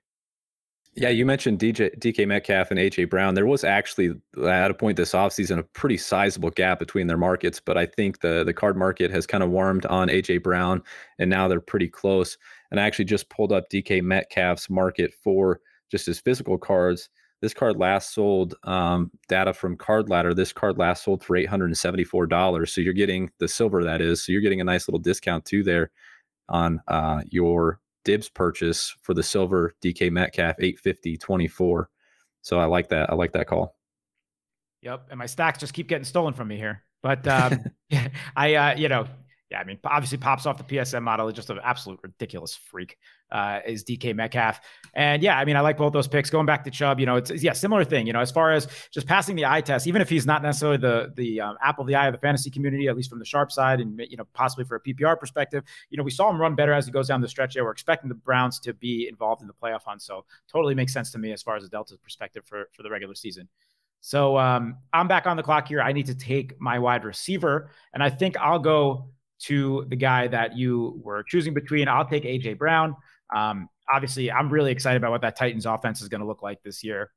Yeah, 0.98 1.10
you 1.10 1.26
mentioned 1.26 1.58
DJ, 1.58 1.96
DK 1.98 2.26
Metcalf 2.26 2.70
and 2.70 2.80
AJ 2.80 3.10
Brown. 3.10 3.34
There 3.34 3.44
was 3.46 3.64
actually 3.64 4.14
uh, 4.38 4.46
at 4.46 4.70
a 4.70 4.74
point 4.74 4.96
this 4.96 5.12
offseason 5.12 5.58
a 5.58 5.62
pretty 5.62 5.98
sizable 5.98 6.48
gap 6.48 6.78
between 6.78 7.06
their 7.06 7.18
markets, 7.18 7.60
but 7.60 7.76
I 7.76 7.84
think 7.84 8.20
the 8.20 8.44
the 8.44 8.54
card 8.54 8.78
market 8.78 9.10
has 9.10 9.26
kind 9.26 9.44
of 9.44 9.50
warmed 9.50 9.84
on 9.86 10.08
AJ 10.08 10.42
Brown, 10.42 10.82
and 11.18 11.28
now 11.28 11.48
they're 11.48 11.60
pretty 11.60 11.88
close. 11.88 12.38
And 12.70 12.80
I 12.80 12.84
actually 12.84 13.04
just 13.04 13.28
pulled 13.28 13.52
up 13.52 13.68
DK 13.68 14.02
Metcalf's 14.02 14.70
market 14.70 15.12
for 15.22 15.60
just 15.90 16.06
his 16.06 16.18
physical 16.18 16.56
cards. 16.56 17.10
This 17.42 17.52
card 17.52 17.76
last 17.76 18.14
sold 18.14 18.54
um, 18.64 19.10
data 19.28 19.52
from 19.52 19.76
Card 19.76 20.08
Ladder. 20.08 20.32
This 20.32 20.52
card 20.52 20.78
last 20.78 21.04
sold 21.04 21.22
for 21.22 21.36
eight 21.36 21.48
hundred 21.48 21.66
and 21.66 21.78
seventy 21.78 22.04
four 22.04 22.26
dollars. 22.26 22.72
So 22.72 22.80
you're 22.80 22.94
getting 22.94 23.30
the 23.38 23.48
silver 23.48 23.84
that 23.84 24.00
is. 24.00 24.24
So 24.24 24.32
you're 24.32 24.40
getting 24.40 24.60
a 24.60 24.64
nice 24.64 24.88
little 24.88 25.00
discount 25.00 25.44
too 25.44 25.62
there 25.62 25.90
on 26.48 26.80
uh, 26.88 27.22
your 27.28 27.80
dibs 28.04 28.28
purchase 28.28 28.94
for 29.02 29.14
the 29.14 29.22
silver 29.22 29.74
DK 29.82 30.10
Metcalf 30.10 30.56
850 30.58 31.18
24. 31.18 31.90
So 32.40 32.58
I 32.58 32.64
like 32.64 32.88
that. 32.88 33.10
I 33.10 33.14
like 33.14 33.32
that 33.32 33.48
call. 33.48 33.76
Yep. 34.82 35.08
And 35.10 35.18
my 35.18 35.26
stacks 35.26 35.58
just 35.58 35.74
keep 35.74 35.88
getting 35.88 36.04
stolen 36.04 36.32
from 36.32 36.48
me 36.48 36.56
here. 36.56 36.84
But 37.02 37.26
um, 37.26 37.64
I, 38.36 38.54
uh, 38.54 38.76
you 38.76 38.88
know, 38.88 39.06
yeah, 39.50 39.60
I 39.60 39.64
mean, 39.64 39.78
obviously 39.84 40.18
pops 40.18 40.46
off 40.46 40.56
the 40.56 40.64
PSM 40.64 41.02
model 41.02 41.28
is 41.28 41.34
just 41.34 41.50
an 41.50 41.58
absolute 41.62 42.00
ridiculous 42.02 42.54
freak. 42.54 42.96
Uh, 43.30 43.58
is 43.66 43.82
DK 43.82 44.14
Metcalf, 44.14 44.60
and 44.94 45.20
yeah, 45.20 45.36
I 45.36 45.44
mean, 45.44 45.56
I 45.56 45.60
like 45.60 45.76
both 45.76 45.92
those 45.92 46.06
picks. 46.06 46.30
Going 46.30 46.46
back 46.46 46.62
to 46.62 46.70
Chubb, 46.70 47.00
you 47.00 47.06
know, 47.06 47.16
it's 47.16 47.30
yeah, 47.42 47.54
similar 47.54 47.84
thing. 47.84 48.06
You 48.06 48.12
know, 48.12 48.20
as 48.20 48.30
far 48.30 48.52
as 48.52 48.68
just 48.92 49.06
passing 49.08 49.34
the 49.34 49.44
eye 49.44 49.60
test, 49.60 49.88
even 49.88 50.00
if 50.00 50.08
he's 50.08 50.26
not 50.26 50.44
necessarily 50.44 50.78
the 50.78 51.12
the 51.16 51.40
um, 51.40 51.56
apple 51.60 51.82
of 51.82 51.88
the 51.88 51.96
eye 51.96 52.06
of 52.06 52.12
the 52.12 52.20
fantasy 52.20 52.50
community, 52.50 52.86
at 52.86 52.96
least 52.96 53.10
from 53.10 53.18
the 53.18 53.24
sharp 53.24 53.50
side, 53.50 53.80
and 53.80 54.00
you 54.08 54.16
know, 54.16 54.26
possibly 54.32 54.64
for 54.64 54.76
a 54.76 54.80
PPR 54.80 55.18
perspective, 55.18 55.64
you 55.90 55.98
know, 55.98 56.04
we 56.04 56.10
saw 56.12 56.30
him 56.30 56.40
run 56.40 56.54
better 56.54 56.72
as 56.72 56.86
he 56.86 56.92
goes 56.92 57.08
down 57.08 57.20
the 57.20 57.28
stretch. 57.28 57.54
There, 57.54 57.64
we're 57.64 57.72
expecting 57.72 58.08
the 58.08 58.14
Browns 58.14 58.60
to 58.60 58.72
be 58.72 59.08
involved 59.08 59.42
in 59.42 59.48
the 59.48 59.54
playoff 59.54 59.82
hunt, 59.84 60.02
so 60.02 60.24
totally 60.48 60.76
makes 60.76 60.92
sense 60.92 61.10
to 61.10 61.18
me 61.18 61.32
as 61.32 61.42
far 61.42 61.56
as 61.56 61.64
the 61.64 61.68
Delta 61.68 61.98
perspective 61.98 62.44
for 62.46 62.68
for 62.72 62.84
the 62.84 62.90
regular 62.90 63.16
season. 63.16 63.48
So 64.00 64.38
um, 64.38 64.76
I'm 64.92 65.08
back 65.08 65.26
on 65.26 65.36
the 65.36 65.42
clock 65.42 65.66
here. 65.66 65.80
I 65.80 65.92
need 65.92 66.06
to 66.06 66.14
take 66.14 66.60
my 66.60 66.78
wide 66.78 67.04
receiver, 67.04 67.70
and 67.92 68.04
I 68.04 68.10
think 68.10 68.36
I'll 68.38 68.60
go 68.60 69.10
to 69.38 69.84
the 69.88 69.96
guy 69.96 70.28
that 70.28 70.56
you 70.56 71.00
were 71.02 71.22
choosing 71.24 71.54
between. 71.54 71.88
I'll 71.88 72.06
take 72.06 72.24
AJ 72.24 72.56
Brown. 72.58 72.96
Um, 73.34 73.68
obviously, 73.92 74.30
I'm 74.30 74.50
really 74.50 74.72
excited 74.72 74.96
about 74.96 75.10
what 75.10 75.22
that 75.22 75.36
Titans 75.36 75.66
offense 75.66 76.00
is 76.00 76.08
going 76.08 76.20
to 76.20 76.26
look 76.26 76.42
like 76.42 76.62
this 76.62 76.82
year. 76.84 77.10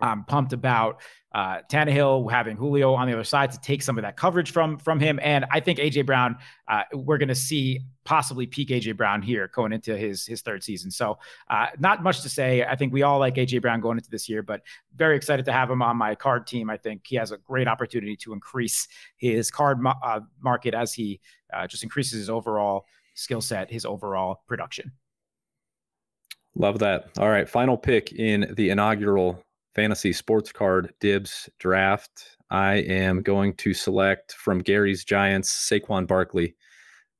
I'm 0.00 0.24
pumped 0.24 0.52
about 0.52 1.00
uh, 1.34 1.60
Tannehill 1.70 2.30
having 2.30 2.56
Julio 2.56 2.94
on 2.94 3.06
the 3.06 3.14
other 3.14 3.24
side 3.24 3.50
to 3.52 3.60
take 3.60 3.82
some 3.82 3.98
of 3.98 4.02
that 4.02 4.16
coverage 4.16 4.50
from 4.50 4.78
from 4.78 5.00
him, 5.00 5.18
and 5.22 5.46
I 5.50 5.60
think 5.60 5.78
AJ 5.78 6.06
Brown. 6.06 6.36
Uh, 6.68 6.82
we're 6.92 7.18
going 7.18 7.28
to 7.28 7.34
see 7.34 7.80
possibly 8.04 8.46
peak 8.46 8.68
AJ 8.68 8.96
Brown 8.96 9.22
here 9.22 9.50
going 9.54 9.72
into 9.72 9.96
his 9.96 10.26
his 10.26 10.42
third 10.42 10.62
season. 10.62 10.90
So, 10.90 11.18
uh, 11.48 11.68
not 11.78 12.02
much 12.02 12.22
to 12.22 12.28
say. 12.28 12.64
I 12.64 12.76
think 12.76 12.92
we 12.92 13.02
all 13.02 13.18
like 13.18 13.36
AJ 13.36 13.62
Brown 13.62 13.80
going 13.80 13.98
into 13.98 14.10
this 14.10 14.28
year, 14.28 14.42
but 14.42 14.62
very 14.94 15.16
excited 15.16 15.44
to 15.46 15.52
have 15.52 15.70
him 15.70 15.82
on 15.82 15.96
my 15.96 16.14
card 16.14 16.46
team. 16.46 16.68
I 16.70 16.76
think 16.76 17.02
he 17.06 17.16
has 17.16 17.32
a 17.32 17.38
great 17.38 17.68
opportunity 17.68 18.16
to 18.16 18.32
increase 18.32 18.88
his 19.16 19.50
card 19.50 19.80
mo- 19.80 19.94
uh, 20.02 20.20
market 20.40 20.74
as 20.74 20.92
he 20.92 21.20
uh, 21.52 21.66
just 21.66 21.82
increases 21.82 22.18
his 22.18 22.30
overall 22.30 22.86
skill 23.14 23.40
set, 23.40 23.70
his 23.70 23.86
overall 23.86 24.42
production. 24.46 24.92
Love 26.58 26.78
that. 26.78 27.10
All 27.18 27.28
right, 27.28 27.48
final 27.48 27.76
pick 27.76 28.12
in 28.12 28.52
the 28.56 28.70
inaugural 28.70 29.42
fantasy 29.74 30.12
sports 30.12 30.52
card 30.52 30.92
dibs 31.00 31.50
draft. 31.58 32.36
I 32.50 32.76
am 32.76 33.20
going 33.20 33.54
to 33.56 33.74
select 33.74 34.32
from 34.32 34.60
Gary's 34.60 35.04
Giants 35.04 35.50
Saquon 35.70 36.06
Barkley. 36.06 36.56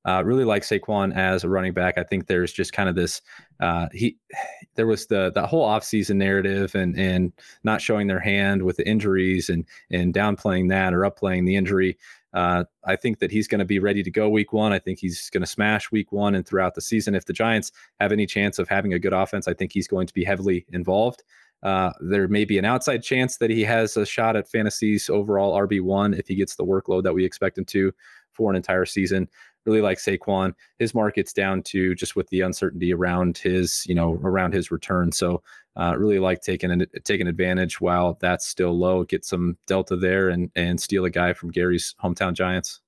Uh, 0.06 0.22
really 0.24 0.44
like 0.44 0.62
Saquon 0.62 1.14
as 1.14 1.44
a 1.44 1.48
running 1.50 1.74
back. 1.74 1.98
I 1.98 2.02
think 2.02 2.26
there's 2.26 2.52
just 2.52 2.72
kind 2.72 2.88
of 2.88 2.94
this 2.94 3.20
uh, 3.60 3.88
he 3.92 4.16
there 4.74 4.86
was 4.86 5.06
the 5.06 5.30
the 5.34 5.46
whole 5.46 5.66
offseason 5.66 6.16
narrative 6.16 6.74
and 6.74 6.98
and 6.98 7.32
not 7.64 7.80
showing 7.80 8.06
their 8.06 8.20
hand 8.20 8.62
with 8.62 8.76
the 8.76 8.88
injuries 8.88 9.48
and 9.48 9.64
and 9.90 10.14
downplaying 10.14 10.68
that 10.68 10.94
or 10.94 11.04
upplaying 11.04 11.44
the 11.44 11.56
injury. 11.56 11.96
Uh, 12.34 12.64
I 12.84 12.96
think 12.96 13.20
that 13.20 13.30
he's 13.30 13.48
going 13.48 13.60
to 13.60 13.64
be 13.64 13.78
ready 13.78 14.02
to 14.02 14.10
go 14.10 14.28
week 14.28 14.52
one. 14.52 14.70
I 14.70 14.78
think 14.78 14.98
he's 14.98 15.30
going 15.30 15.40
to 15.40 15.46
smash 15.46 15.90
week 15.90 16.12
one 16.12 16.34
and 16.34 16.46
throughout 16.46 16.74
the 16.74 16.82
season. 16.82 17.14
If 17.14 17.24
the 17.24 17.32
Giants 17.32 17.72
have 17.98 18.12
any 18.12 18.26
chance 18.26 18.58
of 18.58 18.68
having 18.68 18.92
a 18.92 18.98
good 18.98 19.14
offense, 19.14 19.48
I 19.48 19.54
think 19.54 19.72
he's 19.72 19.88
going 19.88 20.06
to 20.06 20.12
be 20.12 20.22
heavily 20.22 20.66
involved. 20.70 21.22
Uh, 21.62 21.92
there 22.00 22.28
may 22.28 22.44
be 22.44 22.58
an 22.58 22.66
outside 22.66 23.02
chance 23.02 23.38
that 23.38 23.48
he 23.48 23.64
has 23.64 23.96
a 23.96 24.04
shot 24.04 24.36
at 24.36 24.48
fantasy's 24.48 25.08
overall 25.08 25.58
RB1 25.58 26.18
if 26.18 26.28
he 26.28 26.34
gets 26.34 26.56
the 26.56 26.64
workload 26.64 27.02
that 27.04 27.14
we 27.14 27.24
expect 27.24 27.56
him 27.56 27.64
to 27.64 27.92
for 28.32 28.50
an 28.50 28.56
entire 28.56 28.84
season. 28.84 29.28
Really 29.66 29.80
like 29.80 29.98
Saquon. 29.98 30.54
His 30.78 30.94
market's 30.94 31.32
down 31.32 31.62
to 31.64 31.94
just 31.94 32.16
with 32.16 32.28
the 32.28 32.40
uncertainty 32.40 32.94
around 32.94 33.38
his, 33.38 33.84
you 33.86 33.94
know, 33.94 34.14
around 34.22 34.54
his 34.54 34.70
return. 34.70 35.12
So 35.12 35.42
uh, 35.76 35.94
really 35.98 36.18
like 36.18 36.40
taking 36.40 36.86
taking 37.04 37.26
advantage 37.26 37.80
while 37.80 38.16
that's 38.20 38.46
still 38.46 38.78
low. 38.78 39.04
Get 39.04 39.24
some 39.24 39.58
delta 39.66 39.96
there 39.96 40.30
and 40.30 40.50
and 40.56 40.80
steal 40.80 41.04
a 41.04 41.10
guy 41.10 41.32
from 41.32 41.50
Gary's 41.50 41.94
hometown 42.02 42.32
Giants. 42.32 42.80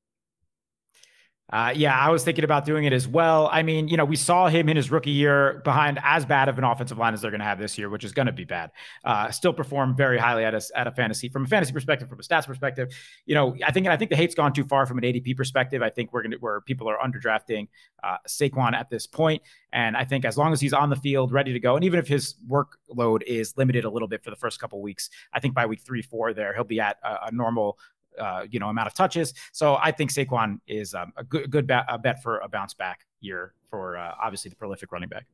Uh, 1.50 1.72
yeah, 1.74 1.98
I 1.98 2.10
was 2.10 2.24
thinking 2.24 2.44
about 2.44 2.66
doing 2.66 2.84
it 2.84 2.92
as 2.92 3.08
well. 3.08 3.48
I 3.50 3.62
mean, 3.62 3.88
you 3.88 3.96
know, 3.96 4.04
we 4.04 4.16
saw 4.16 4.48
him 4.48 4.68
in 4.68 4.76
his 4.76 4.90
rookie 4.90 5.10
year 5.10 5.62
behind 5.64 5.98
as 6.02 6.26
bad 6.26 6.50
of 6.50 6.58
an 6.58 6.64
offensive 6.64 6.98
line 6.98 7.14
as 7.14 7.22
they're 7.22 7.30
going 7.30 7.40
to 7.40 7.46
have 7.46 7.58
this 7.58 7.78
year, 7.78 7.88
which 7.88 8.04
is 8.04 8.12
going 8.12 8.26
to 8.26 8.32
be 8.32 8.44
bad. 8.44 8.70
Uh, 9.02 9.30
still 9.30 9.54
perform 9.54 9.96
very 9.96 10.18
highly 10.18 10.44
at 10.44 10.54
a, 10.54 10.60
at 10.74 10.86
a 10.86 10.92
fantasy 10.92 11.28
from 11.30 11.44
a 11.44 11.48
fantasy 11.48 11.72
perspective, 11.72 12.06
from 12.06 12.18
a 12.18 12.22
stats 12.22 12.46
perspective. 12.46 12.90
You 13.24 13.34
know, 13.34 13.56
I 13.66 13.72
think 13.72 13.86
I 13.86 13.96
think 13.96 14.10
the 14.10 14.16
hate's 14.16 14.34
gone 14.34 14.52
too 14.52 14.64
far 14.64 14.84
from 14.84 14.98
an 14.98 15.04
ADP 15.04 15.36
perspective. 15.38 15.80
I 15.80 15.88
think 15.88 16.12
we're 16.12 16.22
going 16.22 16.32
to 16.32 16.38
where 16.38 16.60
people 16.60 16.88
are 16.88 16.98
underdrafting 16.98 17.68
uh, 18.04 18.18
Saquon 18.26 18.74
at 18.74 18.90
this 18.90 19.06
point, 19.06 19.42
and 19.72 19.96
I 19.96 20.04
think 20.04 20.26
as 20.26 20.36
long 20.36 20.52
as 20.52 20.60
he's 20.60 20.74
on 20.74 20.90
the 20.90 20.96
field, 20.96 21.32
ready 21.32 21.54
to 21.54 21.60
go, 21.60 21.76
and 21.76 21.84
even 21.84 21.98
if 21.98 22.06
his 22.06 22.34
workload 22.46 23.22
is 23.22 23.56
limited 23.56 23.86
a 23.86 23.90
little 23.90 24.08
bit 24.08 24.22
for 24.22 24.28
the 24.28 24.36
first 24.36 24.60
couple 24.60 24.82
weeks, 24.82 25.08
I 25.32 25.40
think 25.40 25.54
by 25.54 25.64
week 25.64 25.80
three, 25.80 26.02
four, 26.02 26.34
there 26.34 26.52
he'll 26.52 26.64
be 26.64 26.80
at 26.80 26.98
a, 27.02 27.28
a 27.28 27.32
normal 27.32 27.78
uh, 28.18 28.46
you 28.50 28.58
know 28.58 28.68
amount 28.68 28.86
of 28.86 28.94
touches. 28.94 29.34
So 29.52 29.78
I 29.80 29.92
think 29.92 30.12
Saquon 30.12 30.60
is 30.66 30.94
um, 30.94 31.12
a 31.16 31.24
good 31.24 31.50
good 31.50 31.66
bet, 31.66 31.84
a 31.88 31.98
bet 31.98 32.22
for 32.22 32.38
a 32.38 32.48
bounce 32.48 32.74
back 32.74 33.06
year 33.20 33.54
for 33.70 33.96
uh, 33.96 34.14
obviously 34.22 34.48
the 34.48 34.56
prolific 34.56 34.92
running 34.92 35.08
back. 35.08 35.26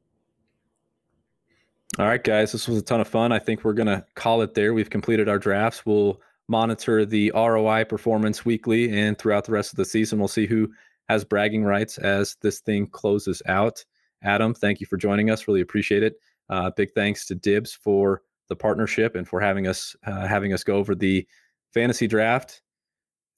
All 1.98 2.06
right, 2.06 2.22
guys, 2.22 2.50
this 2.50 2.66
was 2.66 2.78
a 2.78 2.82
ton 2.82 3.00
of 3.00 3.08
fun. 3.08 3.30
I 3.30 3.38
think 3.38 3.64
we're 3.64 3.72
gonna 3.72 4.04
call 4.14 4.42
it 4.42 4.54
there. 4.54 4.74
We've 4.74 4.90
completed 4.90 5.28
our 5.28 5.38
drafts. 5.38 5.86
We'll 5.86 6.20
monitor 6.48 7.06
the 7.06 7.32
ROI 7.34 7.84
performance 7.84 8.44
weekly 8.44 8.92
and 8.98 9.16
throughout 9.16 9.44
the 9.44 9.52
rest 9.52 9.72
of 9.72 9.76
the 9.76 9.84
season. 9.84 10.18
We'll 10.18 10.28
see 10.28 10.46
who 10.46 10.70
has 11.08 11.24
bragging 11.24 11.64
rights 11.64 11.98
as 11.98 12.36
this 12.42 12.60
thing 12.60 12.86
closes 12.86 13.42
out. 13.46 13.84
Adam, 14.22 14.54
thank 14.54 14.80
you 14.80 14.86
for 14.86 14.96
joining 14.96 15.30
us. 15.30 15.46
Really 15.46 15.60
appreciate 15.60 16.02
it. 16.02 16.14
Uh, 16.48 16.70
big 16.70 16.92
thanks 16.92 17.26
to 17.26 17.34
Dibs 17.34 17.72
for 17.72 18.22
the 18.48 18.56
partnership 18.56 19.14
and 19.16 19.26
for 19.26 19.40
having 19.40 19.66
us 19.66 19.96
uh, 20.06 20.26
having 20.26 20.52
us 20.52 20.64
go 20.64 20.76
over 20.76 20.94
the 20.94 21.26
fantasy 21.72 22.06
draft 22.06 22.62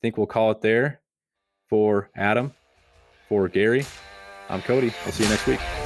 think 0.02 0.16
we'll 0.16 0.26
call 0.26 0.50
it 0.50 0.60
there 0.60 1.00
for 1.68 2.10
Adam, 2.16 2.52
for 3.28 3.48
Gary. 3.48 3.84
I'm 4.48 4.62
Cody. 4.62 4.92
I'll 5.04 5.12
see 5.12 5.24
you 5.24 5.30
next 5.30 5.46
week. 5.46 5.85